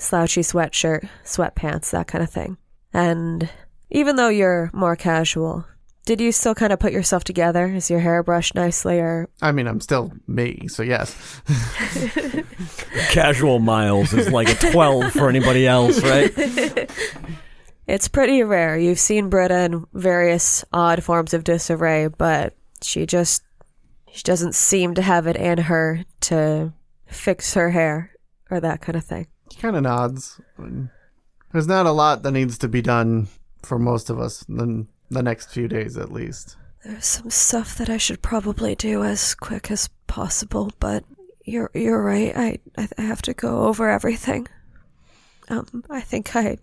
slouchy 0.02 0.42
sweatshirt, 0.42 1.08
sweatpants, 1.24 1.92
that 1.92 2.08
kind 2.08 2.24
of 2.24 2.30
thing. 2.30 2.58
And 2.94 3.50
even 3.90 4.16
though 4.16 4.30
you're 4.30 4.70
more 4.74 4.96
casual, 4.96 5.66
did 6.06 6.20
you 6.20 6.32
still 6.32 6.56
kind 6.56 6.74
of 6.74 6.80
put 6.80 6.94
yourself 6.94 7.24
together? 7.24 7.68
Is 7.68 7.90
your 7.90 8.00
hair 8.00 8.24
brushed 8.24 8.56
nicely 8.56 9.00
or 9.00 9.30
I 9.42 9.52
mean, 9.52 9.68
I'm 9.68 9.80
still 9.80 10.12
me, 10.28 10.68
so 10.68 10.84
yes. 10.84 11.42
Casual 13.12 13.60
miles 13.60 14.14
is 14.14 14.30
like 14.30 14.50
a 14.50 14.72
12 14.72 15.12
for 15.12 15.30
anybody 15.30 15.68
else, 15.68 16.02
right? 16.04 16.90
It's 17.88 18.08
pretty 18.08 18.42
rare. 18.42 18.78
You've 18.78 19.00
seen 19.00 19.28
Britta 19.30 19.64
in 19.64 19.86
various 19.92 20.64
odd 20.72 21.04
forms 21.04 21.34
of 21.34 21.44
disarray, 21.44 22.08
but 22.08 22.56
she 22.82 23.06
just 23.06 23.44
she 24.14 24.24
doesn't 24.24 24.56
seem 24.56 24.94
to 24.96 25.02
have 25.02 25.28
it 25.28 25.36
in 25.36 25.58
her 25.58 26.06
to 26.22 26.72
fix 27.08 27.54
her 27.56 27.72
hair 27.72 28.12
or 28.50 28.62
that 28.62 28.80
kind 28.80 28.96
of 28.96 29.04
thing. 29.04 29.28
He 29.52 29.60
kind 29.60 29.76
of 29.76 29.84
nods. 29.84 30.40
There's 31.52 31.68
not 31.68 31.86
a 31.86 31.92
lot 31.92 32.24
that 32.24 32.32
needs 32.32 32.58
to 32.60 32.68
be 32.68 32.82
done 32.82 33.28
for 33.64 33.78
most 33.78 34.10
of 34.10 34.20
us 34.20 34.46
in 34.48 34.88
the 35.10 35.22
next 35.24 35.52
few 35.52 35.68
days, 35.68 35.98
at 35.98 36.12
least. 36.12 36.56
There's 36.84 37.06
some 37.06 37.30
stuff 37.30 37.78
that 37.78 37.90
I 37.90 37.98
should 37.98 38.22
probably 38.22 38.74
do 38.76 39.04
as 39.04 39.36
quick 39.36 39.70
as 39.70 39.90
possible, 40.08 40.72
but 40.80 41.04
you're 41.46 41.70
you're 41.74 42.02
right. 42.02 42.36
I 42.36 42.60
I 42.78 42.88
I 42.98 43.02
have 43.04 43.22
to 43.24 43.34
go 43.34 43.66
over 43.66 43.90
everything. 43.90 44.48
Um, 45.50 45.84
I 45.90 46.02
think 46.02 46.36
I 46.36 46.58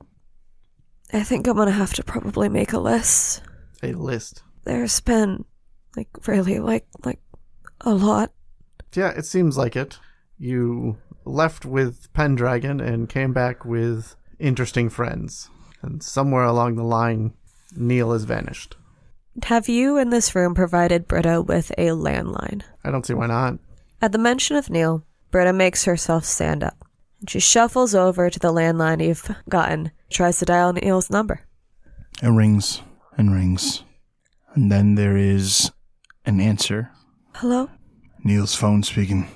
I 1.12 1.22
think 1.22 1.46
I'm 1.46 1.56
gonna 1.56 1.70
have 1.70 1.94
to 1.94 2.04
probably 2.04 2.48
make 2.48 2.72
a 2.72 2.78
list. 2.78 3.42
A 3.82 3.92
list. 3.92 4.42
There's 4.64 5.00
been 5.00 5.44
like 5.96 6.08
really 6.26 6.58
like 6.58 6.86
like 7.04 7.20
a 7.82 7.94
lot. 7.94 8.32
Yeah, 8.94 9.10
it 9.10 9.26
seems 9.26 9.56
like 9.56 9.76
it. 9.76 9.98
You 10.38 10.96
left 11.24 11.64
with 11.64 12.12
Pendragon 12.12 12.80
and 12.80 13.08
came 13.08 13.32
back 13.32 13.64
with 13.64 14.16
interesting 14.38 14.88
friends. 14.88 15.48
And 15.82 16.02
somewhere 16.02 16.44
along 16.44 16.74
the 16.76 16.82
line, 16.84 17.34
Neil 17.76 18.12
has 18.12 18.24
vanished. 18.24 18.76
Have 19.44 19.68
you 19.68 19.96
in 19.98 20.10
this 20.10 20.34
room 20.34 20.54
provided 20.54 21.06
Britta 21.06 21.40
with 21.40 21.70
a 21.78 21.88
landline? 21.88 22.62
I 22.84 22.90
don't 22.90 23.06
see 23.06 23.14
why 23.14 23.26
not. 23.26 23.58
At 24.02 24.12
the 24.12 24.18
mention 24.18 24.56
of 24.56 24.70
Neil, 24.70 25.04
Britta 25.30 25.52
makes 25.52 25.84
herself 25.84 26.24
stand 26.24 26.64
up. 26.64 26.76
And 27.20 27.30
she 27.30 27.38
shuffles 27.40 27.94
over 27.94 28.30
to 28.30 28.38
the 28.38 28.52
landline 28.52 29.04
you've 29.04 29.30
gotten, 29.48 29.92
tries 30.10 30.38
to 30.38 30.44
dial 30.44 30.72
Neil's 30.72 31.10
number. 31.10 31.40
It 32.22 32.28
rings 32.28 32.80
and 33.16 33.32
rings. 33.32 33.84
And 34.54 34.72
then 34.72 34.96
there 34.96 35.16
is 35.16 35.70
an 36.24 36.40
answer. 36.40 36.90
Hello? 37.36 37.70
Neil's 38.24 38.56
phone 38.56 38.82
speaking. 38.82 39.28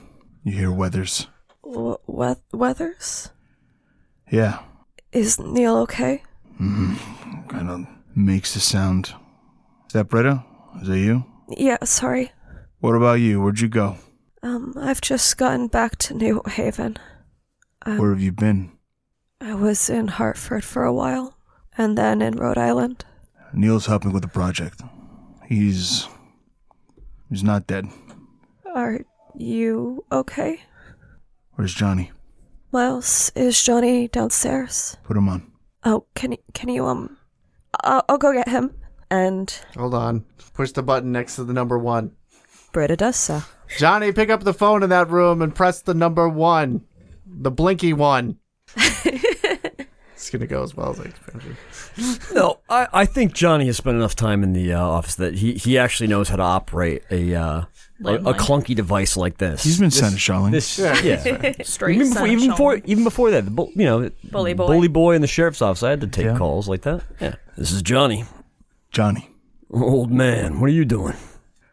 You 0.42 0.52
hear 0.56 0.72
Weathers. 0.72 1.28
W- 1.62 1.98
we- 2.08 2.34
Weathers? 2.52 3.30
Yeah. 4.30 4.60
Is 5.12 5.38
Neil 5.38 5.76
okay? 5.78 6.22
Mm, 6.60 6.96
hmm. 6.96 7.48
kind 7.48 7.70
of 7.70 7.86
makes 8.16 8.56
a 8.56 8.60
sound. 8.60 9.12
Is 9.86 9.92
that 9.92 10.08
Britta? 10.08 10.44
Is 10.80 10.88
that 10.88 10.98
you? 10.98 11.24
Yeah, 11.50 11.78
sorry. 11.84 12.32
What 12.80 12.94
about 12.94 13.20
you? 13.20 13.40
Where'd 13.40 13.60
you 13.60 13.68
go? 13.68 13.96
Um, 14.42 14.74
I've 14.76 15.00
just 15.00 15.36
gotten 15.36 15.68
back 15.68 15.96
to 15.98 16.14
New 16.14 16.42
Haven. 16.46 16.96
Um, 17.84 17.98
Where 17.98 18.10
have 18.10 18.22
you 18.22 18.32
been? 18.32 18.72
I 19.40 19.54
was 19.54 19.90
in 19.90 20.08
Hartford 20.08 20.64
for 20.64 20.84
a 20.84 20.92
while, 20.92 21.36
and 21.76 21.96
then 21.98 22.22
in 22.22 22.36
Rhode 22.36 22.58
Island. 22.58 23.04
Neil's 23.52 23.86
helping 23.86 24.12
with 24.12 24.22
the 24.22 24.28
project. 24.28 24.80
He's. 25.46 26.08
He's 27.28 27.42
not 27.44 27.66
dead. 27.66 27.86
Are 28.74 29.00
you 29.34 30.04
okay? 30.10 30.60
Where's 31.54 31.74
Johnny? 31.74 32.10
Miles, 32.72 33.30
is 33.34 33.62
Johnny 33.62 34.08
downstairs? 34.08 34.96
Put 35.04 35.18
him 35.18 35.28
on. 35.28 35.52
Oh, 35.84 36.06
can 36.14 36.32
you, 36.32 36.38
can 36.54 36.70
you, 36.70 36.86
um, 36.86 37.18
I'll, 37.82 38.02
I'll 38.08 38.16
go 38.18 38.32
get 38.32 38.48
him. 38.48 38.74
And 39.10 39.54
Hold 39.76 39.92
on. 39.92 40.24
Push 40.54 40.72
the 40.72 40.82
button 40.82 41.12
next 41.12 41.36
to 41.36 41.44
the 41.44 41.52
number 41.52 41.78
one. 41.78 42.12
Britta 42.72 42.96
does 42.96 43.16
so. 43.16 43.42
Johnny, 43.76 44.10
pick 44.10 44.30
up 44.30 44.44
the 44.44 44.54
phone 44.54 44.82
in 44.82 44.88
that 44.88 45.10
room 45.10 45.42
and 45.42 45.54
press 45.54 45.82
the 45.82 45.92
number 45.92 46.28
one. 46.30 46.82
The 47.26 47.50
blinky 47.50 47.92
one. 47.92 48.38
it's 48.76 50.30
gonna 50.30 50.46
go 50.46 50.62
as 50.62 50.74
well 50.74 50.92
as 50.92 51.00
I 51.00 51.04
expected. 51.04 51.56
No, 52.32 52.60
I, 52.70 52.88
I 52.92 53.04
think 53.04 53.34
Johnny 53.34 53.66
has 53.66 53.76
spent 53.76 53.96
enough 53.98 54.16
time 54.16 54.42
in 54.42 54.54
the 54.54 54.72
uh, 54.72 54.80
office 54.80 55.16
that 55.16 55.34
he, 55.34 55.54
he 55.54 55.76
actually 55.76 56.06
knows 56.06 56.30
how 56.30 56.36
to 56.36 56.42
operate 56.42 57.02
a 57.10 57.34
uh, 57.34 57.64
a, 58.04 58.14
a 58.14 58.34
clunky 58.34 58.74
device 58.74 59.16
like 59.16 59.38
this. 59.38 59.62
He's 59.64 59.78
been 59.78 59.90
seneschalling. 59.90 60.50
this 60.52 60.78
yeah. 60.78 61.52
Straight 61.62 61.96
even 61.96 62.08
before, 62.12 62.26
even 62.26 62.50
before 62.50 62.76
even 62.84 63.04
before 63.04 63.30
that, 63.30 63.44
the 63.44 63.50
bu- 63.50 63.70
you 63.74 63.84
know, 63.84 64.10
Bully 64.30 64.54
boy. 64.54 64.66
bully 64.66 64.88
boy 64.88 65.14
in 65.14 65.20
the 65.22 65.26
sheriff's 65.28 65.62
office. 65.62 65.82
I 65.82 65.90
had 65.90 66.00
to 66.02 66.06
take 66.06 66.26
Yeah. 66.26 66.36
calls 66.38 66.68
like 66.68 66.82
that. 66.82 67.02
Yeah, 67.20 67.34
this 67.56 67.70
is 67.72 67.82
Johnny, 67.82 68.24
Johnny, 68.90 69.30
old 69.70 70.10
man. 70.10 70.60
What 70.60 70.66
are 70.70 70.72
you 70.74 70.84
doing? 70.84 71.14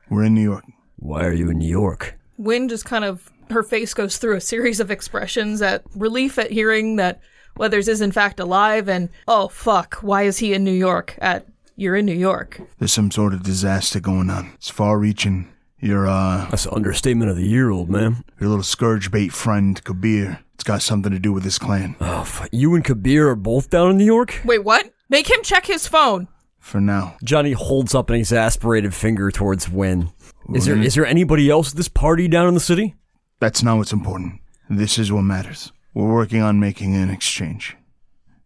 we're 0.10 0.24
in 0.24 0.34
New 0.34 0.42
York. 0.44 0.64
Why 0.96 1.24
are 1.24 1.34
you 1.34 1.50
in 1.52 1.60
New 1.60 1.70
York? 1.70 2.18
Wynn 2.38 2.68
just 2.68 2.84
kind 2.86 3.06
of 3.06 3.30
her 3.52 3.64
face 3.64 3.94
goes 3.94 4.18
through 4.18 4.36
a 4.36 4.42
series 4.42 4.80
of 4.80 4.90
expressions 4.92 5.62
at 5.62 5.84
relief 5.96 6.38
at 6.40 6.52
hearing 6.52 6.96
that 6.98 7.20
Weathers 7.58 7.88
is 7.88 8.00
in 8.02 8.12
fact 8.12 8.40
alive 8.40 8.88
and 8.88 9.10
oh 9.28 9.48
fuck, 9.50 9.96
why 10.02 10.24
is 10.24 10.38
he 10.38 10.54
in 10.54 10.64
New 10.64 10.72
York? 10.72 11.16
At 11.20 11.46
you're 11.76 11.96
in 11.96 12.06
New 12.06 12.14
York. 12.16 12.62
There's 12.78 12.92
some 12.94 13.10
sort 13.12 13.34
of 13.34 13.44
disaster 13.44 14.00
going 14.00 14.30
on. 14.30 14.52
It's 14.56 14.70
far 14.70 14.98
reaching. 15.00 15.48
Your, 15.82 16.08
uh, 16.08 16.48
That's 16.50 16.66
an 16.66 16.74
understatement 16.74 17.32
of 17.32 17.38
the 17.38 17.48
year, 17.48 17.70
old 17.70 17.90
man. 17.90 18.24
your 18.40 18.50
little 18.50 18.64
scourge 18.64 19.12
bait 19.12 19.32
friend, 19.32 19.82
Kabir, 19.84 20.40
it's 20.54 20.64
got 20.64 20.82
something 20.82 21.12
to 21.12 21.20
do 21.20 21.32
with 21.32 21.44
this 21.44 21.58
clan. 21.58 21.96
Oh, 22.02 22.22
f- 22.22 22.50
you 22.52 22.76
and 22.76 22.84
Kabir 22.84 23.30
are 23.30 23.36
both 23.36 23.70
down 23.70 23.92
in 23.92 23.98
New 23.98 24.06
York. 24.06 24.42
Wait, 24.44 24.64
what? 24.64 24.92
Make 25.08 25.30
him 25.30 25.42
check 25.42 25.66
his 25.66 25.88
phone. 25.88 26.28
For 26.60 26.82
now. 26.82 27.16
Johnny 27.24 27.54
holds 27.54 27.96
up 27.96 28.10
an 28.10 28.18
exasperated 28.18 28.94
finger 28.94 29.32
towards 29.32 29.70
Wynn. 29.70 30.10
Is 30.54 30.66
there 30.66 30.76
there 30.78 31.06
anybody 31.06 31.50
else 31.50 31.72
at 31.72 31.78
this 31.78 31.88
party 31.88 32.28
down 32.28 32.48
in 32.48 32.54
the 32.56 32.60
city? 32.60 32.96
That's 33.40 33.64
not 33.64 33.78
what's 33.78 33.94
important. 33.94 34.42
This 34.70 35.00
is 35.00 35.12
what 35.12 35.22
matters. 35.22 35.72
We're 35.94 36.12
working 36.14 36.42
on 36.42 36.60
making 36.60 36.96
an 36.96 37.10
exchange. 37.10 37.78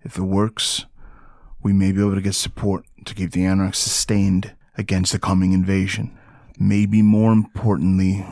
If 0.04 0.18
it 0.18 0.22
works, 0.24 0.86
we 1.64 1.74
may 1.74 1.92
be 1.92 2.02
able 2.02 2.16
to 2.16 2.22
get 2.22 2.36
support 2.36 2.86
to 3.06 3.16
keep 3.16 3.32
the 3.32 3.46
Anarchs 3.46 3.80
sustained 3.80 4.54
against 4.78 5.12
the 5.14 5.20
coming 5.20 5.52
invasion. 5.54 6.18
Maybe 6.58 7.02
more 7.02 7.32
importantly, 7.32 8.26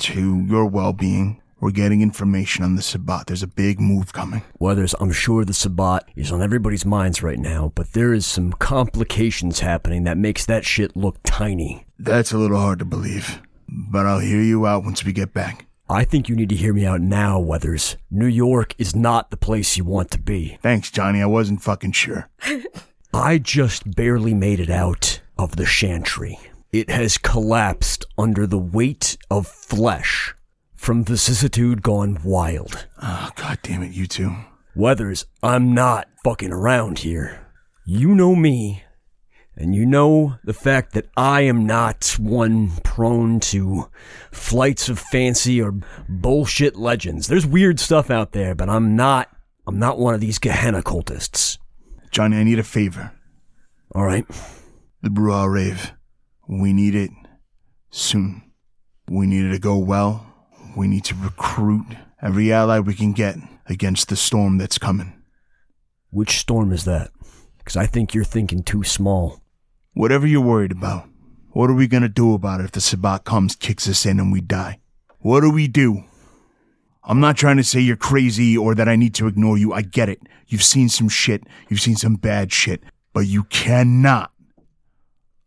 to 0.00 0.44
your 0.44 0.66
well 0.66 0.92
being, 0.92 1.40
we're 1.60 1.70
getting 1.70 2.02
information 2.02 2.64
on 2.64 2.76
the 2.76 2.82
Sabbat. 2.82 3.26
There's 3.26 3.42
a 3.42 3.48
big 3.48 3.80
move 3.80 4.12
coming. 4.12 4.42
Weathers, 4.58 4.94
I'm 5.00 5.10
sure 5.12 5.44
the 5.44 5.54
Sabbat 5.54 6.08
is 6.14 6.30
on 6.30 6.42
everybody's 6.42 6.84
minds 6.86 7.22
right 7.22 7.38
now, 7.38 7.72
but 7.74 7.92
there 7.92 8.12
is 8.12 8.26
some 8.26 8.52
complications 8.52 9.60
happening 9.60 10.04
that 10.04 10.18
makes 10.18 10.46
that 10.46 10.64
shit 10.64 10.96
look 10.96 11.16
tiny. 11.24 11.84
That's 11.98 12.32
a 12.32 12.38
little 12.38 12.58
hard 12.58 12.78
to 12.78 12.84
believe, 12.84 13.42
but 13.68 14.06
I'll 14.06 14.20
hear 14.20 14.42
you 14.42 14.66
out 14.66 14.84
once 14.84 15.04
we 15.04 15.12
get 15.12 15.34
back. 15.34 15.66
I 15.90 16.04
think 16.04 16.28
you 16.28 16.36
need 16.36 16.50
to 16.50 16.54
hear 16.54 16.74
me 16.74 16.84
out 16.84 17.00
now, 17.00 17.40
Weathers. 17.40 17.96
New 18.10 18.26
York 18.26 18.74
is 18.76 18.94
not 18.94 19.30
the 19.30 19.38
place 19.38 19.76
you 19.78 19.84
want 19.84 20.10
to 20.10 20.18
be. 20.20 20.58
Thanks, 20.62 20.90
Johnny. 20.90 21.22
I 21.22 21.26
wasn't 21.26 21.62
fucking 21.62 21.92
sure. 21.92 22.28
I 23.14 23.38
just 23.38 23.96
barely 23.96 24.34
made 24.34 24.60
it 24.60 24.68
out 24.68 25.22
of 25.38 25.56
the 25.56 25.64
chantry. 25.64 26.38
It 26.72 26.90
has 26.90 27.16
collapsed 27.16 28.04
under 28.18 28.46
the 28.46 28.58
weight 28.58 29.16
of 29.30 29.46
flesh 29.46 30.34
from 30.74 31.02
vicissitude 31.02 31.82
gone 31.82 32.18
wild. 32.22 32.86
Oh, 33.02 33.30
God 33.36 33.58
damn 33.62 33.82
it, 33.82 33.92
you 33.92 34.06
two. 34.06 34.34
Weathers, 34.74 35.24
I'm 35.42 35.74
not 35.74 36.08
fucking 36.22 36.52
around 36.52 37.00
here. 37.00 37.46
You 37.86 38.14
know 38.14 38.36
me, 38.36 38.84
and 39.56 39.74
you 39.74 39.86
know 39.86 40.36
the 40.44 40.52
fact 40.52 40.92
that 40.92 41.08
I 41.16 41.40
am 41.40 41.66
not 41.66 42.16
one 42.20 42.70
prone 42.84 43.40
to 43.40 43.90
flights 44.30 44.88
of 44.88 44.98
fancy 44.98 45.60
or 45.60 45.74
bullshit 46.08 46.76
legends. 46.76 47.26
There's 47.26 47.46
weird 47.46 47.80
stuff 47.80 48.10
out 48.10 48.32
there, 48.32 48.54
but 48.54 48.68
I'm 48.68 48.94
not. 48.94 49.28
I'm 49.66 49.78
not 49.78 49.98
one 49.98 50.14
of 50.14 50.20
these 50.20 50.38
Gehenna 50.38 50.82
cultists. 50.82 51.58
Johnny, 52.10 52.36
I 52.36 52.44
need 52.44 52.58
a 52.58 52.62
favor. 52.62 53.12
All 53.94 54.04
right. 54.04 54.26
The 55.02 55.08
Brujah 55.10 55.52
Rave. 55.52 55.92
We 56.48 56.72
need 56.72 56.94
it 56.94 57.10
soon. 57.90 58.42
We 59.08 59.26
need 59.26 59.44
it 59.44 59.52
to 59.52 59.58
go 59.58 59.76
well. 59.76 60.26
We 60.76 60.88
need 60.88 61.04
to 61.04 61.14
recruit 61.14 61.86
every 62.22 62.52
ally 62.52 62.78
we 62.78 62.94
can 62.94 63.12
get 63.12 63.36
against 63.66 64.08
the 64.08 64.16
storm 64.16 64.58
that's 64.58 64.78
coming. 64.78 65.12
Which 66.10 66.38
storm 66.38 66.72
is 66.72 66.84
that? 66.84 67.10
Because 67.58 67.76
I 67.76 67.84
think 67.86 68.14
you're 68.14 68.24
thinking 68.24 68.62
too 68.62 68.82
small. 68.82 69.42
Whatever 69.92 70.26
you're 70.26 70.40
worried 70.40 70.72
about, 70.72 71.08
What 71.50 71.70
are 71.70 71.74
we 71.74 71.88
gonna 71.88 72.08
do 72.08 72.34
about 72.34 72.60
it 72.60 72.64
if 72.64 72.72
the 72.72 72.80
Sabbat 72.80 73.24
comes, 73.24 73.56
kicks 73.56 73.88
us 73.88 74.06
in, 74.06 74.20
and 74.20 74.30
we 74.30 74.40
die? 74.40 74.78
What 75.18 75.40
do 75.40 75.50
we 75.50 75.66
do? 75.66 76.04
I'm 77.02 77.20
not 77.20 77.36
trying 77.36 77.56
to 77.56 77.64
say 77.64 77.80
you're 77.80 77.96
crazy 77.96 78.56
or 78.56 78.74
that 78.74 78.88
I 78.88 78.96
need 78.96 79.14
to 79.14 79.26
ignore 79.26 79.58
you. 79.58 79.72
I 79.72 79.82
get 79.82 80.08
it. 80.08 80.20
You've 80.46 80.62
seen 80.62 80.88
some 80.88 81.08
shit. 81.08 81.42
You've 81.68 81.80
seen 81.80 81.96
some 81.96 82.14
bad 82.14 82.52
shit. 82.52 82.82
But 83.12 83.26
you 83.26 83.44
cannot 83.44 84.30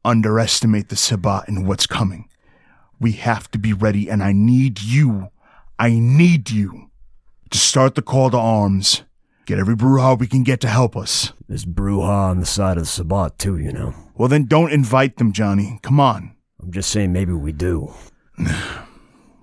underestimate 0.03 0.89
the 0.89 0.95
Sabbat 0.95 1.47
and 1.47 1.67
what's 1.67 1.87
coming. 1.87 2.27
We 2.99 3.13
have 3.13 3.49
to 3.51 3.57
be 3.57 3.73
ready, 3.73 4.09
and 4.09 4.23
I 4.23 4.31
need 4.31 4.81
you. 4.81 5.29
I 5.79 5.91
need 5.91 6.51
you 6.51 6.89
to 7.49 7.57
start 7.57 7.95
the 7.95 8.01
call 8.01 8.29
to 8.31 8.37
arms. 8.37 9.03
Get 9.45 9.59
every 9.59 9.75
Brujah 9.75 10.19
we 10.19 10.27
can 10.27 10.43
get 10.43 10.61
to 10.61 10.67
help 10.67 10.95
us. 10.95 11.33
There's 11.47 11.65
Brujah 11.65 12.29
on 12.29 12.39
the 12.39 12.45
side 12.45 12.77
of 12.77 12.83
the 12.83 12.89
Sabbat, 12.89 13.37
too, 13.39 13.57
you 13.57 13.71
know. 13.71 13.93
Well, 14.15 14.29
then 14.29 14.45
don't 14.45 14.71
invite 14.71 15.17
them, 15.17 15.31
Johnny. 15.33 15.79
Come 15.81 15.99
on. 15.99 16.35
I'm 16.61 16.71
just 16.71 16.91
saying 16.91 17.11
maybe 17.11 17.33
we 17.33 17.51
do. 17.51 17.91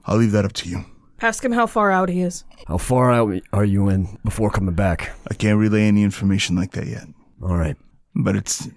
I'll 0.05 0.17
leave 0.17 0.33
that 0.33 0.45
up 0.45 0.53
to 0.55 0.69
you. 0.69 0.85
Ask 1.21 1.45
him 1.45 1.53
how 1.53 1.67
far 1.67 1.91
out 1.91 2.09
he 2.09 2.21
is. 2.21 2.45
How 2.69 2.79
far 2.79 3.11
out 3.11 3.33
are 3.53 3.65
you 3.65 3.89
in 3.89 4.19
before 4.25 4.51
coming 4.51 4.75
back? 4.75 5.11
I 5.29 5.35
can't 5.35 5.59
relay 5.59 5.83
any 5.83 6.05
information 6.05 6.55
like 6.55 6.73
that 6.73 6.87
yet. 6.87 7.09
All 7.43 7.57
right. 7.57 7.77
But 8.15 8.37
it's, 8.37 8.69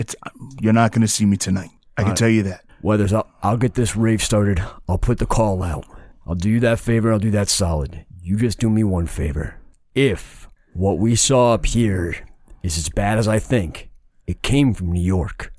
it's, 0.00 0.16
you're 0.62 0.72
not 0.72 0.92
going 0.92 1.02
to 1.02 1.08
see 1.08 1.26
me 1.26 1.36
tonight. 1.36 1.68
I 1.98 2.02
can 2.02 2.04
Alright. 2.06 2.16
tell 2.16 2.28
you 2.30 2.42
that. 2.44 2.64
Weathers, 2.80 3.12
I'll, 3.12 3.28
I'll 3.42 3.58
get 3.58 3.74
this 3.74 3.94
rave 3.94 4.22
started. 4.22 4.64
I'll 4.88 4.96
put 4.96 5.18
the 5.18 5.26
call 5.26 5.62
out. 5.62 5.84
I'll 6.26 6.34
do 6.34 6.48
you 6.48 6.58
that 6.60 6.78
favor. 6.78 7.12
I'll 7.12 7.18
do 7.18 7.30
that 7.32 7.50
solid. 7.50 8.06
You 8.22 8.38
just 8.38 8.58
do 8.58 8.70
me 8.70 8.82
one 8.82 9.06
favor. 9.06 9.60
If 9.94 10.48
what 10.72 10.98
we 10.98 11.14
saw 11.16 11.52
up 11.52 11.66
here 11.66 12.26
is 12.62 12.78
as 12.78 12.88
bad 12.88 13.18
as 13.18 13.28
I 13.28 13.38
think, 13.38 13.90
it 14.26 14.40
came 14.40 14.72
from 14.72 14.90
New 14.90 15.02
York. 15.02 15.52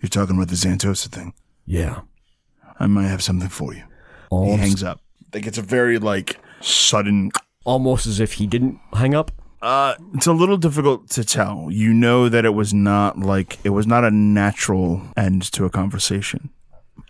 You're 0.00 0.08
talking 0.08 0.34
about 0.34 0.48
the 0.48 0.56
Zantosa 0.56 1.06
thing. 1.06 1.32
Yeah. 1.64 2.00
I 2.80 2.88
might 2.88 3.06
have 3.06 3.22
something 3.22 3.48
for 3.48 3.74
you. 3.74 3.84
He 4.30 4.56
hangs 4.56 4.82
up. 4.82 5.00
Like 5.32 5.46
it's 5.46 5.58
a 5.58 5.62
very 5.62 6.00
like 6.00 6.40
sudden. 6.60 7.30
almost 7.64 8.08
as 8.08 8.18
if 8.18 8.32
he 8.34 8.48
didn't 8.48 8.80
hang 8.92 9.14
up. 9.14 9.30
Uh, 9.64 9.94
it's 10.12 10.26
a 10.26 10.32
little 10.34 10.58
difficult 10.58 11.08
to 11.08 11.24
tell. 11.24 11.68
You 11.70 11.94
know 11.94 12.28
that 12.28 12.44
it 12.44 12.52
was 12.52 12.74
not 12.74 13.18
like 13.18 13.58
it 13.64 13.70
was 13.70 13.86
not 13.86 14.04
a 14.04 14.10
natural 14.10 15.00
end 15.16 15.50
to 15.52 15.64
a 15.64 15.70
conversation. 15.70 16.50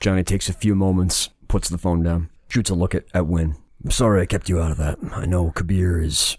Johnny 0.00 0.22
takes 0.22 0.48
a 0.48 0.52
few 0.52 0.76
moments, 0.76 1.30
puts 1.48 1.68
the 1.68 1.78
phone 1.78 2.04
down, 2.04 2.30
shoots 2.46 2.70
a 2.70 2.76
look 2.76 2.94
at, 2.94 3.06
at 3.12 3.26
Wynn. 3.26 3.56
I'm 3.82 3.90
sorry 3.90 4.22
I 4.22 4.26
kept 4.26 4.48
you 4.48 4.60
out 4.60 4.70
of 4.70 4.76
that. 4.76 4.98
I 5.10 5.26
know 5.26 5.50
Kabir 5.50 6.00
is. 6.00 6.38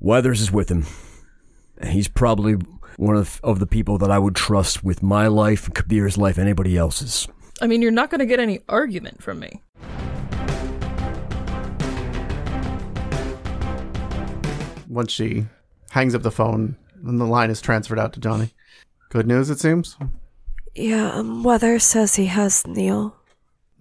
Weathers 0.00 0.40
is 0.40 0.50
with 0.50 0.68
him. 0.68 0.86
He's 1.86 2.08
probably 2.08 2.54
one 2.96 3.16
of, 3.16 3.40
of 3.44 3.60
the 3.60 3.68
people 3.68 3.96
that 3.98 4.10
I 4.10 4.18
would 4.18 4.34
trust 4.34 4.82
with 4.82 5.04
my 5.04 5.28
life, 5.28 5.72
Kabir's 5.72 6.18
life, 6.18 6.36
anybody 6.36 6.76
else's. 6.76 7.28
I 7.62 7.68
mean, 7.68 7.80
you're 7.80 7.92
not 7.92 8.10
going 8.10 8.18
to 8.18 8.26
get 8.26 8.40
any 8.40 8.58
argument 8.68 9.22
from 9.22 9.38
me. 9.38 9.62
Once 14.90 15.12
she 15.12 15.46
hangs 15.90 16.14
up 16.14 16.22
the 16.22 16.30
phone 16.32 16.76
and 17.06 17.20
the 17.20 17.24
line 17.24 17.48
is 17.48 17.60
transferred 17.60 17.98
out 17.98 18.12
to 18.12 18.20
Johnny. 18.20 18.50
Good 19.08 19.26
news, 19.26 19.48
it 19.48 19.60
seems. 19.60 19.96
Yeah, 20.74 21.12
um, 21.12 21.42
Weather 21.44 21.78
says 21.78 22.16
he 22.16 22.26
has 22.26 22.66
Neil. 22.66 23.16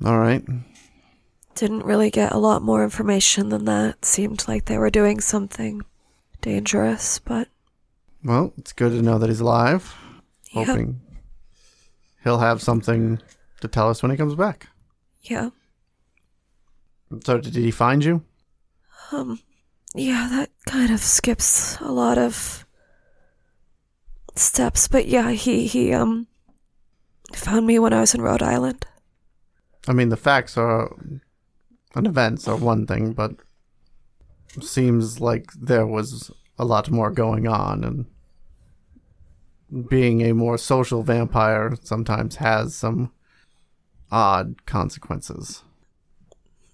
All 0.06 0.18
right. 0.20 0.46
Didn't 1.56 1.84
really 1.84 2.10
get 2.12 2.32
a 2.32 2.38
lot 2.38 2.62
more 2.62 2.84
information 2.84 3.50
than 3.50 3.66
that. 3.66 4.06
Seemed 4.06 4.48
like 4.48 4.66
they 4.66 4.78
were 4.78 4.90
doing 4.90 5.20
something 5.20 5.82
dangerous, 6.42 7.20
but 7.20 7.48
Well, 8.24 8.54
it's 8.58 8.72
good 8.72 8.92
to 8.92 9.02
know 9.02 9.18
that 9.18 9.30
he's 9.30 9.40
alive. 9.42 9.94
yeah, 10.52 10.64
Hoping 10.64 11.02
he'll 12.24 12.40
have 12.40 12.62
something 12.62 13.20
to 13.62 13.68
tell 13.68 13.90
us 13.90 14.02
when 14.02 14.12
he 14.12 14.18
comes 14.18 14.36
back. 14.36 14.68
yeah, 15.24 15.50
So, 17.26 17.40
did 17.40 17.56
he 17.56 17.72
find 17.72 18.04
you? 18.04 18.24
um, 19.12 19.40
yeah. 19.94 20.28
That 20.30 20.50
kind 20.66 20.92
of 20.92 21.00
skips 21.00 21.78
a 21.80 21.92
lot 21.92 22.18
of 22.18 22.66
steps, 24.36 24.88
but 24.88 25.08
yeah, 25.08 25.32
he 25.32 25.68
he 25.68 25.94
um 25.94 26.28
found 27.34 27.68
me 27.68 27.80
when 27.80 27.94
I 27.94 28.02
was 28.02 28.14
in 28.14 28.22
Rhode 28.22 28.44
Island. 28.44 28.86
I 29.88 29.94
mean, 29.94 30.10
the 30.10 30.18
facts 30.18 30.58
are 30.58 30.96
and 31.96 32.08
events 32.08 32.48
are 32.48 32.56
one 32.56 32.86
thing, 32.86 33.14
but 33.14 33.32
seems 34.62 35.20
like 35.20 35.52
there 35.54 35.86
was 35.86 36.32
a 36.58 36.66
lot 36.66 36.90
more 36.90 37.12
going 37.12 37.48
on, 37.48 37.84
and 37.84 38.06
being 39.88 40.22
a 40.22 40.34
more 40.34 40.58
social 40.58 41.04
vampire 41.04 41.76
sometimes 41.82 42.38
has 42.38 42.76
some 42.76 43.12
odd 44.12 44.66
consequences. 44.66 45.64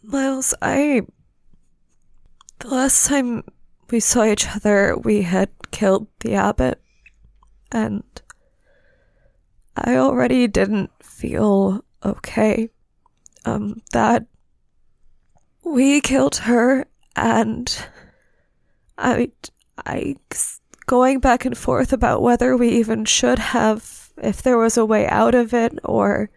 Miles, 0.04 0.54
I. 0.62 1.02
The 2.60 2.70
last 2.70 3.08
time 3.08 3.44
we 3.92 4.00
saw 4.00 4.24
each 4.24 4.48
other, 4.48 4.96
we 4.98 5.24
had 5.24 5.50
killed 5.72 6.08
the 6.20 6.36
abbot, 6.36 6.82
and 7.72 8.04
I 9.76 9.98
already 9.98 10.48
didn't 10.48 10.92
feel 11.04 11.84
okay. 12.04 12.70
Um, 13.44 13.82
that 13.92 14.26
we 15.64 16.02
killed 16.02 16.38
her, 16.38 16.88
and 17.16 17.78
I, 18.98 19.32
I, 19.86 20.16
going 20.86 21.20
back 21.20 21.46
and 21.46 21.58
forth 21.58 21.94
about 21.94 22.22
whether 22.22 22.56
we 22.58 22.70
even 22.70 23.06
should 23.06 23.40
have, 23.40 24.12
if 24.18 24.42
there 24.42 24.58
was 24.58 24.78
a 24.78 24.86
way 24.86 25.08
out 25.08 25.36
of 25.36 25.54
it, 25.54 25.78
or 25.84 26.30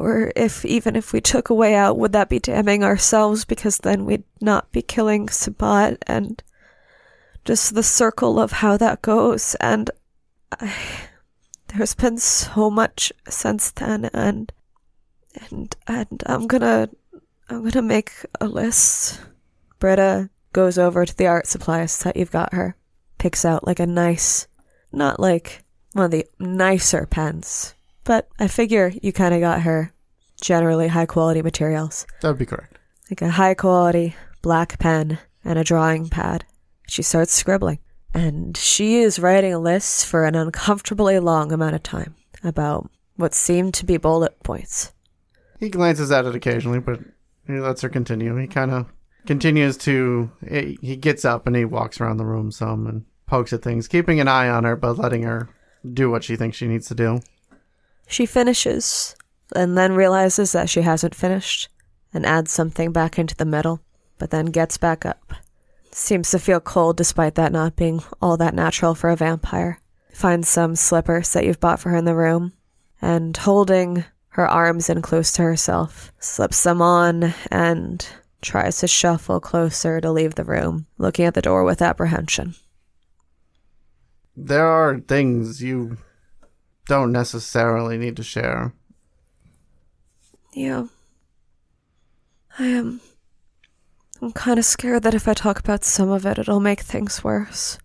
or 0.00 0.32
if 0.36 0.64
even 0.64 0.96
if 0.96 1.12
we 1.12 1.20
took 1.20 1.50
a 1.50 1.54
way 1.54 1.74
out, 1.74 1.98
would 1.98 2.12
that 2.12 2.28
be 2.28 2.38
damning 2.38 2.82
ourselves 2.82 3.44
because 3.44 3.78
then 3.78 4.04
we'd 4.04 4.24
not 4.40 4.70
be 4.72 4.82
killing 4.82 5.28
Sabbat 5.28 6.02
and 6.06 6.42
just 7.44 7.74
the 7.74 7.82
circle 7.82 8.40
of 8.40 8.52
how 8.52 8.76
that 8.76 9.02
goes. 9.02 9.54
And 9.56 9.90
I, 10.60 10.72
there's 11.68 11.94
been 11.94 12.18
so 12.18 12.70
much 12.70 13.12
since 13.28 13.70
then, 13.70 14.10
and 14.12 14.52
and 15.50 15.74
and 15.86 16.22
I'm 16.26 16.46
gonna 16.46 16.88
I'm 17.48 17.68
gonna 17.68 17.82
make 17.82 18.12
a 18.40 18.46
list. 18.46 19.20
Britta 19.78 20.30
goes 20.52 20.78
over 20.78 21.04
to 21.04 21.16
the 21.16 21.26
art 21.26 21.46
supplies 21.46 21.98
that 21.98 22.16
you've 22.16 22.30
got 22.30 22.54
her, 22.54 22.76
picks 23.18 23.44
out 23.44 23.66
like 23.66 23.80
a 23.80 23.86
nice, 23.86 24.46
not 24.92 25.20
like 25.20 25.64
one 25.92 26.06
of 26.06 26.10
the 26.10 26.26
nicer 26.38 27.06
pens, 27.06 27.74
but 28.04 28.28
I 28.38 28.48
figure 28.48 28.92
you 29.02 29.12
kind 29.12 29.34
of 29.34 29.40
got 29.40 29.62
her 29.62 29.92
generally 30.40 30.88
high 30.88 31.06
quality 31.06 31.42
materials, 31.42 32.06
That 32.20 32.28
would 32.28 32.38
be 32.38 32.46
correct. 32.46 32.78
like 33.10 33.22
a 33.22 33.30
high 33.30 33.54
quality 33.54 34.14
black 34.42 34.78
pen 34.78 35.18
and 35.44 35.58
a 35.58 35.64
drawing 35.64 36.08
pad. 36.08 36.44
She 36.86 37.02
starts 37.02 37.32
scribbling, 37.32 37.78
and 38.12 38.56
she 38.56 38.96
is 38.96 39.18
writing 39.18 39.54
a 39.54 39.58
list 39.58 40.06
for 40.06 40.24
an 40.24 40.34
uncomfortably 40.34 41.18
long 41.18 41.50
amount 41.52 41.74
of 41.74 41.82
time 41.82 42.14
about 42.42 42.90
what 43.16 43.32
seemed 43.34 43.72
to 43.74 43.86
be 43.86 43.96
bullet 43.96 44.42
points. 44.42 44.92
He 45.60 45.68
glances 45.70 46.10
at 46.10 46.26
it 46.26 46.34
occasionally, 46.34 46.80
but 46.80 47.00
he 47.46 47.54
lets 47.54 47.80
her 47.82 47.88
continue. 47.88 48.36
He 48.36 48.46
kind 48.48 48.70
of 48.70 48.86
continues 49.24 49.76
to. 49.78 50.30
He 50.46 50.78
he 50.82 50.96
gets 50.96 51.24
up 51.24 51.46
and 51.46 51.56
he 51.56 51.64
walks 51.64 52.00
around 52.00 52.18
the 52.18 52.26
room 52.26 52.50
some 52.50 52.86
and 52.86 53.04
pokes 53.26 53.52
at 53.54 53.62
things, 53.62 53.88
keeping 53.88 54.20
an 54.20 54.28
eye 54.28 54.48
on 54.48 54.64
her, 54.64 54.76
but 54.76 54.98
letting 54.98 55.22
her 55.22 55.48
do 55.90 56.10
what 56.10 56.24
she 56.24 56.36
thinks 56.36 56.56
she 56.56 56.66
needs 56.66 56.88
to 56.88 56.94
do. 56.94 57.20
She 58.06 58.26
finishes 58.26 59.16
and 59.54 59.76
then 59.76 59.92
realizes 59.92 60.52
that 60.52 60.68
she 60.68 60.82
hasn't 60.82 61.14
finished 61.14 61.68
and 62.12 62.24
adds 62.24 62.52
something 62.52 62.92
back 62.92 63.18
into 63.18 63.36
the 63.36 63.44
middle, 63.44 63.80
but 64.18 64.30
then 64.30 64.46
gets 64.46 64.78
back 64.78 65.04
up. 65.04 65.32
Seems 65.90 66.30
to 66.30 66.38
feel 66.38 66.60
cold 66.60 66.96
despite 66.96 67.34
that 67.36 67.52
not 67.52 67.76
being 67.76 68.02
all 68.20 68.36
that 68.36 68.54
natural 68.54 68.94
for 68.94 69.10
a 69.10 69.16
vampire. 69.16 69.80
Finds 70.12 70.48
some 70.48 70.76
slippers 70.76 71.32
that 71.32 71.44
you've 71.44 71.60
bought 71.60 71.80
for 71.80 71.90
her 71.90 71.96
in 71.96 72.04
the 72.04 72.14
room 72.14 72.52
and 73.00 73.36
holding 73.36 74.04
her 74.28 74.48
arms 74.48 74.90
in 74.90 75.02
close 75.02 75.30
to 75.32 75.42
herself, 75.42 76.12
slips 76.18 76.62
them 76.64 76.82
on 76.82 77.34
and 77.52 78.08
tries 78.42 78.78
to 78.78 78.88
shuffle 78.88 79.40
closer 79.40 80.00
to 80.00 80.10
leave 80.10 80.34
the 80.34 80.44
room, 80.44 80.86
looking 80.98 81.24
at 81.24 81.34
the 81.34 81.42
door 81.42 81.62
with 81.62 81.80
apprehension. 81.80 82.54
There 84.36 84.66
are 84.66 84.98
things 84.98 85.62
you 85.62 85.98
don't 86.86 87.12
necessarily 87.12 87.96
need 87.98 88.16
to 88.16 88.22
share. 88.22 88.72
Yeah. 90.52 90.86
I 92.58 92.66
am. 92.66 93.00
I'm 94.22 94.32
kind 94.32 94.58
of 94.58 94.64
scared 94.64 95.02
that 95.02 95.14
if 95.14 95.26
I 95.26 95.34
talk 95.34 95.58
about 95.58 95.84
some 95.84 96.08
of 96.10 96.24
it, 96.24 96.38
it'll 96.38 96.60
make 96.60 96.80
things 96.80 97.24
worse. 97.24 97.78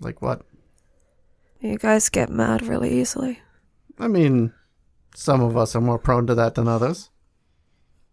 Like 0.00 0.20
what? 0.20 0.42
You 1.60 1.78
guys 1.78 2.08
get 2.08 2.30
mad 2.30 2.66
really 2.66 3.00
easily. 3.00 3.40
I 3.98 4.08
mean, 4.08 4.52
some 5.14 5.40
of 5.40 5.56
us 5.56 5.76
are 5.76 5.80
more 5.80 5.98
prone 5.98 6.26
to 6.26 6.34
that 6.34 6.54
than 6.54 6.68
others. 6.68 7.10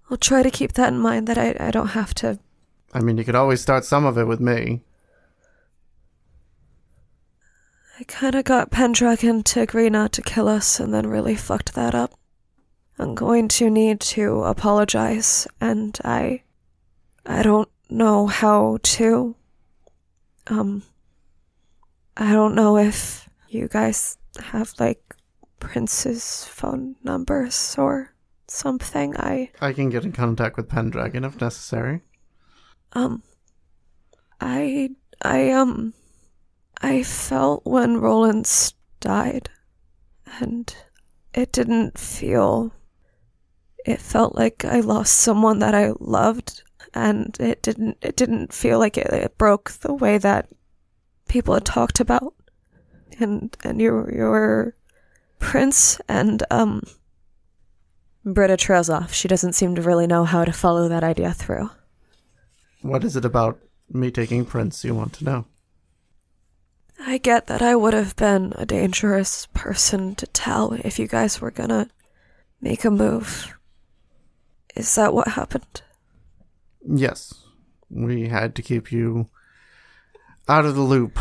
I'll 0.10 0.18
try 0.18 0.44
to 0.44 0.52
keep 0.52 0.74
that 0.74 0.94
in 0.94 1.00
mind 1.00 1.28
that 1.28 1.38
I, 1.38 1.56
I 1.60 1.72
don't 1.72 1.88
have 1.88 2.14
to. 2.16 2.40
I 2.94 3.00
mean, 3.00 3.18
you 3.18 3.24
could 3.24 3.36
always 3.36 3.62
start 3.62 3.86
some 3.86 4.06
of 4.06 4.18
it 4.18 4.26
with 4.26 4.40
me. 4.40 4.84
I 8.00 8.04
kind 8.04 8.36
of 8.36 8.46
got 8.46 8.70
Pendragon 8.70 9.42
to 9.44 9.62
agree 9.62 9.90
not 9.90 10.12
to 10.14 10.22
kill 10.22 10.48
us 10.48 10.80
and 10.80 10.94
then 10.94 11.08
really 11.08 11.36
fucked 11.36 11.74
that 11.74 11.96
up. 11.96 12.14
I'm 13.00 13.16
going 13.16 13.48
to 13.50 13.70
need 13.70 14.00
to 14.02 14.44
apologize, 14.44 15.48
and 15.62 15.98
I. 16.04 16.44
I 17.26 17.44
don't 17.44 17.70
know 17.90 18.28
how 18.28 18.78
to. 18.82 19.36
Um. 20.48 20.84
I 22.16 22.34
don't 22.34 22.56
know 22.56 22.78
if 22.78 23.30
you 23.50 23.68
guys 23.68 24.18
have, 24.46 24.74
like, 24.80 25.16
Prince's 25.60 26.46
phone 26.46 26.96
numbers 27.04 27.76
or 27.78 28.14
something. 28.48 29.16
I. 29.18 29.52
I 29.62 29.74
can 29.74 29.90
get 29.90 30.06
in 30.06 30.12
contact 30.12 30.58
with 30.58 30.70
Pendragon 30.70 31.24
if 31.24 31.40
necessary. 31.40 32.02
Um, 32.94 33.22
I, 34.42 34.92
I, 35.22 35.52
um, 35.52 35.94
I 36.82 37.04
felt 37.04 37.66
when 37.66 37.98
Rollins 37.98 38.74
died, 39.00 39.50
and 40.40 40.76
it 41.34 41.52
didn't 41.52 41.98
feel, 41.98 42.74
it 43.86 44.00
felt 44.00 44.36
like 44.36 44.64
I 44.64 44.80
lost 44.82 45.14
someone 45.14 45.60
that 45.60 45.74
I 45.74 45.94
loved, 46.00 46.64
and 46.94 47.36
it 47.40 47.62
didn't, 47.62 47.98
it 48.02 48.16
didn't 48.16 48.54
feel 48.54 48.80
like 48.80 48.98
it, 48.98 49.08
it 49.08 49.38
broke 49.38 49.72
the 49.72 49.94
way 49.94 50.18
that 50.18 50.50
people 51.28 51.54
had 51.54 51.66
talked 51.66 52.00
about, 52.00 52.34
and, 53.20 53.56
and 53.64 53.82
your, 53.82 54.14
your 54.14 54.76
prince, 55.40 56.00
and, 56.08 56.44
um, 56.52 56.84
Britta 58.24 58.58
trails 58.58 58.90
off. 58.90 59.14
She 59.14 59.30
doesn't 59.30 59.54
seem 59.54 59.74
to 59.76 59.82
really 59.82 60.06
know 60.06 60.26
how 60.26 60.44
to 60.44 60.52
follow 60.52 60.90
that 60.90 61.04
idea 61.04 61.32
through. 61.34 61.70
What 62.82 63.06
is 63.06 63.16
it 63.16 63.24
about 63.24 63.58
me 63.90 64.12
taking 64.12 64.44
Prince 64.44 64.84
you 64.84 64.94
want 64.94 65.14
to 65.14 65.24
know? 65.24 65.46
I 67.00 67.18
get 67.18 67.48
that 67.48 67.62
I 67.62 67.76
would 67.76 67.94
have 67.94 68.16
been 68.16 68.54
a 68.56 68.66
dangerous 68.66 69.48
person 69.54 70.16
to 70.16 70.28
tell 70.28 70.74
if 70.74 71.00
you 71.00 71.08
guys 71.08 71.40
were 71.40 71.52
gonna 71.52 71.90
make 72.62 72.86
a 72.86 72.92
move. 72.92 73.56
Is 74.76 74.94
that 74.96 75.14
what 75.14 75.30
happened? 75.30 75.82
Yes. 76.88 77.46
We 77.90 78.28
had 78.30 78.56
to 78.56 78.62
keep 78.62 78.92
you 78.92 79.30
out 80.48 80.66
of 80.66 80.76
the 80.76 80.82
loop 80.82 81.20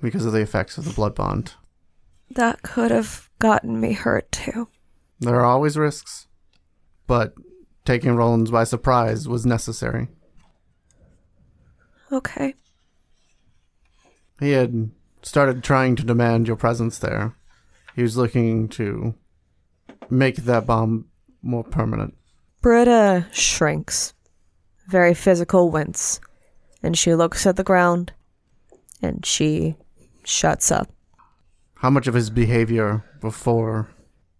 because 0.00 0.24
of 0.26 0.32
the 0.32 0.40
effects 0.40 0.78
of 0.78 0.84
the 0.84 0.92
blood 0.92 1.14
bond. 1.14 1.54
That 2.30 2.62
could 2.62 2.90
have 2.90 3.28
gotten 3.38 3.80
me 3.80 3.92
hurt 3.92 4.30
too. 4.30 4.68
There 5.18 5.36
are 5.36 5.44
always 5.44 5.76
risks, 5.76 6.26
but 7.06 7.34
taking 7.84 8.14
Rollins 8.14 8.50
by 8.50 8.64
surprise 8.64 9.28
was 9.28 9.44
necessary. 9.44 10.08
Okay. 12.12 12.54
He 14.40 14.52
had 14.52 14.90
started 15.22 15.62
trying 15.62 15.96
to 15.96 16.02
demand 16.02 16.48
your 16.48 16.56
presence 16.56 16.98
there. 16.98 17.36
He 17.94 18.02
was 18.02 18.16
looking 18.16 18.68
to 18.70 19.14
make 20.08 20.36
that 20.36 20.66
bomb 20.66 21.06
more 21.42 21.62
permanent. 21.62 22.14
Britta 22.62 23.26
shrinks. 23.32 24.14
Very 24.88 25.14
physical 25.14 25.70
wince. 25.70 26.20
And 26.82 26.96
she 26.96 27.14
looks 27.14 27.46
at 27.46 27.56
the 27.56 27.64
ground. 27.64 28.12
And 29.02 29.24
she 29.24 29.76
shuts 30.24 30.72
up. 30.72 30.90
How 31.76 31.90
much 31.90 32.06
of 32.06 32.14
his 32.14 32.30
behavior 32.30 33.04
before 33.20 33.90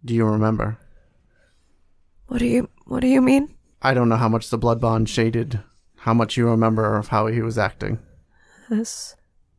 do 0.05 0.14
you 0.14 0.24
remember? 0.24 0.78
What 2.26 2.38
do 2.38 2.46
you 2.46 2.68
what 2.86 3.01
do 3.01 3.07
you 3.07 3.20
mean? 3.20 3.55
I 3.82 3.94
don't 3.94 4.09
know 4.09 4.16
how 4.16 4.28
much 4.28 4.51
the 4.51 4.59
blood 4.59 4.80
bond 4.80 5.09
shaded 5.09 5.61
how 6.01 6.14
much 6.14 6.36
you 6.36 6.48
remember 6.48 6.96
of 6.96 7.09
how 7.09 7.26
he 7.26 7.42
was 7.42 7.59
acting. 7.59 7.98
As 8.70 9.16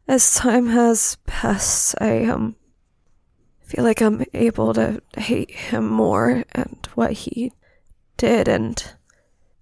as 0.07 0.35
time 0.35 0.67
has 0.67 1.17
passed, 1.25 1.95
I 2.01 2.25
um 2.25 2.55
feel 3.61 3.83
like 3.83 4.01
I'm 4.01 4.23
able 4.33 4.73
to 4.73 5.01
hate 5.17 5.51
him 5.51 5.87
more 5.89 6.43
and 6.51 6.87
what 6.95 7.13
he 7.13 7.53
did 8.17 8.47
and 8.49 8.83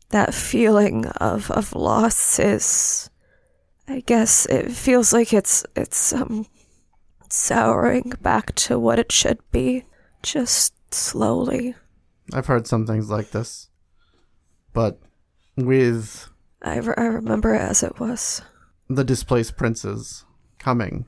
that 0.09 0.33
feeling 0.33 1.05
of, 1.05 1.51
of 1.51 1.73
loss 1.75 2.39
is 2.39 3.11
I 3.87 3.99
guess 4.01 4.47
it 4.47 4.71
feels 4.71 5.13
like 5.13 5.31
it's 5.33 5.63
it's 5.75 6.13
um 6.13 6.47
souring 7.29 8.13
back 8.21 8.55
to 8.55 8.79
what 8.79 8.97
it 8.99 9.11
should 9.11 9.39
be. 9.51 9.85
Just 10.23 10.73
slowly. 10.93 11.75
I've 12.33 12.47
heard 12.47 12.67
some 12.67 12.85
things 12.85 13.09
like 13.09 13.31
this. 13.31 13.69
But 14.73 14.99
with 15.55 16.27
I, 16.61 16.77
re- 16.79 16.93
I 16.97 17.03
remember 17.05 17.55
it 17.55 17.61
as 17.61 17.83
it 17.83 17.99
was. 17.99 18.41
the 18.89 19.03
displaced 19.03 19.55
princes 19.55 20.25
coming, 20.59 21.07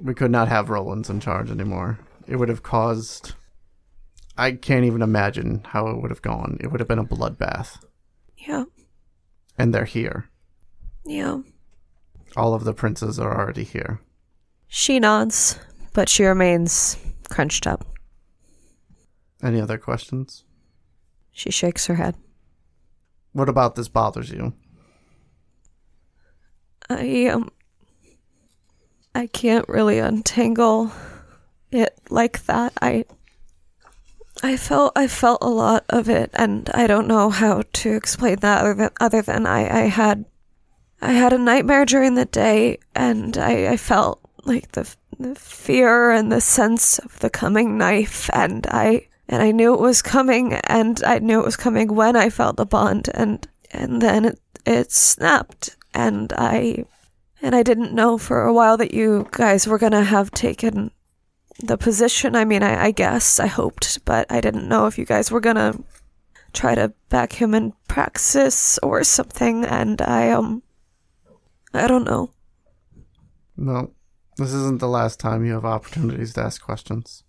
we 0.00 0.14
could 0.14 0.30
not 0.30 0.48
have 0.48 0.70
Rollins 0.70 1.10
in 1.10 1.20
charge 1.20 1.50
anymore. 1.50 1.98
It 2.26 2.36
would 2.36 2.48
have 2.48 2.62
caused. 2.62 3.34
I 4.38 4.52
can't 4.52 4.84
even 4.86 5.02
imagine 5.02 5.62
how 5.66 5.88
it 5.88 6.00
would 6.00 6.10
have 6.10 6.22
gone. 6.22 6.56
It 6.60 6.68
would 6.68 6.80
have 6.80 6.88
been 6.88 6.98
a 6.98 7.04
bloodbath. 7.04 7.82
Yeah, 8.38 8.64
And 9.58 9.74
they're 9.74 9.84
here. 9.84 10.30
yeah. 11.04 11.40
All 12.36 12.54
of 12.54 12.62
the 12.64 12.72
princes 12.72 13.18
are 13.18 13.36
already 13.38 13.64
here. 13.64 14.00
She 14.68 15.00
nods, 15.00 15.58
but 15.92 16.08
she 16.08 16.24
remains 16.24 16.96
crunched 17.28 17.66
up. 17.66 17.84
Any 19.42 19.60
other 19.60 19.76
questions? 19.78 20.44
She 21.32 21.50
shakes 21.50 21.86
her 21.86 21.96
head. 21.96 22.14
What 23.32 23.48
about 23.48 23.74
this 23.74 23.88
bothers 23.88 24.30
you? 24.30 24.52
I 26.88 27.26
um 27.26 27.50
I 29.14 29.26
can't 29.26 29.68
really 29.68 29.98
untangle 29.98 30.92
it 31.70 31.98
like 32.10 32.44
that. 32.46 32.72
I 32.80 33.04
I 34.42 34.56
felt 34.56 34.92
I 34.96 35.06
felt 35.06 35.42
a 35.42 35.48
lot 35.48 35.84
of 35.88 36.08
it 36.08 36.30
and 36.34 36.70
I 36.72 36.86
don't 36.86 37.08
know 37.08 37.30
how 37.30 37.62
to 37.72 37.94
explain 37.94 38.36
that 38.36 38.62
other 38.62 38.74
than 38.74 38.90
other 39.00 39.22
than 39.22 39.46
I, 39.46 39.82
I 39.82 39.86
had 39.86 40.24
I 41.02 41.12
had 41.12 41.32
a 41.32 41.38
nightmare 41.38 41.84
during 41.84 42.14
the 42.14 42.24
day 42.24 42.78
and 42.94 43.36
I, 43.36 43.68
I 43.72 43.76
felt 43.76 44.20
like 44.44 44.72
the, 44.72 44.88
the 45.18 45.34
fear 45.34 46.10
and 46.10 46.30
the 46.30 46.40
sense 46.40 46.98
of 46.98 47.18
the 47.20 47.30
coming 47.30 47.76
knife 47.76 48.30
and 48.32 48.66
I 48.66 49.08
and 49.28 49.42
I 49.42 49.50
knew 49.50 49.74
it 49.74 49.80
was 49.80 50.02
coming 50.02 50.54
and 50.54 51.02
I 51.04 51.18
knew 51.18 51.40
it 51.40 51.44
was 51.44 51.56
coming 51.56 51.94
when 51.94 52.16
I 52.16 52.30
felt 52.30 52.56
the 52.56 52.66
bond 52.66 53.10
and 53.12 53.46
and 53.72 54.00
then 54.00 54.24
it 54.24 54.40
it 54.64 54.92
snapped 54.92 55.76
and 55.94 56.32
I 56.32 56.84
and 57.42 57.54
I 57.54 57.62
didn't 57.62 57.92
know 57.92 58.18
for 58.18 58.42
a 58.42 58.52
while 58.52 58.76
that 58.76 58.94
you 58.94 59.28
guys 59.30 59.66
were 59.66 59.78
gonna 59.78 60.04
have 60.04 60.30
taken 60.30 60.90
the 61.58 61.76
position. 61.76 62.36
I 62.36 62.44
mean, 62.44 62.62
I, 62.62 62.86
I 62.86 62.90
guess 62.90 63.38
I 63.40 63.46
hoped, 63.46 64.04
but 64.04 64.30
I 64.30 64.40
didn't 64.40 64.68
know 64.68 64.86
if 64.86 64.98
you 64.98 65.04
guys 65.04 65.30
were 65.30 65.40
gonna 65.40 65.78
try 66.52 66.74
to 66.74 66.92
back 67.08 67.34
him 67.34 67.54
in 67.54 67.72
praxis 67.88 68.78
or 68.82 69.04
something. 69.04 69.64
And 69.64 70.00
I 70.02 70.30
um, 70.30 70.62
I 71.72 71.86
don't 71.86 72.04
know. 72.04 72.30
No, 73.56 73.90
this 74.36 74.52
isn't 74.52 74.80
the 74.80 74.88
last 74.88 75.20
time 75.20 75.44
you 75.44 75.52
have 75.52 75.64
opportunities 75.64 76.32
to 76.34 76.42
ask 76.42 76.62
questions. 76.62 77.24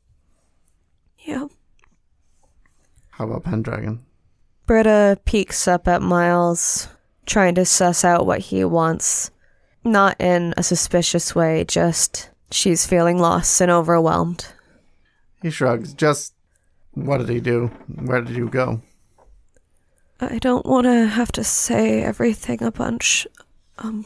Yeah. 1.20 1.48
How 3.10 3.26
about 3.26 3.44
Pendragon? 3.44 4.06
Britta 4.66 5.20
peeks 5.26 5.68
up 5.68 5.88
at 5.88 6.02
Miles, 6.02 6.88
trying 7.26 7.56
to 7.56 7.66
suss 7.66 8.06
out 8.06 8.26
what 8.26 8.40
he 8.40 8.64
wants. 8.64 9.30
Not 9.84 10.20
in 10.20 10.54
a 10.58 10.64
suspicious 10.64 11.34
way, 11.34 11.64
just 11.64 12.30
she's 12.52 12.86
feeling 12.86 13.18
lost 13.18 13.62
and 13.62 13.72
overwhelmed. 13.72 14.48
He 15.42 15.50
shrugs. 15.50 15.94
Just 15.94 16.34
what 16.94 17.18
did 17.18 17.30
he 17.30 17.40
do? 17.40 17.68
Where 17.88 18.22
did 18.22 18.36
you 18.36 18.50
go? 18.50 18.82
I 20.20 20.38
don't 20.38 20.66
want 20.66 20.86
to 20.86 21.08
have 21.08 21.32
to 21.34 21.44
say 21.44 22.04
everything 22.04 22.62
a 22.62 22.72
bunch. 22.72 23.26
Um, 23.80 24.06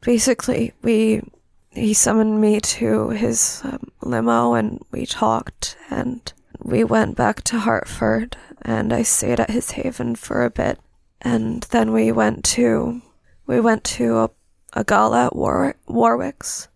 basically, 0.00 0.72
we 0.82 1.22
he 1.70 1.94
summoned 1.94 2.40
me 2.40 2.60
to 2.60 3.10
his 3.10 3.60
um, 3.64 3.90
limo 4.02 4.54
and 4.54 4.82
we 4.90 5.06
talked 5.06 5.76
and 5.90 6.32
we 6.58 6.84
went 6.84 7.16
back 7.16 7.42
to 7.44 7.60
Hartford 7.60 8.36
and 8.60 8.92
I 8.92 9.02
stayed 9.02 9.40
at 9.40 9.50
his 9.50 9.72
haven 9.72 10.14
for 10.16 10.44
a 10.44 10.50
bit 10.50 10.78
and 11.22 11.62
then 11.70 11.92
we 11.92 12.12
went 12.12 12.44
to 12.44 13.00
we 13.46 13.60
went 13.60 13.84
to 13.84 14.18
a, 14.18 14.30
a 14.72 14.84
gala 14.84 15.26
at 15.26 15.36
War- 15.36 15.76
Warwick's 15.86 16.68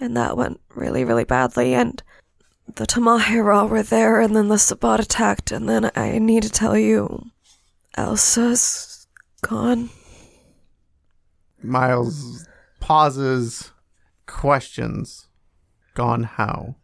and 0.00 0.16
that 0.16 0.36
went 0.36 0.60
really 0.74 1.04
really 1.04 1.24
badly 1.24 1.74
and 1.74 2.02
the 2.76 2.86
Tamahira 2.86 3.68
were 3.68 3.82
there 3.82 4.20
and 4.20 4.34
then 4.34 4.48
the 4.48 4.58
Sabbat 4.58 5.00
attacked 5.00 5.52
and 5.52 5.68
then 5.68 5.90
I 5.94 6.18
need 6.18 6.42
to 6.44 6.50
tell 6.50 6.76
you 6.76 7.30
Elsa's 7.96 9.06
gone. 9.42 9.90
Miles 11.62 12.46
pauses, 12.80 13.70
questions. 14.26 15.28
Gone 15.94 16.24
how? 16.24 16.74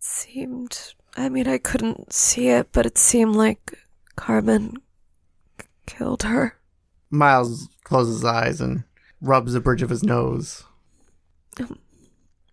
Seemed. 0.00 0.94
I 1.16 1.28
mean, 1.28 1.46
I 1.48 1.58
couldn't 1.58 2.12
see 2.12 2.48
it, 2.48 2.68
but 2.72 2.84
it 2.86 2.98
seemed 2.98 3.36
like 3.36 3.78
Carmen 4.16 4.74
killed 5.86 6.24
her. 6.24 6.58
Miles 7.10 7.68
closes 7.84 8.16
his 8.16 8.24
eyes 8.24 8.60
and 8.60 8.84
rubs 9.20 9.52
the 9.52 9.60
bridge 9.60 9.82
of 9.82 9.90
his 9.90 10.02
nose. 10.02 10.64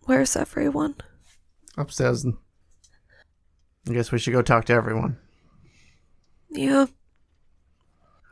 Where's 0.03 0.35
everyone? 0.35 0.95
Upstairs. 1.77 2.25
I 3.87 3.93
guess 3.93 4.11
we 4.11 4.19
should 4.19 4.33
go 4.33 4.41
talk 4.41 4.65
to 4.65 4.73
everyone. 4.73 5.17
Yeah. 6.49 6.87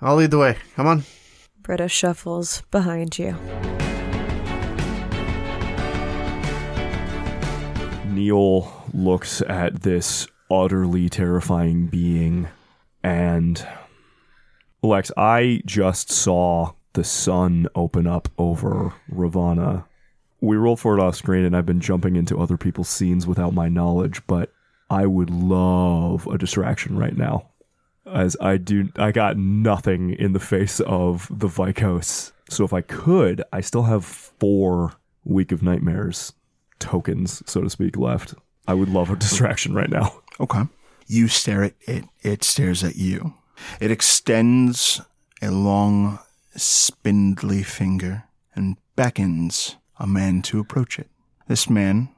I'll 0.02 0.16
lead 0.16 0.32
the 0.32 0.38
way. 0.38 0.58
Come 0.76 0.88
on. 0.88 1.04
Britta 1.62 1.88
shuffles 1.88 2.64
behind 2.72 3.18
you. 3.18 3.38
Neil 8.08 8.84
looks 8.94 9.42
at 9.42 9.82
this 9.82 10.28
utterly 10.52 11.10
terrifying 11.10 11.88
being 11.88 12.48
and 13.04 13.66
Lex, 14.82 15.12
I 15.16 15.62
just 15.66 16.12
saw 16.12 16.74
the 16.94 17.04
sun 17.04 17.68
open 17.76 18.08
up 18.08 18.30
over 18.38 18.94
Ravana. 19.10 19.86
We 20.42 20.58
roll 20.58 20.76
for 20.76 20.98
it 20.98 21.02
off 21.02 21.16
screen 21.16 21.46
and 21.46 21.56
I've 21.56 21.66
been 21.66 21.80
jumping 21.80 22.16
into 22.16 22.40
other 22.40 22.58
people's 22.58 22.90
scenes 22.90 23.26
without 23.26 23.54
my 23.54 23.70
knowledge, 23.70 24.22
but 24.28 24.52
I 24.90 25.06
would 25.06 25.30
love 25.30 26.28
a 26.28 26.38
distraction 26.38 26.98
right 26.98 27.16
now. 27.16 27.50
As 28.06 28.36
I 28.42 28.58
do 28.58 28.90
I 28.98 29.12
got 29.12 29.38
nothing 29.38 30.12
in 30.12 30.34
the 30.34 30.40
face 30.40 30.80
of 30.82 31.28
the 31.32 31.48
Vykos. 31.48 32.32
So 32.50 32.66
if 32.66 32.74
I 32.74 32.82
could, 32.82 33.44
I 33.52 33.62
still 33.62 33.84
have 33.84 34.04
four 34.06 34.94
Week 35.24 35.52
of 35.52 35.64
Nightmares 35.64 36.34
tokens, 36.80 37.42
so 37.50 37.62
to 37.62 37.70
speak, 37.70 37.98
left. 37.98 38.36
I 38.68 38.74
would 38.74 38.90
love 38.90 39.10
a 39.10 39.16
distraction 39.16 39.74
right 39.74 39.90
now. 39.90 40.22
Okay. 40.40 40.64
You 41.08 41.28
stare 41.28 41.64
at 41.64 41.74
it, 41.82 42.06
it 42.22 42.44
stares 42.44 42.84
at 42.84 42.96
you. 42.96 43.34
It 43.80 43.92
extends 43.92 45.02
a 45.42 45.52
long, 45.52 46.20
spindly 46.56 47.64
finger 47.64 48.24
and 48.56 48.78
beckons 48.96 49.78
a 50.00 50.08
man 50.08 50.42
to 50.44 50.60
approach 50.60 51.00
it. 51.00 51.10
This 51.48 51.70
man 51.70 52.10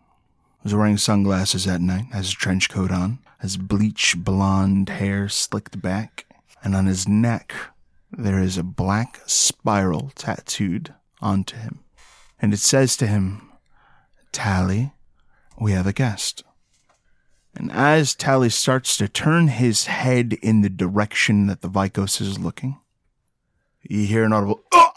was 0.63 0.73
wearing 0.73 0.97
sunglasses 0.97 1.67
at 1.67 1.81
night, 1.81 2.05
has 2.11 2.31
a 2.31 2.35
trench 2.35 2.69
coat 2.69 2.91
on, 2.91 3.19
has 3.39 3.57
bleach 3.57 4.15
blonde 4.17 4.89
hair 4.89 5.29
slicked 5.29 5.81
back, 5.81 6.25
and 6.63 6.75
on 6.75 6.85
his 6.85 7.07
neck 7.07 7.53
there 8.11 8.39
is 8.39 8.57
a 8.57 8.63
black 8.63 9.21
spiral 9.25 10.11
tattooed 10.15 10.93
onto 11.21 11.55
him. 11.57 11.79
And 12.39 12.53
it 12.53 12.59
says 12.59 12.97
to 12.97 13.07
him, 13.07 13.51
Tally, 14.31 14.93
we 15.59 15.71
have 15.71 15.87
a 15.87 15.93
guest. 15.93 16.43
And 17.55 17.71
as 17.71 18.15
Tally 18.15 18.49
starts 18.49 18.97
to 18.97 19.07
turn 19.07 19.47
his 19.47 19.85
head 19.85 20.33
in 20.41 20.61
the 20.61 20.69
direction 20.69 21.47
that 21.47 21.61
the 21.61 21.69
Vykos 21.69 22.19
is 22.19 22.37
looking, 22.37 22.77
you 23.89 24.05
hear 24.05 24.23
an 24.23 24.33
audible 24.33 24.63
"Ugh!" 24.71 24.93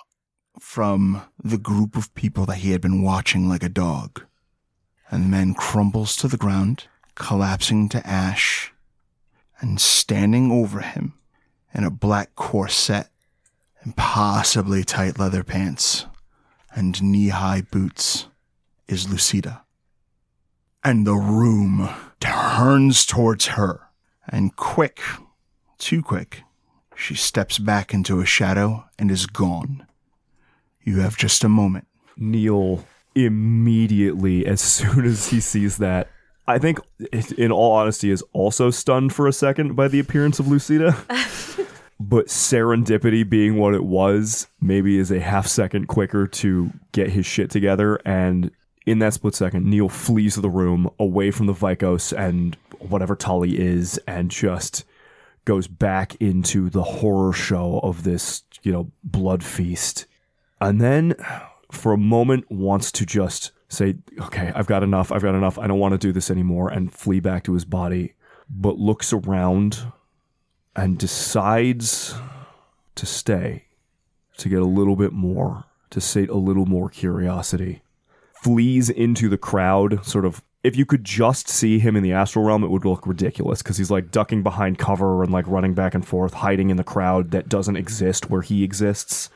from 0.60 1.22
the 1.42 1.58
group 1.58 1.96
of 1.96 2.14
people 2.14 2.46
that 2.46 2.58
he 2.58 2.72
had 2.72 2.80
been 2.80 3.02
watching 3.02 3.48
like 3.48 3.62
a 3.62 3.68
dog. 3.68 4.22
And 5.10 5.24
the 5.24 5.28
man 5.28 5.54
crumbles 5.54 6.16
to 6.16 6.28
the 6.28 6.36
ground, 6.36 6.86
collapsing 7.14 7.88
to 7.90 8.06
ash, 8.06 8.72
and 9.60 9.80
standing 9.80 10.50
over 10.50 10.80
him 10.80 11.14
in 11.74 11.84
a 11.84 11.90
black 11.90 12.34
corset 12.34 13.08
and 13.82 13.96
possibly 13.96 14.84
tight 14.84 15.18
leather 15.18 15.42
pants 15.42 16.06
and 16.74 17.02
knee 17.02 17.28
high 17.28 17.62
boots 17.62 18.26
is 18.86 19.06
Lucita. 19.06 19.62
And 20.84 21.06
the 21.06 21.16
room 21.16 21.88
turns 22.20 23.04
towards 23.04 23.46
her. 23.48 23.82
And 24.28 24.54
quick, 24.56 25.00
too 25.78 26.02
quick, 26.02 26.42
she 26.98 27.14
steps 27.14 27.58
back 27.58 27.94
into 27.94 28.20
a 28.20 28.26
shadow 28.26 28.84
and 28.98 29.10
is 29.10 29.26
gone. 29.26 29.86
You 30.82 30.98
have 31.00 31.16
just 31.16 31.44
a 31.44 31.48
moment. 31.48 31.86
Neil 32.16 32.84
immediately, 33.14 34.44
as 34.44 34.60
soon 34.78 35.04
as 35.04 35.28
he 35.28 35.40
sees 35.40 35.78
that, 35.78 36.08
I 36.48 36.58
think, 36.58 36.80
in 37.36 37.52
all 37.52 37.72
honesty, 37.72 38.10
is 38.10 38.22
also 38.32 38.70
stunned 38.70 39.12
for 39.12 39.28
a 39.28 39.32
second 39.32 39.76
by 39.76 39.86
the 39.88 40.00
appearance 40.00 40.40
of 40.40 40.46
Lucita. 40.46 40.96
but 42.00 42.26
serendipity 42.26 43.28
being 43.28 43.56
what 43.56 43.74
it 43.74 43.84
was, 43.84 44.48
maybe 44.60 44.98
is 44.98 45.10
a 45.10 45.20
half 45.20 45.46
second 45.46 45.86
quicker 45.86 46.26
to 46.26 46.72
get 46.92 47.10
his 47.10 47.26
shit 47.26 47.50
together. 47.50 48.00
And 48.04 48.50
in 48.86 48.98
that 49.00 49.14
split 49.14 49.34
second, 49.34 49.66
Neil 49.66 49.88
flees 49.88 50.36
the 50.36 50.50
room 50.50 50.90
away 50.98 51.30
from 51.30 51.46
the 51.46 51.54
Vykos 51.54 52.16
and 52.16 52.56
whatever 52.78 53.14
Tully 53.14 53.58
is 53.58 54.00
and 54.06 54.30
just 54.30 54.84
goes 55.48 55.66
back 55.66 56.14
into 56.16 56.68
the 56.68 56.82
horror 56.82 57.32
show 57.32 57.80
of 57.82 58.02
this, 58.02 58.42
you 58.62 58.70
know, 58.70 58.92
blood 59.02 59.42
feast. 59.42 60.04
And 60.60 60.78
then 60.78 61.14
for 61.72 61.94
a 61.94 61.96
moment 61.96 62.50
wants 62.50 62.92
to 62.92 63.06
just 63.06 63.52
say, 63.70 63.94
okay, 64.20 64.52
I've 64.54 64.66
got 64.66 64.82
enough. 64.82 65.10
I've 65.10 65.22
got 65.22 65.34
enough. 65.34 65.58
I 65.58 65.66
don't 65.66 65.78
want 65.78 65.92
to 65.92 65.98
do 65.98 66.12
this 66.12 66.30
anymore 66.30 66.68
and 66.68 66.92
flee 66.92 67.20
back 67.20 67.44
to 67.44 67.54
his 67.54 67.64
body, 67.64 68.12
but 68.50 68.76
looks 68.76 69.10
around 69.10 69.90
and 70.76 70.98
decides 70.98 72.14
to 72.96 73.06
stay 73.06 73.68
to 74.36 74.50
get 74.50 74.60
a 74.60 74.66
little 74.66 74.96
bit 74.96 75.14
more, 75.14 75.64
to 75.88 75.98
sate 76.02 76.28
a 76.28 76.36
little 76.36 76.66
more 76.66 76.90
curiosity. 76.90 77.80
Flees 78.42 78.90
into 78.90 79.30
the 79.30 79.38
crowd, 79.38 80.04
sort 80.04 80.26
of. 80.26 80.42
If 80.68 80.76
you 80.76 80.84
could 80.84 81.02
just 81.02 81.48
see 81.48 81.78
him 81.78 81.96
in 81.96 82.02
the 82.02 82.12
astral 82.12 82.44
realm, 82.44 82.62
it 82.62 82.68
would 82.68 82.84
look 82.84 83.06
ridiculous 83.06 83.62
because 83.62 83.78
he's 83.78 83.90
like 83.90 84.10
ducking 84.10 84.42
behind 84.42 84.78
cover 84.78 85.22
and 85.22 85.32
like 85.32 85.48
running 85.48 85.72
back 85.72 85.94
and 85.94 86.06
forth, 86.06 86.34
hiding 86.34 86.68
in 86.68 86.76
the 86.76 86.84
crowd 86.84 87.30
that 87.30 87.48
doesn't 87.48 87.76
exist 87.76 88.28
where 88.28 88.42
he 88.42 88.62
exists. 88.62 89.30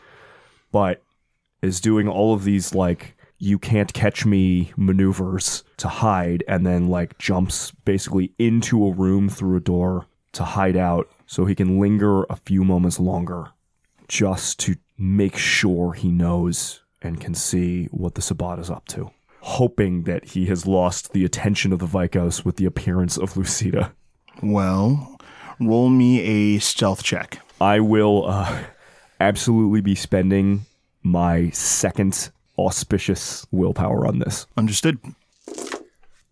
But 0.72 1.02
is 1.62 1.80
doing 1.80 2.06
all 2.06 2.34
of 2.34 2.44
these 2.44 2.74
like 2.74 3.16
you 3.38 3.58
can't 3.58 3.94
catch 3.94 4.26
me 4.26 4.74
maneuvers 4.76 5.64
to 5.78 5.88
hide 5.88 6.44
and 6.46 6.66
then 6.66 6.88
like 6.88 7.16
jumps 7.16 7.70
basically 7.86 8.34
into 8.38 8.84
a 8.86 8.92
room 8.92 9.30
through 9.30 9.56
a 9.56 9.60
door 9.60 10.04
to 10.32 10.44
hide 10.44 10.76
out 10.76 11.10
so 11.24 11.46
he 11.46 11.54
can 11.54 11.80
linger 11.80 12.24
a 12.24 12.36
few 12.44 12.62
moments 12.62 13.00
longer 13.00 13.46
just 14.06 14.60
to 14.60 14.76
make 14.98 15.38
sure 15.38 15.94
he 15.94 16.10
knows 16.10 16.82
and 17.00 17.22
can 17.22 17.34
see 17.34 17.86
what 17.86 18.16
the 18.16 18.20
Sabbat 18.20 18.58
is 18.58 18.68
up 18.68 18.86
to. 18.88 19.10
Hoping 19.44 20.04
that 20.04 20.24
he 20.30 20.46
has 20.46 20.66
lost 20.66 21.12
the 21.12 21.24
attention 21.24 21.72
of 21.72 21.80
the 21.80 21.86
Vykos 21.86 22.44
with 22.44 22.56
the 22.56 22.64
appearance 22.64 23.16
of 23.16 23.34
Lucita. 23.34 23.92
Well, 24.42 25.18
roll 25.60 25.88
me 25.88 26.20
a 26.20 26.58
stealth 26.60 27.02
check. 27.02 27.40
I 27.60 27.80
will 27.80 28.24
uh, 28.28 28.62
absolutely 29.20 29.80
be 29.80 29.94
spending 29.94 30.66
my 31.02 31.50
second 31.50 32.30
auspicious 32.58 33.46
willpower 33.50 34.06
on 34.06 34.20
this. 34.20 34.46
Understood. 34.56 34.98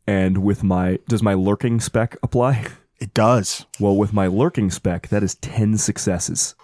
And 0.06 0.38
with 0.38 0.62
my 0.62 0.98
does 1.08 1.22
my 1.22 1.34
lurking 1.34 1.80
spec 1.80 2.16
apply? 2.22 2.66
It 2.98 3.14
does. 3.14 3.66
Well, 3.78 3.96
with 3.96 4.12
my 4.12 4.26
lurking 4.26 4.70
spec, 4.70 5.08
that 5.08 5.22
is 5.22 5.34
10 5.36 5.78
successes. 5.78 6.54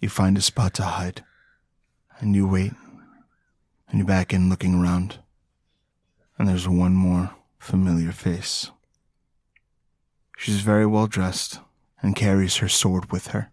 You 0.00 0.08
find 0.08 0.36
a 0.36 0.42
spot 0.42 0.74
to 0.74 0.82
hide, 0.82 1.24
and 2.18 2.34
you 2.34 2.46
wait, 2.46 2.72
and 3.92 4.00
you 4.00 4.04
back 4.04 4.32
in 4.32 4.48
looking 4.48 4.74
around, 4.74 5.18
and 6.36 6.48
there's 6.48 6.66
one 6.66 6.94
more 6.94 7.36
familiar 7.58 8.10
face. 8.10 8.72
She's 10.36 10.62
very 10.62 10.86
well 10.86 11.06
dressed 11.06 11.60
and 12.00 12.16
carries 12.16 12.56
her 12.56 12.68
sword 12.68 13.12
with 13.12 13.28
her, 13.28 13.52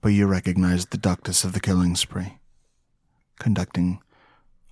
but 0.00 0.10
you 0.10 0.26
recognize 0.26 0.86
the 0.86 0.98
ductus 0.98 1.44
of 1.44 1.54
the 1.54 1.60
killing 1.60 1.96
spree, 1.96 2.38
conducting 3.40 4.00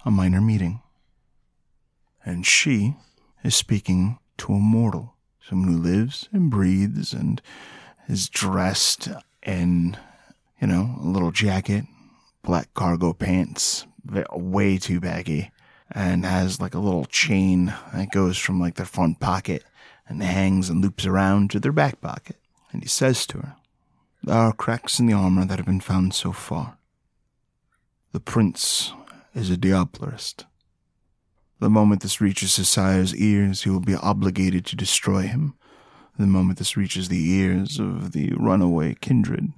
a 0.04 0.10
minor 0.12 0.40
meeting. 0.40 0.82
And 2.24 2.46
she 2.46 2.94
is 3.42 3.56
speaking 3.56 4.18
to 4.38 4.52
a 4.52 4.60
mortal, 4.60 5.14
someone 5.40 5.72
who 5.72 5.78
lives 5.82 6.28
and 6.30 6.50
breathes 6.50 7.12
and 7.12 7.42
is 8.06 8.28
dressed 8.28 9.08
in 9.42 9.96
you 10.60 10.66
know, 10.66 10.96
a 11.00 11.06
little 11.06 11.32
jacket, 11.32 11.84
black 12.42 12.72
cargo 12.74 13.12
pants, 13.12 13.86
way 14.32 14.78
too 14.78 15.00
baggy, 15.00 15.50
and 15.90 16.24
has 16.24 16.60
like 16.60 16.74
a 16.74 16.80
little 16.80 17.04
chain 17.04 17.74
that 17.92 18.10
goes 18.10 18.36
from 18.38 18.60
like 18.60 18.74
their 18.74 18.86
front 18.86 19.20
pocket 19.20 19.64
and 20.08 20.22
hangs 20.22 20.68
and 20.68 20.82
loops 20.82 21.06
around 21.06 21.50
to 21.50 21.60
their 21.60 21.72
back 21.72 22.00
pocket. 22.00 22.36
And 22.72 22.82
he 22.82 22.88
says 22.88 23.26
to 23.28 23.38
her, 23.38 23.56
There 24.22 24.36
are 24.36 24.52
cracks 24.52 24.98
in 24.98 25.06
the 25.06 25.14
armor 25.14 25.44
that 25.44 25.58
have 25.58 25.66
been 25.66 25.80
found 25.80 26.14
so 26.14 26.32
far. 26.32 26.78
The 28.12 28.20
prince 28.20 28.92
is 29.34 29.50
a 29.50 29.56
Diablerist. 29.56 30.44
The 31.58 31.70
moment 31.70 32.02
this 32.02 32.20
reaches 32.20 32.56
his 32.56 32.68
sire's 32.68 33.14
ears, 33.14 33.62
he 33.62 33.70
will 33.70 33.80
be 33.80 33.94
obligated 33.94 34.66
to 34.66 34.76
destroy 34.76 35.22
him. 35.22 35.54
The 36.18 36.26
moment 36.26 36.58
this 36.58 36.76
reaches 36.76 37.08
the 37.08 37.30
ears 37.30 37.78
of 37.78 38.12
the 38.12 38.32
runaway 38.36 38.94
kindred, 38.94 39.52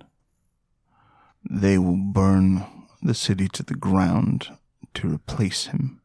they 1.49 1.79
will 1.79 1.97
burn 1.97 2.67
the 3.03 3.15
city 3.15 3.49
to 3.49 3.63
the 3.63 3.75
ground 3.75 4.49
to 4.95 5.15
replace 5.15 5.67
him. 5.67 6.01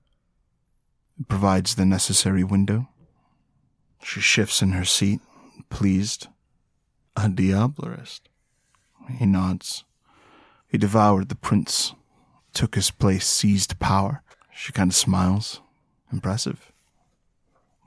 It 1.20 1.28
provides 1.28 1.76
the 1.76 1.86
necessary 1.86 2.44
window. 2.44 2.90
She 4.04 4.20
shifts 4.22 4.62
in 4.62 4.72
her 4.74 4.86
seat, 4.86 5.22
pleased. 5.70 6.28
A 7.16 7.30
Diablerist. 7.30 8.22
He 9.18 9.26
nods. 9.26 9.84
He 10.68 10.78
devoured 10.78 11.30
the 11.30 11.36
prince, 11.36 11.94
took 12.54 12.76
his 12.76 12.90
place, 12.90 13.28
seized 13.28 13.80
power. 13.80 14.24
She 14.52 14.72
kind 14.72 14.90
of 14.90 14.96
smiles 14.96 15.62
Impressive. 16.14 16.72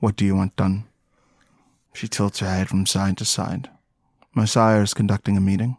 What 0.01 0.17
do 0.17 0.25
you 0.25 0.35
want 0.35 0.57
done? 0.57 0.87
She 1.95 2.09
tilts 2.09 2.41
her 2.41 2.49
head 2.49 2.69
from 2.69 2.85
side 2.85 3.17
to 3.19 3.25
side. 3.25 3.71
My 4.35 4.45
sire 4.47 4.83
is 4.83 4.93
conducting 4.93 5.37
a 5.37 5.41
meeting. 5.41 5.77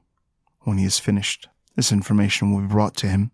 When 0.62 0.78
he 0.78 0.86
is 0.86 0.98
finished, 0.98 1.50
this 1.78 1.92
information 1.92 2.52
will 2.52 2.62
be 2.62 2.68
brought 2.68 2.98
to 2.98 3.08
him, 3.08 3.32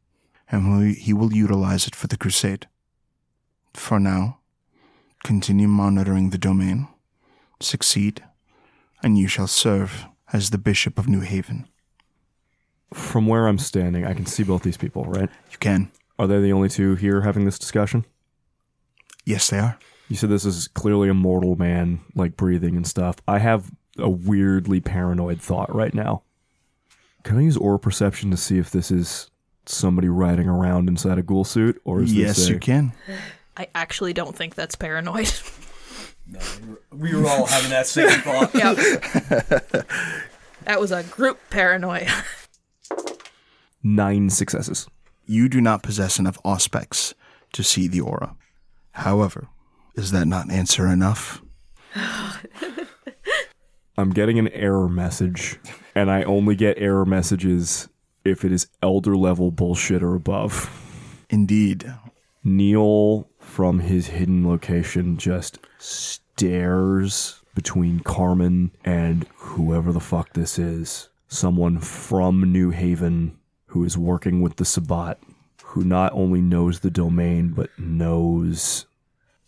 and 0.52 0.96
he 0.96 1.14
will 1.14 1.34
utilize 1.34 1.88
it 1.88 1.96
for 1.96 2.08
the 2.08 2.18
crusade. 2.18 2.68
For 3.74 4.00
now, 4.00 4.40
continue 5.24 5.70
monitoring 5.70 6.30
the 6.30 6.38
domain, 6.38 6.90
succeed, 7.62 8.22
and 9.02 9.18
you 9.18 9.28
shall 9.28 9.48
serve 9.48 10.06
as 10.34 10.50
the 10.50 10.58
Bishop 10.58 11.00
of 11.00 11.08
New 11.08 11.22
Haven. 11.22 11.68
From 12.94 13.28
where 13.28 13.48
I'm 13.48 13.58
standing, 13.58 14.06
I 14.06 14.14
can 14.14 14.26
see 14.26 14.44
both 14.44 14.62
these 14.62 14.78
people, 14.78 15.06
right? 15.06 15.30
You 15.50 15.58
can. 15.58 15.90
Are 16.20 16.28
they 16.28 16.42
the 16.42 16.54
only 16.54 16.70
two 16.70 16.96
here 16.96 17.22
having 17.22 17.46
this 17.46 17.58
discussion? 17.58 18.06
Yes, 19.26 19.50
they 19.50 19.60
are. 19.60 19.80
You 20.10 20.18
said 20.18 20.30
this 20.30 20.46
is 20.46 20.68
clearly 20.68 21.08
a 21.08 21.14
mortal 21.14 21.56
man, 21.56 22.02
like 22.14 22.36
breathing 22.36 22.76
and 22.76 22.86
stuff. 22.86 23.16
I 23.26 23.40
have 23.40 23.72
a 23.98 24.10
weirdly 24.10 24.82
paranoid 24.82 25.42
thought 25.42 25.74
right 25.74 25.94
now. 25.94 26.24
Can 27.24 27.38
I 27.38 27.42
use 27.42 27.58
aura 27.58 27.80
perception 27.80 28.32
to 28.32 28.38
see 28.38 28.58
if 28.58 28.70
this 28.72 28.92
is 28.92 29.30
somebody 29.66 30.10
riding 30.10 30.48
around 30.50 30.90
inside 30.90 31.18
a 31.18 31.24
ghoul 31.24 31.46
suit, 31.46 31.82
or 31.86 32.02
is 32.02 32.14
Yes, 32.14 32.36
this 32.38 32.50
a, 32.50 32.54
you 32.54 32.60
can. 32.60 32.92
I 33.56 33.68
actually 33.76 34.14
don't 34.14 34.36
think 34.36 34.56
that's 34.56 34.76
paranoid. 34.76 35.32
No, 36.28 36.40
We 36.92 37.16
were 37.16 37.28
all 37.28 37.46
having 37.46 37.70
that 37.70 37.88
same 37.88 38.10
thought. 38.22 38.54
yep. 38.54 38.76
that 40.66 40.80
was 40.80 40.92
a 40.92 41.04
group 41.04 41.40
paranoia. 41.50 42.08
nine 43.84 44.30
successes? 44.30 44.88
You 45.26 45.48
do 45.50 45.62
not 45.62 45.84
possess 45.84 46.20
enough 46.20 46.38
aspects 46.44 47.14
to 47.54 47.64
see 47.64 47.88
the 47.88 48.02
aura. 48.02 48.36
However, 48.92 49.48
is 49.96 50.12
that 50.12 50.28
not 50.28 50.52
answer 50.52 50.88
enough? 50.88 51.42
I'm 53.98 54.10
getting 54.10 54.40
an 54.40 54.48
error 54.50 54.90
message, 54.90 55.60
and 55.94 56.10
I 56.10 56.24
only 56.24 56.56
get 56.56 56.80
error 56.80 57.06
messages 57.06 57.88
if 58.26 58.44
it 58.44 58.52
is 58.52 58.68
elder 58.82 59.16
level 59.16 59.52
bullshit 59.52 60.02
or 60.02 60.16
above. 60.16 60.70
Indeed. 61.30 61.94
Neil, 62.44 63.30
from 63.40 63.80
his 63.80 64.08
hidden 64.08 64.48
location, 64.48 65.18
just 65.18 65.60
stares 65.78 67.42
between 67.56 68.00
Carmen 68.00 68.72
and 68.84 69.28
whoever 69.36 69.92
the 69.92 70.00
fuck 70.00 70.34
this 70.34 70.58
is. 70.58 71.10
Someone 71.28 71.80
from 71.80 72.52
New 72.52 72.72
Haven 72.72 73.38
who 73.68 73.84
is 73.84 73.98
working 73.98 74.42
with 74.42 74.58
the 74.58 74.66
Sabbat, 74.66 75.20
who 75.64 75.84
not 75.84 76.14
only 76.14 76.42
knows 76.42 76.80
the 76.80 76.92
domain, 76.92 77.50
but 77.50 77.70
knows. 77.78 78.86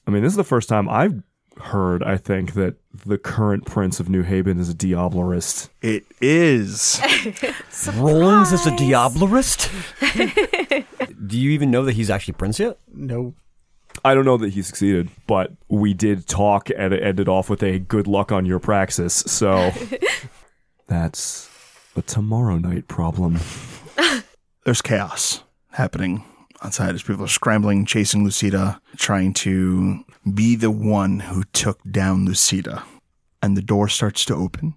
I 0.07 0.11
mean, 0.11 0.23
this 0.23 0.33
is 0.33 0.37
the 0.37 0.43
first 0.43 0.69
time 0.69 0.87
I've 0.89 1.21
heard, 1.59 2.03
I 2.03 2.17
think, 2.17 2.53
that 2.53 2.75
the 3.05 3.17
current 3.17 3.65
Prince 3.65 3.99
of 3.99 4.09
New 4.09 4.23
Haven 4.23 4.59
is 4.59 4.69
a 4.69 4.73
Diablerist. 4.73 5.69
It 5.81 6.05
is. 6.21 7.01
Rollins 7.95 8.51
is 8.51 8.65
a 8.65 8.71
Diablerist? 8.71 9.69
Do 11.27 11.39
you 11.39 11.51
even 11.51 11.71
know 11.71 11.83
that 11.85 11.93
he's 11.93 12.09
actually 12.09 12.33
Prince 12.33 12.59
yet? 12.59 12.77
No. 12.93 13.33
I 14.03 14.13
don't 14.13 14.25
know 14.25 14.37
that 14.37 14.53
he 14.53 14.61
succeeded, 14.61 15.09
but 15.25 15.51
we 15.69 15.93
did 15.93 16.27
talk 16.27 16.69
and 16.69 16.93
it 16.93 17.01
ended 17.01 17.29
off 17.29 17.49
with 17.49 17.63
a 17.63 17.79
good 17.79 18.07
luck 18.07 18.31
on 18.31 18.45
your 18.45 18.59
praxis. 18.59 19.13
So 19.13 19.71
that's 20.87 21.49
a 21.95 22.01
tomorrow 22.01 22.57
night 22.57 22.87
problem. 22.87 23.39
There's 24.65 24.81
chaos 24.81 25.43
happening 25.71 26.23
outside 26.65 26.95
as 26.95 27.03
people 27.03 27.23
are 27.23 27.27
scrambling, 27.27 27.85
chasing 27.85 28.25
Lucita, 28.25 28.79
trying 28.97 29.33
to 29.33 30.03
be 30.33 30.55
the 30.55 30.71
one 30.71 31.19
who 31.19 31.43
took 31.53 31.79
down 31.89 32.27
Lucita. 32.27 32.83
And 33.41 33.55
the 33.55 33.61
door 33.61 33.87
starts 33.87 34.25
to 34.25 34.35
open. 34.35 34.73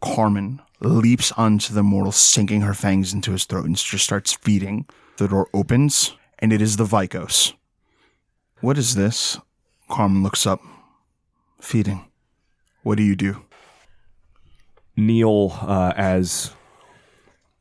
Carmen 0.00 0.62
leaps 0.80 1.32
onto 1.32 1.74
the 1.74 1.82
mortal, 1.82 2.12
sinking 2.12 2.62
her 2.62 2.72
fangs 2.72 3.12
into 3.12 3.32
his 3.32 3.44
throat, 3.44 3.66
and 3.66 3.76
just 3.76 4.04
starts 4.04 4.32
feeding. 4.32 4.86
The 5.18 5.28
door 5.28 5.48
opens, 5.52 6.16
and 6.38 6.54
it 6.54 6.62
is 6.62 6.78
the 6.78 6.84
Vykos. 6.84 7.52
What 8.62 8.78
is 8.78 8.94
this? 8.94 9.38
Carmen 9.90 10.22
looks 10.22 10.46
up. 10.46 10.62
Feeding. 11.60 12.06
What 12.82 12.96
do 12.96 13.02
you 13.02 13.14
do? 13.14 13.42
Neil, 14.96 15.52
uh, 15.60 15.92
as 15.96 16.54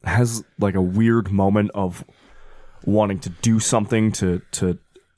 has 0.05 0.45
like 0.59 0.75
a 0.75 0.81
weird 0.81 1.29
moment 1.29 1.71
of 1.73 2.05
wanting 2.85 3.19
to 3.19 3.29
do 3.29 3.59
something 3.59 4.11
to 4.13 4.41
to 4.51 4.77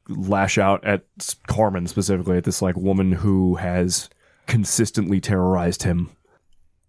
lash 0.10 0.58
out 0.58 0.84
at 0.86 1.04
Carmen 1.48 1.88
specifically 1.88 2.38
at 2.38 2.46
this 2.46 2.62
like 2.62 2.78
woman 2.78 3.12
who 3.12 3.56
has 3.56 4.10
consistently 4.46 5.20
terrorized 5.20 5.84
him, 5.84 6.10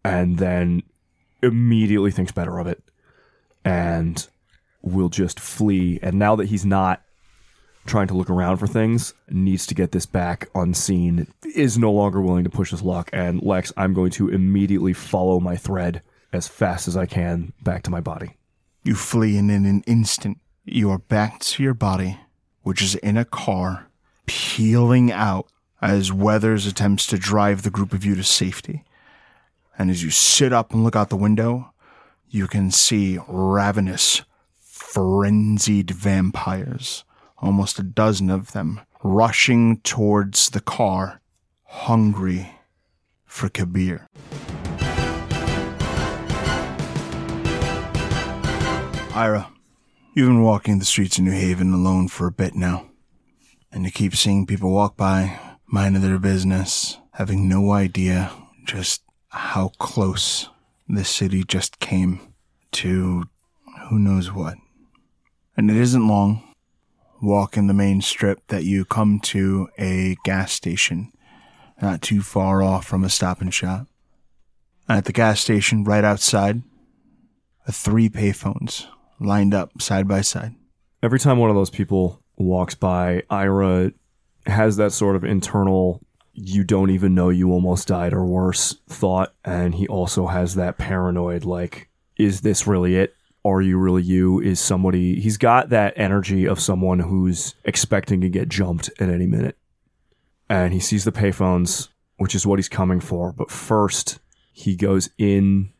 and 0.04 0.38
then 0.38 0.82
immediately 1.42 2.10
thinks 2.10 2.32
better 2.32 2.58
of 2.58 2.66
it, 2.66 2.82
and 3.64 4.28
will 4.82 5.08
just 5.08 5.40
flee. 5.40 5.98
And 6.02 6.18
now 6.18 6.36
that 6.36 6.46
he's 6.46 6.64
not 6.64 7.02
trying 7.86 8.06
to 8.06 8.14
look 8.14 8.30
around 8.30 8.58
for 8.58 8.66
things, 8.66 9.14
needs 9.30 9.66
to 9.66 9.74
get 9.74 9.92
this 9.92 10.06
back 10.06 10.48
unseen, 10.54 11.26
is 11.54 11.78
no 11.78 11.90
longer 11.90 12.20
willing 12.20 12.44
to 12.44 12.50
push 12.50 12.70
his 12.70 12.82
luck. 12.82 13.10
And 13.12 13.42
Lex, 13.42 13.72
I'm 13.76 13.94
going 13.94 14.10
to 14.12 14.28
immediately 14.28 14.92
follow 14.92 15.40
my 15.40 15.56
thread 15.56 16.02
as 16.32 16.46
fast 16.46 16.86
as 16.86 16.96
I 16.96 17.06
can 17.06 17.52
back 17.62 17.82
to 17.84 17.90
my 17.90 18.00
body. 18.00 18.36
You 18.84 18.94
flee, 18.94 19.36
in 19.36 19.50
an 19.50 19.82
instant, 19.86 20.38
you 20.72 20.90
are 20.90 20.98
back 20.98 21.38
to 21.40 21.62
your 21.62 21.74
body, 21.74 22.18
which 22.62 22.82
is 22.82 22.94
in 22.96 23.16
a 23.16 23.24
car, 23.24 23.88
peeling 24.26 25.10
out 25.10 25.46
as 25.80 26.12
Weathers 26.12 26.66
attempts 26.66 27.06
to 27.06 27.18
drive 27.18 27.62
the 27.62 27.70
group 27.70 27.92
of 27.92 28.04
you 28.04 28.14
to 28.14 28.24
safety. 28.24 28.84
And 29.78 29.90
as 29.90 30.02
you 30.02 30.10
sit 30.10 30.52
up 30.52 30.72
and 30.72 30.84
look 30.84 30.96
out 30.96 31.08
the 31.08 31.16
window, 31.16 31.72
you 32.28 32.46
can 32.46 32.70
see 32.70 33.18
ravenous, 33.28 34.22
frenzied 34.60 35.90
vampires, 35.90 37.04
almost 37.38 37.78
a 37.78 37.82
dozen 37.82 38.28
of 38.28 38.52
them, 38.52 38.80
rushing 39.02 39.80
towards 39.80 40.50
the 40.50 40.60
car, 40.60 41.20
hungry 41.64 42.52
for 43.24 43.48
Kabir. 43.48 44.06
Ira, 49.14 49.48
you've 50.18 50.26
been 50.26 50.42
walking 50.42 50.80
the 50.80 50.84
streets 50.84 51.16
of 51.16 51.22
New 51.22 51.30
Haven 51.30 51.72
alone 51.72 52.08
for 52.08 52.26
a 52.26 52.32
bit 52.32 52.56
now. 52.56 52.90
And 53.70 53.84
you 53.84 53.92
keep 53.92 54.16
seeing 54.16 54.46
people 54.46 54.72
walk 54.72 54.96
by, 54.96 55.38
minding 55.64 56.02
their 56.02 56.18
business, 56.18 56.98
having 57.12 57.48
no 57.48 57.70
idea 57.70 58.32
just 58.64 59.04
how 59.28 59.68
close 59.78 60.48
this 60.88 61.08
city 61.08 61.44
just 61.44 61.78
came 61.78 62.18
to 62.72 63.28
who 63.88 64.00
knows 64.00 64.32
what. 64.32 64.56
And 65.56 65.70
it 65.70 65.76
isn't 65.76 66.08
long. 66.08 66.42
Walk 67.22 67.56
in 67.56 67.68
the 67.68 67.72
main 67.72 68.00
strip 68.00 68.44
that 68.48 68.64
you 68.64 68.84
come 68.84 69.20
to 69.20 69.68
a 69.78 70.16
gas 70.24 70.50
station, 70.50 71.12
not 71.80 72.02
too 72.02 72.22
far 72.22 72.60
off 72.60 72.84
from 72.84 73.04
a 73.04 73.08
stop 73.08 73.40
and 73.40 73.54
shop. 73.54 73.86
And 74.88 74.98
at 74.98 75.04
the 75.04 75.12
gas 75.12 75.38
station, 75.38 75.84
right 75.84 76.02
outside, 76.02 76.64
are 77.68 77.72
three 77.72 78.08
payphones 78.08 78.88
lined 79.20 79.54
up 79.54 79.80
side 79.80 80.08
by 80.08 80.20
side. 80.20 80.54
Every 81.02 81.18
time 81.18 81.38
one 81.38 81.50
of 81.50 81.56
those 81.56 81.70
people 81.70 82.22
walks 82.36 82.74
by, 82.74 83.22
Ira 83.30 83.92
has 84.46 84.76
that 84.76 84.92
sort 84.92 85.16
of 85.16 85.24
internal 85.24 86.00
you 86.40 86.62
don't 86.62 86.90
even 86.90 87.14
know 87.14 87.30
you 87.30 87.50
almost 87.50 87.88
died 87.88 88.12
or 88.12 88.24
worse 88.24 88.76
thought 88.88 89.34
and 89.44 89.74
he 89.74 89.88
also 89.88 90.28
has 90.28 90.54
that 90.54 90.78
paranoid 90.78 91.44
like 91.44 91.88
is 92.16 92.40
this 92.40 92.66
really 92.66 92.96
it? 92.96 93.14
Are 93.44 93.60
you 93.60 93.78
really 93.78 94.02
you? 94.02 94.40
Is 94.40 94.60
somebody 94.60 95.20
he's 95.20 95.36
got 95.36 95.70
that 95.70 95.94
energy 95.96 96.46
of 96.46 96.60
someone 96.60 97.00
who's 97.00 97.54
expecting 97.64 98.20
to 98.20 98.28
get 98.28 98.48
jumped 98.48 98.90
at 99.00 99.08
any 99.08 99.26
minute. 99.26 99.56
And 100.48 100.72
he 100.72 100.80
sees 100.80 101.04
the 101.04 101.12
payphones 101.12 101.88
which 102.16 102.34
is 102.34 102.46
what 102.46 102.58
he's 102.58 102.68
coming 102.68 103.00
for 103.00 103.32
but 103.32 103.50
first 103.50 104.20
he 104.52 104.76
goes 104.76 105.10
in 105.18 105.72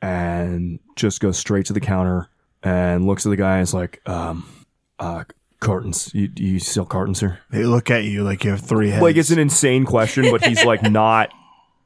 and 0.00 0.80
just 0.96 1.20
goes 1.20 1.38
straight 1.38 1.66
to 1.66 1.72
the 1.72 1.80
counter 1.80 2.28
and 2.62 3.06
looks 3.06 3.26
at 3.26 3.30
the 3.30 3.36
guy 3.36 3.54
and 3.54 3.62
is 3.62 3.74
like 3.74 4.00
um 4.08 4.44
uh 4.98 5.24
cartons 5.60 6.10
you, 6.14 6.28
you 6.36 6.58
sell 6.58 6.84
cartons 6.84 7.20
here 7.20 7.38
They 7.50 7.64
look 7.64 7.90
at 7.90 8.04
you 8.04 8.22
like 8.24 8.44
you 8.44 8.50
have 8.50 8.60
three 8.60 8.90
heads. 8.90 9.02
like 9.02 9.16
it's 9.16 9.30
an 9.30 9.38
insane 9.38 9.84
question, 9.84 10.30
but 10.30 10.44
he's 10.44 10.64
like 10.64 10.82
not 10.90 11.30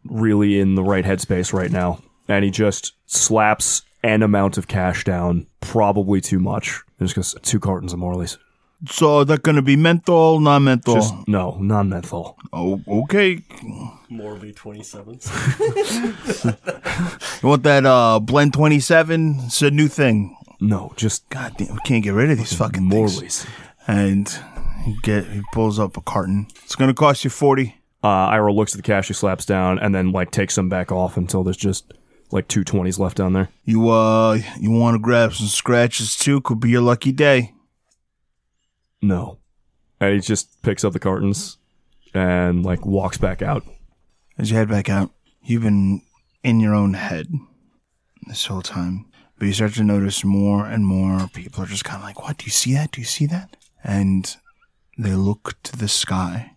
really 0.05 0.61
in 0.61 0.75
the 0.77 0.83
right 0.85 1.05
headspace 1.05 1.53
right 1.53 1.71
now, 1.71 1.99
and 2.29 2.45
he 2.45 2.51
just 2.51 2.93
slaps 3.07 3.83
an 4.03 4.23
amount 4.23 4.57
of 4.57 4.69
cash 4.69 5.03
down, 5.05 5.47
probably 5.61 6.21
too 6.21 6.39
much. 6.39 6.81
And 6.99 7.07
just 7.09 7.17
goes 7.17 7.35
two 7.43 7.59
cartons 7.61 7.93
of 7.93 7.99
Morley's. 7.99 8.39
so 8.89 9.25
that 9.25 9.43
gonna 9.43 9.63
be 9.63 9.77
menthol, 9.77 10.39
non 10.41 10.65
menthol. 10.65 10.95
Just 10.95 11.15
no, 11.29 11.59
non-menthol. 11.61 12.37
oh, 12.53 12.81
okay. 12.89 13.43
Morley 14.09 14.53
27s. 14.53 15.27
You 17.43 17.49
want 17.49 17.63
that 17.65 17.85
uh 17.85 18.21
blend 18.21 18.55
twenty 18.55 18.81
seven? 18.81 19.37
It's 19.47 19.61
a 19.61 19.71
new 19.71 19.89
thing. 19.89 20.37
No, 20.61 20.93
just 20.97 21.29
goddamn, 21.29 21.75
we 21.75 21.81
can't 21.85 22.03
get 22.03 22.15
rid 22.15 22.31
of 22.31 22.39
these 22.39 22.53
fucking 22.55 22.91
things. 22.91 23.15
Morley's. 23.15 23.47
And 23.87 24.29
He 24.85 24.97
get 25.03 25.27
he 25.27 25.43
pulls 25.53 25.79
up 25.79 25.97
a 25.97 26.01
carton. 26.01 26.47
It's 26.65 26.77
gonna 26.77 26.95
cost 26.95 27.25
you 27.25 27.31
forty. 27.31 27.77
Uh, 28.05 28.09
Ira 28.29 28.53
looks 28.53 28.73
at 28.73 28.77
the 28.77 28.83
cash, 28.83 29.09
he 29.09 29.15
slaps 29.15 29.45
down, 29.45 29.79
and 29.81 29.95
then 29.95 30.13
like 30.13 30.31
takes 30.31 30.55
them 30.55 30.69
back 30.69 30.93
off 30.93 31.17
until 31.17 31.43
there's 31.43 31.57
just 31.57 31.93
like 32.31 32.47
two 32.49 32.63
twenties 32.65 32.99
left 32.99 33.17
down 33.17 33.33
there. 33.33 33.49
You 33.65 33.89
uh 33.91 34.39
you 34.61 34.71
wanna 34.71 34.99
grab 34.99 35.33
some 35.35 35.49
scratches 35.49 36.17
too? 36.17 36.41
Could 36.41 36.61
be 36.61 36.71
your 36.71 36.83
lucky 36.83 37.13
day. 37.13 37.53
No, 39.03 39.39
and 40.01 40.15
he 40.15 40.21
just 40.21 40.63
picks 40.63 40.85
up 40.85 40.93
the 40.93 40.99
cartons 40.99 41.59
and 42.15 42.65
like 42.65 42.87
walks 42.87 43.19
back 43.19 43.43
out. 43.43 43.65
As 44.39 44.51
you 44.51 44.57
head 44.57 44.69
back 44.69 44.89
out, 44.89 45.11
you've 45.43 45.63
been 45.63 46.03
in 46.43 46.61
your 46.61 46.75
own 46.75 46.95
head 46.95 47.29
this 48.27 48.47
whole 48.47 48.63
time. 48.63 49.07
But 49.39 49.47
you 49.47 49.53
start 49.53 49.75
to 49.75 49.85
notice 49.85 50.25
more 50.25 50.67
and 50.67 50.87
more 50.87 51.29
people 51.33 51.63
are 51.63 51.67
just 51.67 51.85
kind 51.85 51.99
of 51.99 52.05
like, 52.05 52.23
What? 52.23 52.39
Do 52.39 52.45
you 52.47 52.51
see 52.51 52.73
that? 52.75 52.93
Do 52.93 53.01
you 53.01 53.07
see 53.07 53.27
that? 53.27 53.57
And 53.85 54.35
they 54.99 55.13
look 55.13 55.63
to 55.65 55.77
the 55.77 55.89
sky, 55.89 56.53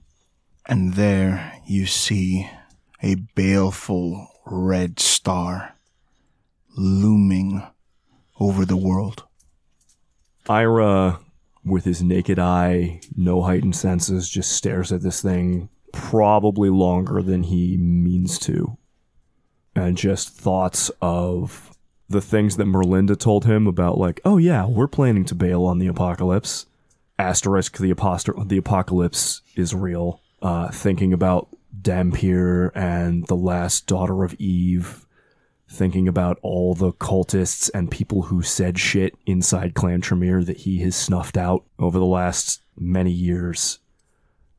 and 0.65 0.93
there 0.93 1.61
you 1.67 1.85
see 1.85 2.49
a 3.03 3.15
baleful 3.15 4.29
red 4.45 4.99
star 4.99 5.75
looming 6.77 7.63
over 8.39 8.65
the 8.65 8.77
world. 8.77 9.25
Ira, 10.47 11.19
with 11.65 11.83
his 11.85 12.01
naked 12.01 12.39
eye, 12.39 13.01
no 13.15 13.43
heightened 13.43 13.75
senses, 13.75 14.29
just 14.29 14.51
stares 14.51 14.91
at 14.91 15.01
this 15.01 15.21
thing 15.21 15.69
probably 15.91 16.69
longer 16.69 17.21
than 17.21 17.43
he 17.43 17.77
means 17.77 18.39
to. 18.39 18.77
And 19.75 19.97
just 19.97 20.29
thoughts 20.29 20.89
of 21.01 21.71
the 22.09 22.21
things 22.21 22.57
that 22.57 22.67
Merlinda 22.67 23.17
told 23.17 23.45
him 23.45 23.67
about, 23.67 23.97
like, 23.97 24.19
oh 24.25 24.37
yeah, 24.37 24.65
we're 24.65 24.87
planning 24.87 25.25
to 25.25 25.35
bail 25.35 25.63
on 25.65 25.79
the 25.79 25.87
apocalypse. 25.87 26.65
Asterisk, 27.17 27.77
the, 27.77 27.93
aposter- 27.93 28.47
the 28.47 28.57
apocalypse 28.57 29.41
is 29.55 29.75
real. 29.75 30.21
Uh, 30.41 30.69
thinking 30.69 31.13
about 31.13 31.49
Dampier 31.81 32.69
and 32.69 33.27
the 33.27 33.35
last 33.35 33.87
daughter 33.87 34.23
of 34.23 34.33
Eve 34.35 35.05
thinking 35.69 36.07
about 36.07 36.39
all 36.41 36.73
the 36.73 36.91
cultists 36.93 37.69
and 37.73 37.91
people 37.91 38.23
who 38.23 38.41
said 38.41 38.79
shit 38.79 39.15
inside 39.25 39.75
Clan 39.75 40.01
Tremere 40.01 40.43
that 40.43 40.57
he 40.57 40.79
has 40.79 40.95
snuffed 40.95 41.37
out 41.37 41.63
over 41.77 41.99
the 41.99 42.05
last 42.05 42.61
many 42.77 43.11
years, 43.11 43.79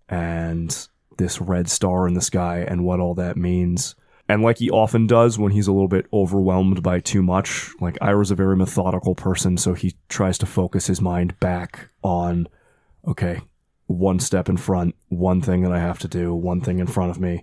and 0.09 0.89
this 1.19 1.41
red 1.41 1.69
star 1.69 2.07
in 2.07 2.15
the 2.15 2.21
sky 2.21 2.61
and 2.61 2.85
what 2.85 3.01
all 3.01 3.15
that 3.15 3.37
means. 3.37 3.97
And 4.31 4.43
like 4.43 4.59
he 4.59 4.71
often 4.71 5.07
does 5.07 5.39
when 5.39 5.53
he's 5.53 5.67
a 5.67 5.73
little 5.73 5.89
bit 5.89 6.07
overwhelmed 6.13 6.83
by 6.83 7.01
too 7.01 7.23
much, 7.23 7.71
like 7.81 7.99
Ira's 8.01 8.31
a 8.31 8.35
very 8.35 8.57
methodical 8.57 9.15
person, 9.15 9.57
so 9.57 9.75
he 9.75 9.97
tries 10.09 10.39
to 10.39 10.47
focus 10.47 10.87
his 10.87 11.01
mind 11.01 11.39
back 11.41 11.89
on, 12.03 12.49
okay, 13.07 13.41
one 13.87 14.21
step 14.21 14.49
in 14.49 14.57
front, 14.57 14.95
one 15.09 15.41
thing 15.41 15.63
that 15.63 15.73
I 15.73 15.81
have 15.81 15.99
to 16.01 16.09
do, 16.09 16.35
one 16.35 16.61
thing 16.61 16.79
in 16.79 16.87
front 16.87 17.11
of 17.11 17.21
me. 17.21 17.43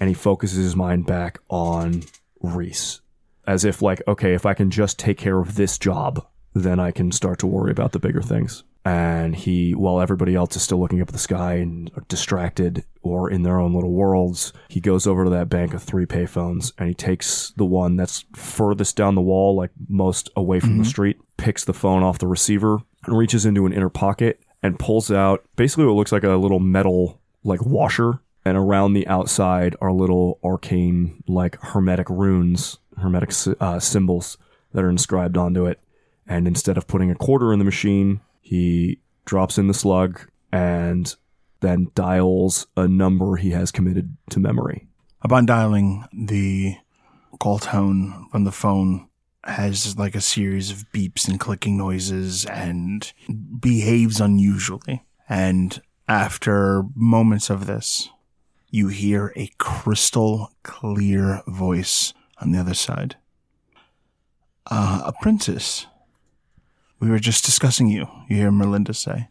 And 0.00 0.08
he 0.08 0.14
focuses 0.14 0.64
his 0.64 0.74
mind 0.74 1.06
back 1.06 1.38
on 1.48 2.02
Reese 2.40 3.00
as 3.46 3.64
if 3.64 3.82
like 3.82 4.02
okay 4.08 4.34
if 4.34 4.46
i 4.46 4.54
can 4.54 4.70
just 4.70 4.98
take 4.98 5.18
care 5.18 5.38
of 5.38 5.54
this 5.54 5.78
job 5.78 6.26
then 6.54 6.78
i 6.78 6.90
can 6.90 7.12
start 7.12 7.38
to 7.38 7.46
worry 7.46 7.70
about 7.70 7.92
the 7.92 7.98
bigger 7.98 8.22
things 8.22 8.64
and 8.84 9.34
he 9.34 9.74
while 9.74 10.00
everybody 10.00 10.34
else 10.34 10.56
is 10.56 10.62
still 10.62 10.78
looking 10.78 11.00
up 11.00 11.08
at 11.08 11.12
the 11.12 11.18
sky 11.18 11.54
and 11.54 11.90
distracted 12.08 12.84
or 13.02 13.30
in 13.30 13.42
their 13.42 13.58
own 13.58 13.74
little 13.74 13.92
worlds 13.92 14.52
he 14.68 14.80
goes 14.80 15.06
over 15.06 15.24
to 15.24 15.30
that 15.30 15.48
bank 15.48 15.72
of 15.72 15.82
three 15.82 16.06
payphones 16.06 16.72
and 16.78 16.88
he 16.88 16.94
takes 16.94 17.52
the 17.56 17.64
one 17.64 17.96
that's 17.96 18.24
furthest 18.34 18.96
down 18.96 19.14
the 19.14 19.20
wall 19.20 19.56
like 19.56 19.70
most 19.88 20.28
away 20.36 20.60
from 20.60 20.78
the 20.78 20.84
street 20.84 21.18
picks 21.36 21.64
the 21.64 21.72
phone 21.72 22.02
off 22.02 22.18
the 22.18 22.26
receiver 22.26 22.78
and 23.06 23.16
reaches 23.16 23.46
into 23.46 23.66
an 23.66 23.72
inner 23.72 23.88
pocket 23.88 24.40
and 24.62 24.78
pulls 24.78 25.10
out 25.10 25.44
basically 25.56 25.86
what 25.86 25.94
looks 25.96 26.12
like 26.12 26.24
a 26.24 26.30
little 26.30 26.60
metal 26.60 27.20
like 27.42 27.64
washer 27.64 28.20
and 28.44 28.58
around 28.58 28.92
the 28.92 29.06
outside 29.08 29.74
are 29.80 29.92
little 29.92 30.38
arcane 30.44 31.22
like 31.26 31.58
hermetic 31.62 32.08
runes 32.10 32.78
hermetic 32.98 33.30
uh, 33.60 33.78
symbols 33.78 34.36
that 34.72 34.84
are 34.84 34.90
inscribed 34.90 35.36
onto 35.36 35.66
it. 35.66 35.80
And 36.26 36.46
instead 36.46 36.76
of 36.76 36.86
putting 36.86 37.10
a 37.10 37.14
quarter 37.14 37.52
in 37.52 37.58
the 37.58 37.64
machine, 37.64 38.20
he 38.44 39.00
drops 39.24 39.56
in 39.56 39.68
the 39.68 39.74
slug 39.74 40.20
and 40.52 41.16
then 41.60 41.90
dials 41.94 42.66
a 42.76 42.86
number 42.86 43.36
he 43.36 43.50
has 43.50 43.72
committed 43.72 44.16
to 44.30 44.38
memory. 44.38 44.86
Upon 45.22 45.46
dialing, 45.46 46.04
the 46.12 46.76
call 47.40 47.58
tone 47.58 48.28
from 48.30 48.44
the 48.44 48.52
phone 48.52 49.08
has 49.44 49.98
like 49.98 50.14
a 50.14 50.20
series 50.20 50.70
of 50.70 50.84
beeps 50.92 51.26
and 51.26 51.40
clicking 51.40 51.78
noises 51.78 52.44
and 52.44 53.12
behaves 53.58 54.20
unusually. 54.20 55.04
And 55.26 55.80
after 56.06 56.84
moments 56.94 57.48
of 57.48 57.66
this, 57.66 58.10
you 58.68 58.88
hear 58.88 59.32
a 59.36 59.50
crystal 59.56 60.52
clear 60.62 61.42
voice 61.46 62.12
on 62.42 62.52
the 62.52 62.58
other 62.58 62.74
side. 62.74 63.16
Uh, 64.66 65.02
a 65.06 65.12
princess. 65.22 65.86
We 67.04 67.10
were 67.10 67.18
just 67.18 67.44
discussing 67.44 67.88
you, 67.88 68.06
you 68.30 68.36
hear 68.36 68.50
Merlinda 68.50 68.96
say. 68.96 69.28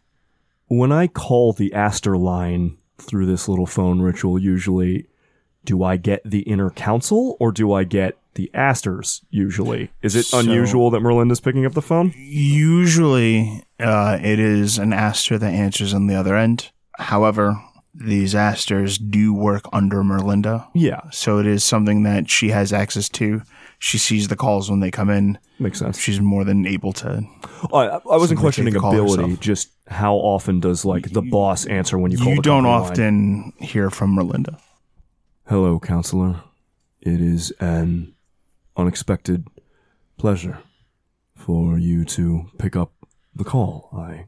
When 0.68 0.92
I 0.92 1.08
call 1.08 1.54
the 1.54 1.74
Astor 1.74 2.16
line 2.18 2.78
through 3.00 3.26
this 3.26 3.48
little 3.48 3.66
phone 3.66 4.00
ritual, 4.00 4.38
usually, 4.38 5.08
do 5.66 5.84
I 5.84 5.98
get 5.98 6.22
the 6.24 6.42
inner 6.42 6.70
council 6.70 7.36
or 7.40 7.52
do 7.52 7.74
I 7.74 7.84
get 7.84 8.16
the 8.36 8.52
Astors 8.54 9.22
usually? 9.32 9.90
Is 10.04 10.16
it 10.16 10.28
So- 10.28 10.40
unusual 10.40 10.92
that 10.92 11.02
Merlinda's 11.02 11.40
picking 11.40 11.66
up 11.66 11.74
the 11.74 11.82
phone? 11.82 12.14
Usually, 12.16 13.64
uh, 13.80 14.20
it 14.22 14.38
is 14.40 14.78
an 14.78 14.94
astor 14.94 15.40
that 15.40 15.52
answers 15.52 15.96
on 15.96 16.06
the 16.06 16.16
other 16.16 16.36
end. 16.38 16.70
However, 17.00 17.60
these 17.96 18.36
astors 18.36 19.00
do 19.00 19.34
work 19.34 19.64
under 19.74 20.04
Merlinda. 20.04 20.68
Yeah, 20.76 21.02
So 21.12 21.40
it 21.40 21.48
is 21.48 21.64
something 21.64 22.04
that 22.04 22.30
she 22.30 22.50
has 22.50 22.72
access 22.72 23.10
to. 23.10 23.42
She 23.86 23.98
sees 23.98 24.30
the 24.30 24.38
calls 24.38 24.72
when 24.72 24.80
they 24.80 24.92
come 24.92 25.10
in. 25.10 25.38
makes 25.60 25.80
sense. 25.80 26.00
She's 26.00 26.22
more 26.22 26.46
than 26.46 26.66
able 26.66 26.94
to. 26.94 27.22
I, 27.74 27.88
I 27.88 28.00
wasn't 28.06 28.40
questioning 28.40 28.78
ability, 28.78 29.24
herself. 29.24 29.40
just 29.42 29.72
how 29.88 30.16
often 30.16 30.62
does 30.62 30.86
like 30.86 31.12
the 31.12 31.22
boss 31.22 31.66
answer 31.66 31.98
when 31.98 32.10
you 32.10 32.18
call 32.18 32.30
You 32.34 32.42
don't 32.42 32.64
company 32.64 32.72
line? 32.74 33.52
often 33.52 33.54
hear 33.60 33.90
from 33.90 34.16
Merlinda. 34.16 34.58
Hello, 35.50 35.82
counselor. 35.82 36.44
It 37.02 37.20
is 37.20 37.52
an 37.60 38.14
unexpected 38.78 39.48
pleasure 40.18 40.60
for 41.36 41.78
you 41.78 42.06
to 42.06 42.46
pick 42.58 42.78
up 42.78 42.94
the 43.36 43.44
call. 43.44 43.90
I 43.94 44.28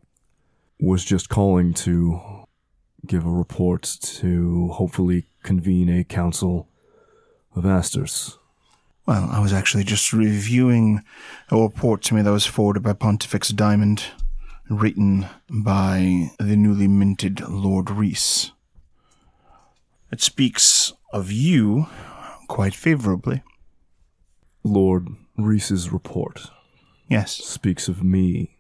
was 0.81 1.05
just 1.05 1.29
calling 1.29 1.73
to 1.75 2.19
give 3.07 3.25
a 3.25 3.29
report 3.29 3.83
to 4.01 4.67
hopefully 4.73 5.27
convene 5.43 5.87
a 5.89 6.03
council 6.03 6.67
of 7.55 7.65
Astors. 7.65 8.37
Well, 9.05 9.29
I 9.31 9.39
was 9.39 9.53
actually 9.53 9.83
just 9.83 10.13
reviewing 10.13 11.03
a 11.51 11.57
report 11.57 12.01
to 12.03 12.15
me 12.15 12.21
that 12.21 12.31
was 12.31 12.45
forwarded 12.45 12.83
by 12.83 12.93
Pontifex 12.93 13.49
Diamond, 13.49 14.05
written 14.69 15.27
by 15.49 16.31
the 16.39 16.55
newly 16.55 16.87
minted 16.87 17.47
Lord 17.47 17.91
Reese. 17.91 18.51
It 20.11 20.21
speaks 20.21 20.93
of 21.13 21.31
you 21.31 21.87
quite 22.47 22.73
favorably. 22.73 23.43
Lord 24.63 25.09
Reese's 25.37 25.91
report 25.91 26.49
Yes, 27.07 27.33
speaks 27.33 27.87
of 27.87 28.03
me 28.03 28.57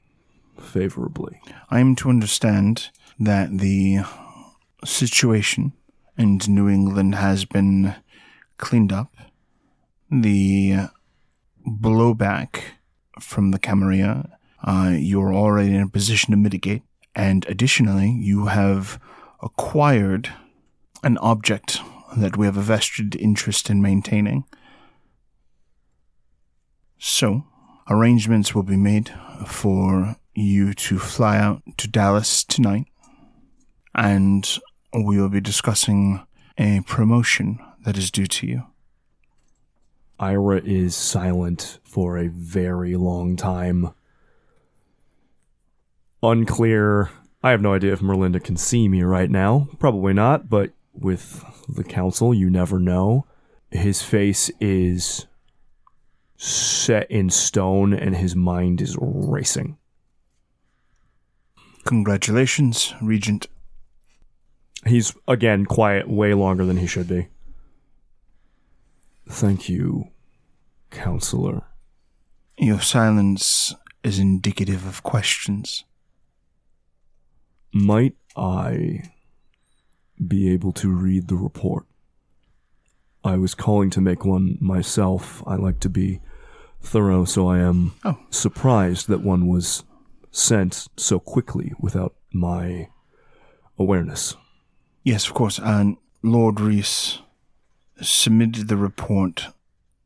favorably. 0.59 1.41
I 1.69 1.79
am 1.79 1.95
to 1.97 2.09
understand 2.09 2.89
that 3.19 3.57
the 3.57 3.99
situation 4.83 5.73
in 6.17 6.39
New 6.47 6.69
England 6.69 7.15
has 7.15 7.45
been 7.45 7.95
cleaned 8.57 8.93
up. 8.93 9.14
The 10.09 10.89
blowback 11.67 12.61
from 13.19 13.51
the 13.51 13.59
Camarilla, 13.59 14.37
uh, 14.63 14.93
you're 14.97 15.33
already 15.33 15.75
in 15.75 15.81
a 15.81 15.89
position 15.89 16.31
to 16.31 16.37
mitigate. 16.37 16.83
And 17.15 17.45
additionally, 17.47 18.11
you 18.11 18.47
have 18.47 18.99
acquired 19.41 20.33
an 21.03 21.17
object 21.19 21.79
that 22.17 22.37
we 22.37 22.45
have 22.45 22.57
a 22.57 22.61
vested 22.61 23.15
interest 23.15 23.69
in 23.69 23.81
maintaining. 23.81 24.43
So, 26.97 27.45
arrangements 27.89 28.55
will 28.55 28.63
be 28.63 28.77
made 28.77 29.13
for 29.45 30.15
you 30.33 30.73
to 30.73 30.99
fly 30.99 31.37
out 31.37 31.61
to 31.77 31.87
Dallas 31.87 32.43
tonight, 32.43 32.87
and 33.93 34.57
we 34.93 35.19
will 35.19 35.29
be 35.29 35.41
discussing 35.41 36.25
a 36.57 36.81
promotion 36.81 37.59
that 37.85 37.97
is 37.97 38.11
due 38.11 38.27
to 38.27 38.47
you. 38.47 38.63
Ira 40.19 40.61
is 40.63 40.95
silent 40.95 41.79
for 41.83 42.17
a 42.17 42.27
very 42.29 42.95
long 42.95 43.35
time. 43.35 43.91
Unclear. 46.23 47.09
I 47.43 47.51
have 47.51 47.61
no 47.61 47.73
idea 47.73 47.93
if 47.93 47.99
Merlinda 47.99 48.43
can 48.43 48.57
see 48.57 48.87
me 48.87 49.03
right 49.03 49.29
now. 49.29 49.67
Probably 49.77 50.13
not, 50.13 50.49
but 50.49 50.71
with 50.93 51.43
the 51.67 51.83
council, 51.83 52.33
you 52.33 52.49
never 52.49 52.79
know. 52.79 53.25
His 53.69 54.01
face 54.01 54.49
is 54.59 55.27
set 56.37 57.09
in 57.11 57.29
stone 57.29 57.93
and 57.93 58.15
his 58.15 58.35
mind 58.35 58.81
is 58.81 58.97
racing. 58.99 59.77
Congratulations, 61.83 62.93
Regent. 63.01 63.47
He's 64.85 65.15
again 65.27 65.65
quiet 65.65 66.09
way 66.09 66.33
longer 66.33 66.65
than 66.65 66.77
he 66.77 66.87
should 66.87 67.07
be. 67.07 67.27
Thank 69.27 69.67
you, 69.69 70.09
counselor. 70.91 71.63
Your 72.57 72.79
silence 72.79 73.73
is 74.03 74.19
indicative 74.19 74.85
of 74.87 75.03
questions. 75.03 75.83
Might 77.73 78.15
I 78.37 79.03
be 80.25 80.49
able 80.51 80.71
to 80.73 80.89
read 80.89 81.27
the 81.27 81.35
report? 81.35 81.85
I 83.23 83.37
was 83.37 83.55
calling 83.55 83.89
to 83.91 84.01
make 84.01 84.23
one 84.23 84.57
myself. 84.61 85.43
I 85.47 85.55
like 85.55 85.79
to 85.81 85.89
be 85.89 86.21
thorough, 86.81 87.25
so 87.25 87.47
I 87.47 87.59
am 87.59 87.93
Oh. 88.05 88.19
surprised 88.29 89.07
that 89.07 89.23
one 89.23 89.47
was 89.47 89.83
sent 90.31 90.87
so 90.95 91.19
quickly 91.19 91.73
without 91.79 92.13
my 92.31 92.89
awareness. 93.79 94.35
Yes, 95.03 95.27
of 95.27 95.33
course. 95.33 95.59
And 95.59 95.97
Lord 96.21 96.59
Reese 96.59 97.19
submitted 98.01 98.67
the 98.67 98.77
report 98.77 99.47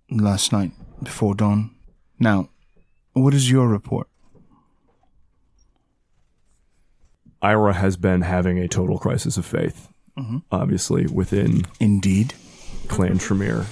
last 0.09 0.51
night 0.51 0.71
before 1.01 1.35
dawn. 1.35 1.71
Now, 2.19 2.49
what 3.13 3.33
is 3.33 3.49
your 3.49 3.67
report? 3.67 4.07
Ira 7.41 7.73
has 7.73 7.95
been 7.95 8.21
having 8.21 8.59
a 8.59 8.67
total 8.67 8.97
crisis 8.97 9.37
of 9.37 9.45
faith, 9.45 9.89
mm-hmm. 10.17 10.39
obviously, 10.51 11.07
within 11.07 11.65
Indeed. 11.79 12.33
Clan 12.89 13.17
Tremere. 13.17 13.65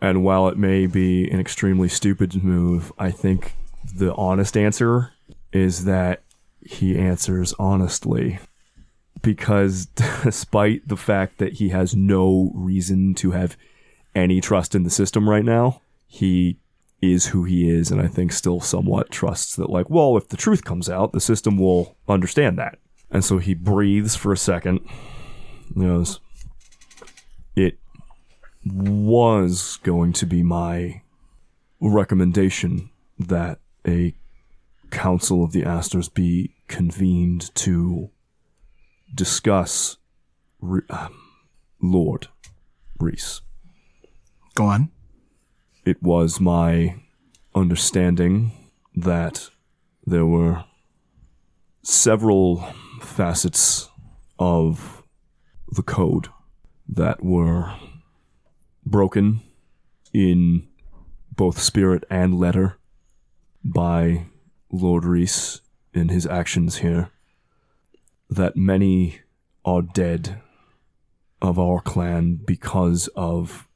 And 0.00 0.24
while 0.24 0.48
it 0.48 0.58
may 0.58 0.86
be 0.86 1.30
an 1.30 1.40
extremely 1.40 1.88
stupid 1.88 2.42
move, 2.42 2.92
I 2.98 3.10
think 3.10 3.54
the 3.94 4.12
honest 4.14 4.56
answer 4.56 5.12
is 5.52 5.84
that 5.84 6.22
he 6.60 6.98
answers 6.98 7.54
honestly. 7.58 8.38
Because 9.22 9.86
despite 10.22 10.86
the 10.86 10.96
fact 10.96 11.38
that 11.38 11.54
he 11.54 11.70
has 11.70 11.94
no 11.94 12.50
reason 12.54 13.14
to 13.14 13.30
have 13.30 13.56
any 14.14 14.40
trust 14.40 14.74
in 14.74 14.82
the 14.82 14.90
system 14.90 15.28
right 15.28 15.44
now, 15.44 15.80
he 16.06 16.58
is 17.00 17.26
who 17.26 17.44
he 17.44 17.68
is, 17.68 17.90
and 17.90 18.00
I 18.00 18.06
think 18.06 18.32
still 18.32 18.60
somewhat 18.60 19.10
trusts 19.10 19.56
that, 19.56 19.70
like, 19.70 19.90
well, 19.90 20.16
if 20.16 20.28
the 20.28 20.36
truth 20.36 20.64
comes 20.64 20.88
out, 20.88 21.12
the 21.12 21.20
system 21.20 21.58
will 21.58 21.96
understand 22.08 22.58
that. 22.58 22.78
And 23.10 23.24
so 23.24 23.38
he 23.38 23.54
breathes 23.54 24.14
for 24.14 24.32
a 24.32 24.36
second, 24.36 24.80
It 27.56 27.78
was 28.64 29.78
going 29.82 30.12
to 30.14 30.26
be 30.26 30.42
my 30.42 31.02
recommendation 31.80 32.90
that 33.18 33.58
a 33.86 34.14
council 34.90 35.42
of 35.42 35.52
the 35.52 35.64
Astors 35.64 36.08
be 36.08 36.54
convened 36.68 37.52
to 37.56 38.10
discuss 39.14 39.96
Re- 40.60 40.82
um, 40.90 41.14
Lord 41.80 42.28
Reese. 42.98 43.40
Go 44.54 44.66
on. 44.66 44.90
It 45.84 46.02
was 46.02 46.40
my 46.40 46.96
understanding 47.54 48.52
that 48.94 49.50
there 50.06 50.26
were 50.26 50.64
several 51.82 52.64
facets 53.00 53.88
of 54.38 55.02
the 55.68 55.82
code 55.82 56.28
that 56.88 57.22
were 57.24 57.74
broken 58.84 59.40
in 60.12 60.68
both 61.34 61.58
spirit 61.58 62.04
and 62.10 62.38
letter 62.38 62.78
by 63.64 64.26
Lord 64.70 65.04
Reese 65.04 65.60
in 65.94 66.08
his 66.08 66.26
actions 66.26 66.78
here. 66.78 67.10
That 68.32 68.56
many 68.56 69.20
are 69.62 69.82
dead 69.82 70.40
of 71.42 71.58
our 71.58 71.82
clan 71.82 72.36
because 72.36 73.08
of 73.14 73.68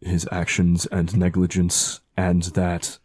his 0.00 0.26
actions 0.32 0.86
and 0.86 1.14
negligence, 1.14 2.00
and 2.16 2.44
that 2.54 2.98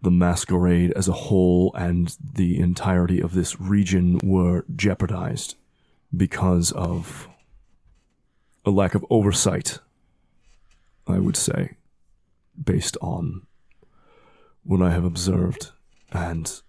the 0.00 0.10
masquerade 0.10 0.92
as 0.92 1.08
a 1.08 1.12
whole 1.28 1.74
and 1.74 2.16
the 2.32 2.58
entirety 2.58 3.20
of 3.20 3.34
this 3.34 3.60
region 3.60 4.18
were 4.24 4.64
jeopardized 4.74 5.56
because 6.16 6.72
of 6.72 7.28
a 8.64 8.70
lack 8.70 8.94
of 8.94 9.04
oversight, 9.10 9.78
I 11.06 11.18
would 11.18 11.36
say, 11.36 11.76
based 12.64 12.96
on 13.02 13.42
what 14.64 14.80
I 14.80 14.90
have 14.90 15.04
observed, 15.04 15.72
and 16.12 16.62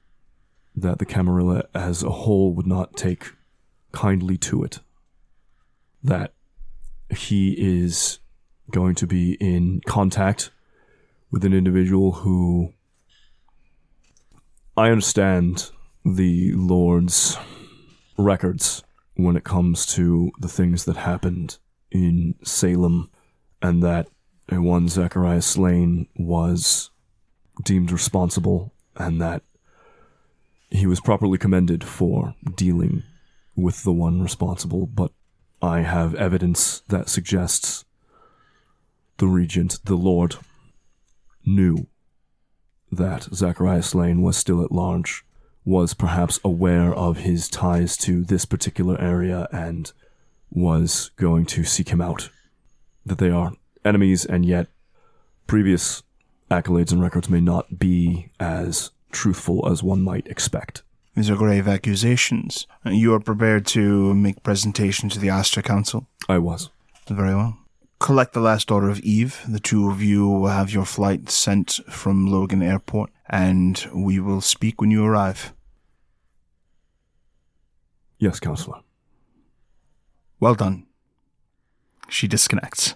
that 0.76 1.00
the 1.00 1.06
Camarilla 1.06 1.64
as 1.74 2.04
a 2.04 2.10
whole 2.10 2.54
would 2.54 2.68
not 2.68 2.96
take 2.96 3.34
kindly 3.92 4.38
to 4.38 4.64
it. 4.64 4.80
That 6.04 6.34
he 7.10 7.56
is 7.58 8.20
going 8.72 8.96
to 8.96 9.08
be 9.08 9.34
in 9.34 9.82
contact 9.86 10.52
with 11.30 11.44
an 11.46 11.54
individual 11.54 12.12
who 12.12 12.74
I 14.78 14.90
understand 14.90 15.70
the 16.06 16.54
Lord's 16.54 17.38
records 18.18 18.84
when 19.16 19.36
it 19.36 19.44
comes 19.44 19.86
to 19.88 20.32
the 20.40 20.48
things 20.48 20.86
that 20.86 20.98
happened 20.98 21.58
in 21.92 22.36
Salem, 22.44 23.10
and 23.62 23.84
that 23.84 24.08
one 24.50 24.88
Zechariah 24.88 25.42
Slain 25.42 26.08
was 26.16 26.90
deemed 27.64 27.92
responsible, 27.92 28.74
and 28.96 29.22
that 29.22 29.44
he 30.72 30.88
was 30.88 31.02
properly 31.02 31.38
commended 31.38 31.84
for 31.84 32.34
dealing 32.56 33.04
with 33.56 33.84
the 33.84 33.92
one 33.92 34.22
responsible, 34.22 34.88
but 34.88 35.12
I 35.62 35.82
have 35.82 36.16
evidence 36.16 36.82
that 36.88 37.10
suggests 37.10 37.86
the 39.18 39.28
regent, 39.28 39.80
the 39.84 39.96
lord, 39.96 40.38
knew 41.46 41.88
that 42.92 43.24
Zacharias 43.34 43.94
Lane 43.94 44.22
was 44.22 44.38
still 44.38 44.64
at 44.64 44.72
large, 44.72 45.24
was 45.64 45.94
perhaps 45.94 46.40
aware 46.44 46.94
of 46.94 47.18
his 47.18 47.48
ties 47.50 47.96
to 47.98 48.24
this 48.24 48.46
particular 48.46 49.00
area, 49.00 49.48
and 49.52 49.92
was 50.50 51.12
going 51.18 51.46
to 51.46 51.64
seek 51.64 51.90
him 51.90 52.02
out. 52.02 52.30
That 53.06 53.18
they 53.18 53.30
are 53.30 53.54
enemies, 53.86 54.26
and 54.26 54.46
yet 54.46 54.68
previous 55.48 56.02
accolades 56.50 56.92
and 56.92 57.02
records 57.02 57.30
may 57.30 57.42
not 57.42 57.78
be 57.78 58.30
as 58.40 58.92
truthful 59.12 59.68
as 59.70 59.84
one 59.84 60.02
might 60.02 60.28
expect. 60.28 60.84
These 61.16 61.30
are 61.30 61.36
grave 61.36 61.68
accusations. 61.68 62.68
Uh, 62.86 62.92
you 62.92 63.14
are 63.14 63.20
prepared 63.20 63.66
to 63.68 64.14
make 64.14 64.44
presentation 64.44 65.10
to 65.10 65.20
the 65.20 65.30
Astor 65.30 65.62
Council? 65.62 66.08
I 66.30 66.38
was. 66.38 66.70
Very 67.08 67.36
well. 67.36 67.58
Collect 68.00 68.34
the 68.34 68.40
last 68.40 68.70
daughter 68.70 68.90
of 68.90 69.00
Eve. 69.02 69.42
The 69.48 69.60
two 69.60 69.90
of 69.90 70.02
you 70.02 70.28
will 70.28 70.48
have 70.48 70.72
your 70.72 70.86
flight 70.86 71.30
sent 71.30 71.80
from 71.90 72.28
Logan 72.28 72.64
Airport, 72.64 73.12
and 73.30 73.86
we 73.94 74.20
will 74.20 74.42
speak 74.42 74.80
when 74.80 74.90
you 74.90 75.06
arrive. 75.06 75.54
Yes, 78.18 78.40
counselor. 78.40 78.80
Well 80.40 80.56
done. 80.56 80.88
She 82.08 82.28
disconnects. 82.28 82.96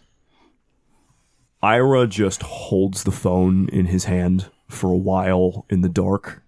Ira 1.62 2.08
just 2.08 2.44
holds 2.44 3.04
the 3.04 3.12
phone 3.12 3.70
in 3.70 3.88
his 3.88 4.06
hand 4.06 4.50
for 4.76 4.92
a 4.92 4.98
while 4.98 5.66
in 5.70 5.82
the 5.82 5.90
dark 5.90 6.44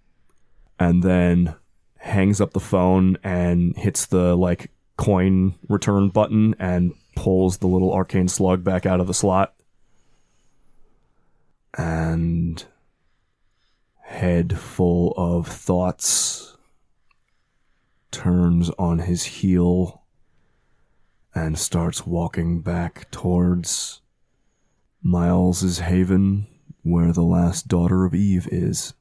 and 0.78 1.02
then 1.02 1.54
hangs 1.98 2.40
up 2.40 2.52
the 2.52 2.60
phone 2.60 3.18
and 3.24 3.76
hits 3.76 4.06
the 4.06 4.36
like 4.36 4.70
coin 4.96 5.54
return 5.68 6.08
button 6.08 6.54
and 6.58 6.94
pulls 7.16 7.58
the 7.58 7.66
little 7.66 7.92
arcane 7.92 8.28
slug 8.28 8.62
back 8.62 8.86
out 8.86 9.00
of 9.00 9.06
the 9.06 9.14
slot. 9.14 9.54
And 11.76 12.64
head 14.02 14.58
full 14.58 15.12
of 15.16 15.46
thoughts 15.46 16.56
turns 18.10 18.70
on 18.78 19.00
his 19.00 19.24
heel 19.24 20.02
and 21.34 21.58
starts 21.58 22.06
walking 22.06 22.60
back 22.60 23.10
towards 23.10 24.00
Miles's 25.02 25.78
haven 25.80 26.46
where 26.88 27.12
the 27.12 27.22
last 27.22 27.68
daughter 27.68 28.04
of 28.04 28.14
Eve 28.14 28.48
is. 28.50 28.94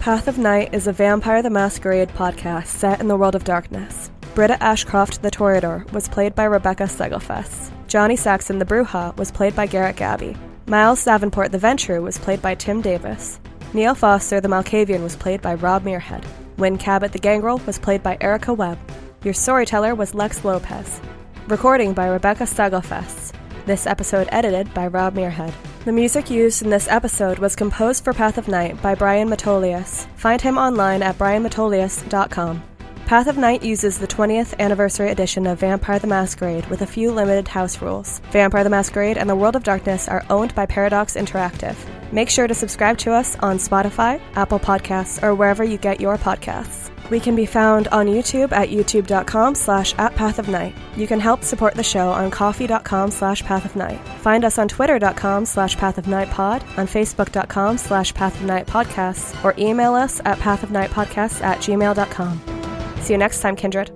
Path 0.00 0.28
of 0.28 0.38
Night 0.38 0.72
is 0.72 0.86
a 0.86 0.92
Vampire 0.92 1.42
the 1.42 1.50
Masquerade 1.50 2.08
podcast 2.10 2.66
set 2.66 3.00
in 3.00 3.08
the 3.08 3.16
world 3.16 3.34
of 3.34 3.44
darkness. 3.44 4.10
Britta 4.34 4.62
Ashcroft 4.62 5.22
the 5.22 5.30
Toreador 5.30 5.90
was 5.92 6.08
played 6.08 6.34
by 6.34 6.44
Rebecca 6.44 6.84
Steigelfest. 6.84 7.70
Johnny 7.88 8.16
Saxon 8.16 8.58
the 8.58 8.64
Brujah 8.64 9.16
was 9.16 9.30
played 9.30 9.56
by 9.56 9.66
Garrett 9.66 9.96
Gabbey. 9.96 10.36
Miles 10.66 11.04
Davenport 11.04 11.52
the 11.52 11.58
Ventrue 11.58 12.02
was 12.02 12.16
played 12.16 12.40
by 12.40 12.54
Tim 12.54 12.80
Davis. 12.80 13.40
Neil 13.74 13.94
Foster 13.94 14.40
the 14.40 14.48
Malkavian 14.48 15.02
was 15.02 15.16
played 15.16 15.42
by 15.42 15.54
Rob 15.54 15.84
Muirhead. 15.84 16.24
Wynn 16.56 16.78
Cabot 16.78 17.12
the 17.12 17.18
Gangrel 17.18 17.58
was 17.66 17.78
played 17.78 18.02
by 18.02 18.16
Erika 18.20 18.54
Webb. 18.54 18.78
Your 19.24 19.34
storyteller 19.34 19.94
was 19.94 20.14
Lex 20.14 20.44
Lopez. 20.44 21.00
Recording 21.48 21.92
by 21.92 22.06
Rebecca 22.06 22.44
Steigelfest. 22.44 23.34
This 23.66 23.86
episode 23.86 24.28
edited 24.32 24.72
by 24.74 24.86
Rob 24.86 25.14
Muirhead. 25.14 25.52
The 25.84 25.92
music 25.92 26.30
used 26.30 26.62
in 26.62 26.70
this 26.70 26.88
episode 26.88 27.38
was 27.38 27.54
composed 27.54 28.04
for 28.04 28.12
Path 28.12 28.38
of 28.38 28.48
Night 28.48 28.80
by 28.82 28.94
Brian 28.94 29.28
Matolius. 29.28 30.06
Find 30.16 30.40
him 30.40 30.58
online 30.58 31.02
at 31.02 31.18
brianmatolius.com. 31.18 32.69
Path 33.10 33.26
of 33.26 33.36
Night 33.36 33.64
uses 33.64 33.98
the 33.98 34.06
20th 34.06 34.56
anniversary 34.60 35.10
edition 35.10 35.44
of 35.48 35.58
Vampire 35.58 35.98
the 35.98 36.06
Masquerade 36.06 36.64
with 36.66 36.82
a 36.82 36.86
few 36.86 37.10
limited 37.10 37.48
house 37.48 37.82
rules. 37.82 38.20
Vampire 38.30 38.62
the 38.62 38.70
Masquerade 38.70 39.18
and 39.18 39.28
the 39.28 39.34
World 39.34 39.56
of 39.56 39.64
Darkness 39.64 40.06
are 40.06 40.24
owned 40.30 40.54
by 40.54 40.64
Paradox 40.64 41.16
Interactive. 41.16 41.74
Make 42.12 42.30
sure 42.30 42.46
to 42.46 42.54
subscribe 42.54 42.98
to 42.98 43.12
us 43.12 43.34
on 43.40 43.58
Spotify, 43.58 44.20
Apple 44.36 44.60
Podcasts, 44.60 45.20
or 45.24 45.34
wherever 45.34 45.64
you 45.64 45.76
get 45.76 46.00
your 46.00 46.18
podcasts. 46.18 46.88
We 47.10 47.18
can 47.18 47.34
be 47.34 47.46
found 47.46 47.88
on 47.88 48.06
YouTube 48.06 48.52
at 48.52 48.68
youtube.com 48.68 49.56
slash 49.56 49.92
at 49.98 50.14
Path 50.14 50.38
of 50.38 50.46
Night. 50.46 50.76
You 50.96 51.08
can 51.08 51.18
help 51.18 51.42
support 51.42 51.74
the 51.74 51.82
show 51.82 52.10
on 52.10 52.30
ko-fi.com 52.30 53.10
slash 53.10 53.42
Path 53.42 53.64
of 53.64 53.74
Night. 53.74 53.98
Find 54.20 54.44
us 54.44 54.56
on 54.56 54.68
twitter.com 54.68 55.46
slash 55.46 55.76
Path 55.76 55.98
of 55.98 56.06
Night 56.06 56.30
Pod, 56.30 56.62
on 56.76 56.86
facebook.com 56.86 57.76
slash 57.76 58.14
Path 58.14 58.36
of 58.36 58.46
Night 58.46 58.68
Podcasts, 58.68 59.44
or 59.44 59.52
email 59.58 59.94
us 59.94 60.20
at 60.24 60.38
pathofnightpodcasts 60.38 61.42
at 61.42 61.58
gmail.com. 61.58 62.59
See 63.00 63.14
you 63.14 63.18
next 63.18 63.40
time, 63.40 63.56
Kindred. 63.56 63.90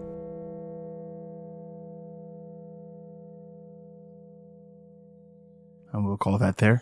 And 5.93 6.05
we'll 6.05 6.17
call 6.17 6.39
that 6.39 6.57
there. 6.57 6.81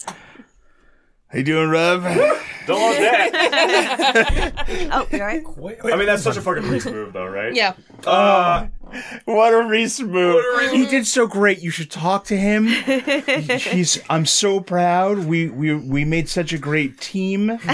How 1.29 1.39
you 1.39 1.45
doing, 1.45 1.69
Rev? 1.69 2.03
Don't 2.67 2.81
want 2.81 2.99
that. 2.99 4.53
Oh, 4.93 5.07
you 5.11 5.21
alright? 5.21 5.45
I 5.93 5.97
mean, 5.97 6.07
that's 6.07 6.23
such 6.23 6.37
a 6.37 6.41
fucking 6.41 6.69
Reese 6.69 6.87
move, 6.87 7.13
though, 7.13 7.27
right? 7.27 7.55
Yeah. 7.55 7.75
Uh, 8.07 8.67
What 9.25 9.55
a 9.55 9.63
Reese 9.63 10.01
move! 10.01 10.43
He 10.71 10.87
did 10.87 11.07
so 11.07 11.27
great. 11.27 11.61
You 11.61 11.71
should 11.71 11.91
talk 11.91 12.25
to 12.25 12.37
him. 12.37 12.67
He's. 12.67 14.01
I'm 14.11 14.27
so 14.27 14.61
proud. 14.61 15.21
We 15.27 15.49
we 15.49 15.75
we 15.75 16.05
made 16.05 16.29
such 16.29 16.53
a 16.53 16.59
great 16.59 16.99
team. 16.99 17.59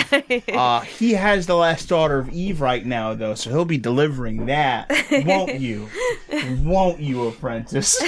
Uh, 0.48 0.80
he 0.80 1.12
has 1.12 1.46
the 1.46 1.54
last 1.54 1.88
daughter 1.88 2.18
of 2.18 2.28
Eve 2.30 2.60
right 2.60 2.84
now, 2.84 3.14
though, 3.14 3.34
so 3.34 3.50
he'll 3.50 3.64
be 3.64 3.78
delivering 3.78 4.46
that, 4.46 4.90
won't 5.24 5.60
you? 5.60 5.88
Won't 6.60 7.00
you, 7.00 7.28
apprentice? 7.28 8.02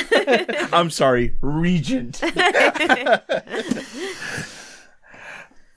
I'm 0.72 0.90
sorry, 0.90 1.34
regent. 1.40 2.16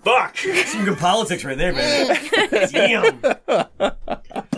fuck. 0.04 0.38
Some 0.38 0.86
good 0.86 0.98
politics 0.98 1.44
right 1.44 1.58
there, 1.58 1.74
man. 1.74 2.18
Damn. 2.72 3.22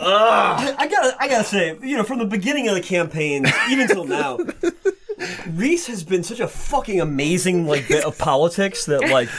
I 0.05 0.87
gotta, 0.89 1.15
I 1.19 1.27
gotta 1.27 1.43
say, 1.43 1.77
you 1.81 1.97
know, 1.97 2.03
from 2.03 2.19
the 2.19 2.25
beginning 2.25 2.67
of 2.67 2.75
the 2.75 2.81
campaign, 2.81 3.45
even 3.69 3.87
till 3.87 4.05
now, 4.05 4.37
Reese 5.51 5.87
has 5.87 6.03
been 6.03 6.23
such 6.23 6.39
a 6.41 6.47
fucking 6.47 6.99
amazing 6.99 7.65
like 7.67 7.87
bit 7.87 8.03
of 8.03 8.17
politics 8.17 8.85
that 8.85 9.09
like 9.09 9.29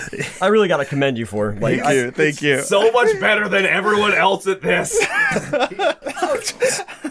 I 0.42 0.46
really 0.48 0.68
gotta 0.68 0.84
commend 0.86 1.18
you 1.18 1.26
for. 1.26 1.52
Like, 1.52 1.80
Thank 1.80 1.94
you, 1.94 2.10
thank 2.10 2.42
you. 2.42 2.62
So 2.62 2.90
much 2.92 3.18
better 3.20 3.48
than 3.48 3.66
everyone 3.66 4.14
else 4.14 4.46
at 4.46 4.62
this. 4.62 4.96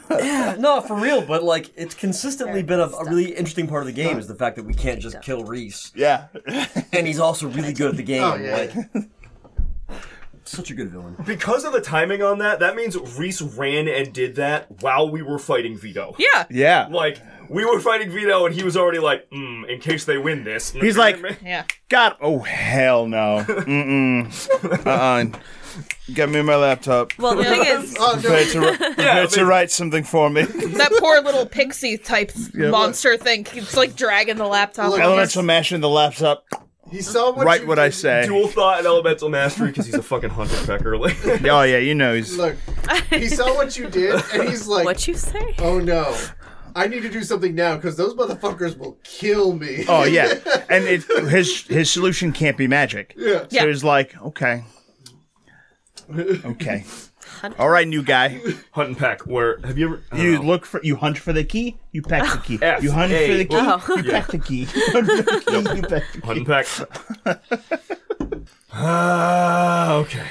I, 0.09 0.55
no, 0.59 0.81
for 0.81 0.95
real, 0.99 1.21
but 1.21 1.43
like 1.43 1.71
it's 1.75 1.93
consistently 1.95 2.63
been 2.63 2.79
a, 2.79 2.87
a 2.87 3.05
really 3.05 3.35
interesting 3.35 3.67
part 3.67 3.81
of 3.83 3.87
the 3.87 3.93
game 3.93 4.17
is 4.17 4.27
the 4.27 4.35
fact 4.35 4.55
that 4.55 4.63
we 4.65 4.73
can't 4.73 4.99
just 4.99 5.21
kill 5.21 5.43
Reese, 5.43 5.91
Yeah. 5.95 6.27
and 6.93 7.05
he's 7.07 7.19
also 7.19 7.47
really 7.47 7.73
good 7.73 7.91
at 7.91 7.97
the 7.97 8.03
game. 8.03 8.23
Oh, 8.23 8.35
yeah. 8.35 8.55
Like, 8.93 9.05
such 10.47 10.71
a 10.71 10.73
good 10.73 10.89
villain. 10.91 11.15
because 11.25 11.63
of 11.65 11.73
the 11.73 11.81
timing 11.81 12.21
on 12.21 12.39
that, 12.39 12.59
that 12.59 12.75
means 12.75 12.97
Reese 13.17 13.41
ran 13.41 13.87
and 13.87 14.13
did 14.13 14.35
that 14.35 14.81
while 14.81 15.09
we 15.09 15.21
were 15.21 15.39
fighting 15.39 15.77
Vito. 15.77 16.15
Yeah. 16.17 16.45
Yeah. 16.49 16.87
Like, 16.89 17.19
we 17.49 17.63
were 17.65 17.79
fighting 17.79 18.09
Vito, 18.11 18.45
and 18.45 18.53
he 18.55 18.63
was 18.63 18.75
already 18.77 18.99
like, 18.99 19.29
mm, 19.29 19.67
in 19.69 19.79
case 19.79 20.05
they 20.05 20.17
win 20.17 20.43
this. 20.43 20.71
He's 20.71 20.97
like- 21.05 21.19
Yeah. 21.43 21.65
God. 21.89 22.15
Oh 22.21 22.39
hell 22.39 23.07
no. 23.07 23.43
Mm-mm. 23.47 24.85
Uh-uh. 24.85 25.39
Get 26.13 26.29
me 26.29 26.41
my 26.41 26.55
laptop. 26.55 27.17
Well, 27.17 27.35
the 27.35 27.43
thing 27.43 27.65
is, 27.65 27.95
Oh, 27.99 28.13
no. 28.15 28.21
Prepare 28.21 28.45
to, 28.45 28.59
ri- 28.61 28.77
prepare 28.77 29.27
to 29.27 29.45
write 29.45 29.71
something 29.71 30.03
for 30.03 30.29
me. 30.29 30.43
That 30.43 30.91
poor 30.99 31.19
little 31.21 31.45
pixie 31.45 31.97
type 31.97 32.31
monster 32.53 33.17
thing. 33.17 33.45
It's 33.53 33.75
like 33.75 33.95
dragging 33.95 34.37
the 34.37 34.45
laptop. 34.47 34.91
Look, 34.91 34.99
over. 34.99 35.03
Elemental 35.03 35.43
mashing 35.43 35.81
the 35.81 35.89
laptop. 35.89 36.45
He 36.95 37.01
saw 37.01 37.31
what 37.31 37.45
Write 37.45 37.61
you 37.61 37.67
what 37.67 37.77
I 37.79 37.89
did. 37.89 37.95
say. 37.95 38.25
Dual 38.25 38.47
thought 38.47 38.77
and 38.77 38.87
elemental 38.87 39.29
mastery 39.29 39.67
because 39.67 39.85
he's 39.85 39.95
a 39.95 40.01
fucking 40.03 40.29
hunter 40.29 40.55
pecker. 40.65 40.97
Like, 40.97 41.17
Oh 41.45 41.63
yeah, 41.63 41.77
you 41.77 41.93
know 41.95 42.13
he's. 42.15 42.37
Look, 42.37 42.55
he 43.09 43.27
saw 43.27 43.53
what 43.55 43.77
you 43.77 43.89
did, 43.89 44.21
and 44.33 44.47
he's 44.49 44.67
like, 44.75 44.85
what 44.85 45.07
you 45.07 45.13
say? 45.15 45.53
"Oh 45.59 45.79
no, 45.79 46.15
I 46.75 46.87
need 46.87 47.01
to 47.01 47.09
do 47.09 47.23
something 47.23 47.53
now 47.53 47.75
because 47.75 47.97
those 47.97 48.13
motherfuckers 48.13 48.77
will 48.77 48.97
kill 49.03 49.53
me." 49.53 49.83
Oh 49.89 50.03
yeah, 50.05 50.33
and 50.69 50.85
it, 50.85 51.03
his 51.29 51.63
his 51.67 51.91
solution 51.91 52.31
can't 52.31 52.55
be 52.57 52.67
magic. 52.67 53.13
yeah. 53.17 53.45
Yeah. 53.49 53.61
So 53.63 53.67
he's 53.67 53.83
like, 53.83 54.15
okay, 54.21 54.63
okay, 56.45 56.85
all 57.59 57.69
right, 57.69 57.87
new 57.87 58.01
guy. 58.03 58.39
hunt 58.71 58.89
and 58.89 58.97
peck. 58.97 59.21
Where 59.27 59.57
have 59.63 59.77
you 59.77 59.87
ever? 59.87 60.01
I 60.11 60.17
don't 60.17 60.25
You 60.25 60.31
know. 60.35 60.41
look 60.43 60.65
for 60.65 60.81
you 60.83 60.95
hunt 60.95 61.17
for 61.17 61.33
the 61.33 61.43
key, 61.43 61.77
you 61.91 62.01
pack 62.01 62.31
the 62.31 62.39
key. 62.39 62.59
F, 62.61 62.81
You 62.83 62.91
hunt 62.91 63.11
for 63.11 63.17
the 63.17 63.45
key, 63.45 63.55
Oh. 63.57 63.81
you 63.97 64.03
pack 64.11 64.27
the 64.27 64.39
key. 64.39 64.67
You 64.75 64.91
hunt 64.91 65.07
for 65.07 65.15
the 65.17 65.41
key, 65.45 65.75
you 65.75 65.81
pack 65.83 66.03
the 66.13 66.21
Hunt 66.25 66.37
and 66.39 66.47
peck. 66.47 68.45
Ah, 68.77 69.93
okay. 69.95 70.27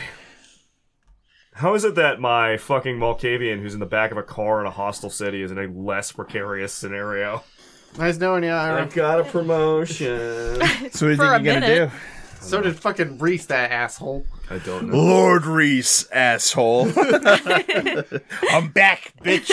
How 1.55 1.75
is 1.75 1.85
it 1.85 1.95
that 1.95 2.21
my 2.21 2.57
fucking 2.57 2.99
Malkavian, 2.99 3.61
who's 3.61 3.75
in 3.75 3.81
the 3.81 3.87
back 3.87 4.11
of 4.11 4.17
a 4.19 4.23
car 4.23 4.61
in 4.61 4.67
a 4.67 4.71
hostile 4.71 5.09
city, 5.11 5.41
is 5.43 5.51
in 5.51 5.59
a 5.59 5.67
less 5.69 6.13
precarious 6.13 6.73
scenario? 6.73 7.43
Nice 7.97 8.19
knowing 8.19 8.43
you. 8.45 8.51
I 8.51 8.71
Ira. 8.71 8.87
got 8.87 9.21
a 9.21 9.25
promotion. 9.25 10.61
So 10.93 11.07
what 11.07 11.09
do 11.09 11.09
you 11.11 11.17
For 11.17 11.25
a 11.25 11.29
you're 11.31 11.39
gonna 11.39 11.61
minute. 11.61 11.91
do? 11.91 11.97
So 12.45 12.61
did 12.61 12.79
fucking 12.79 13.19
Reese, 13.19 13.47
that 13.47 13.71
asshole. 13.71 14.27
I 14.51 14.59
don't 14.59 14.89
know. 14.89 14.97
Lord 14.97 15.47
Reese, 15.47 16.07
asshole. 16.11 16.85
I'm 18.51 18.69
back, 18.69 19.13
bitch. 19.23 19.51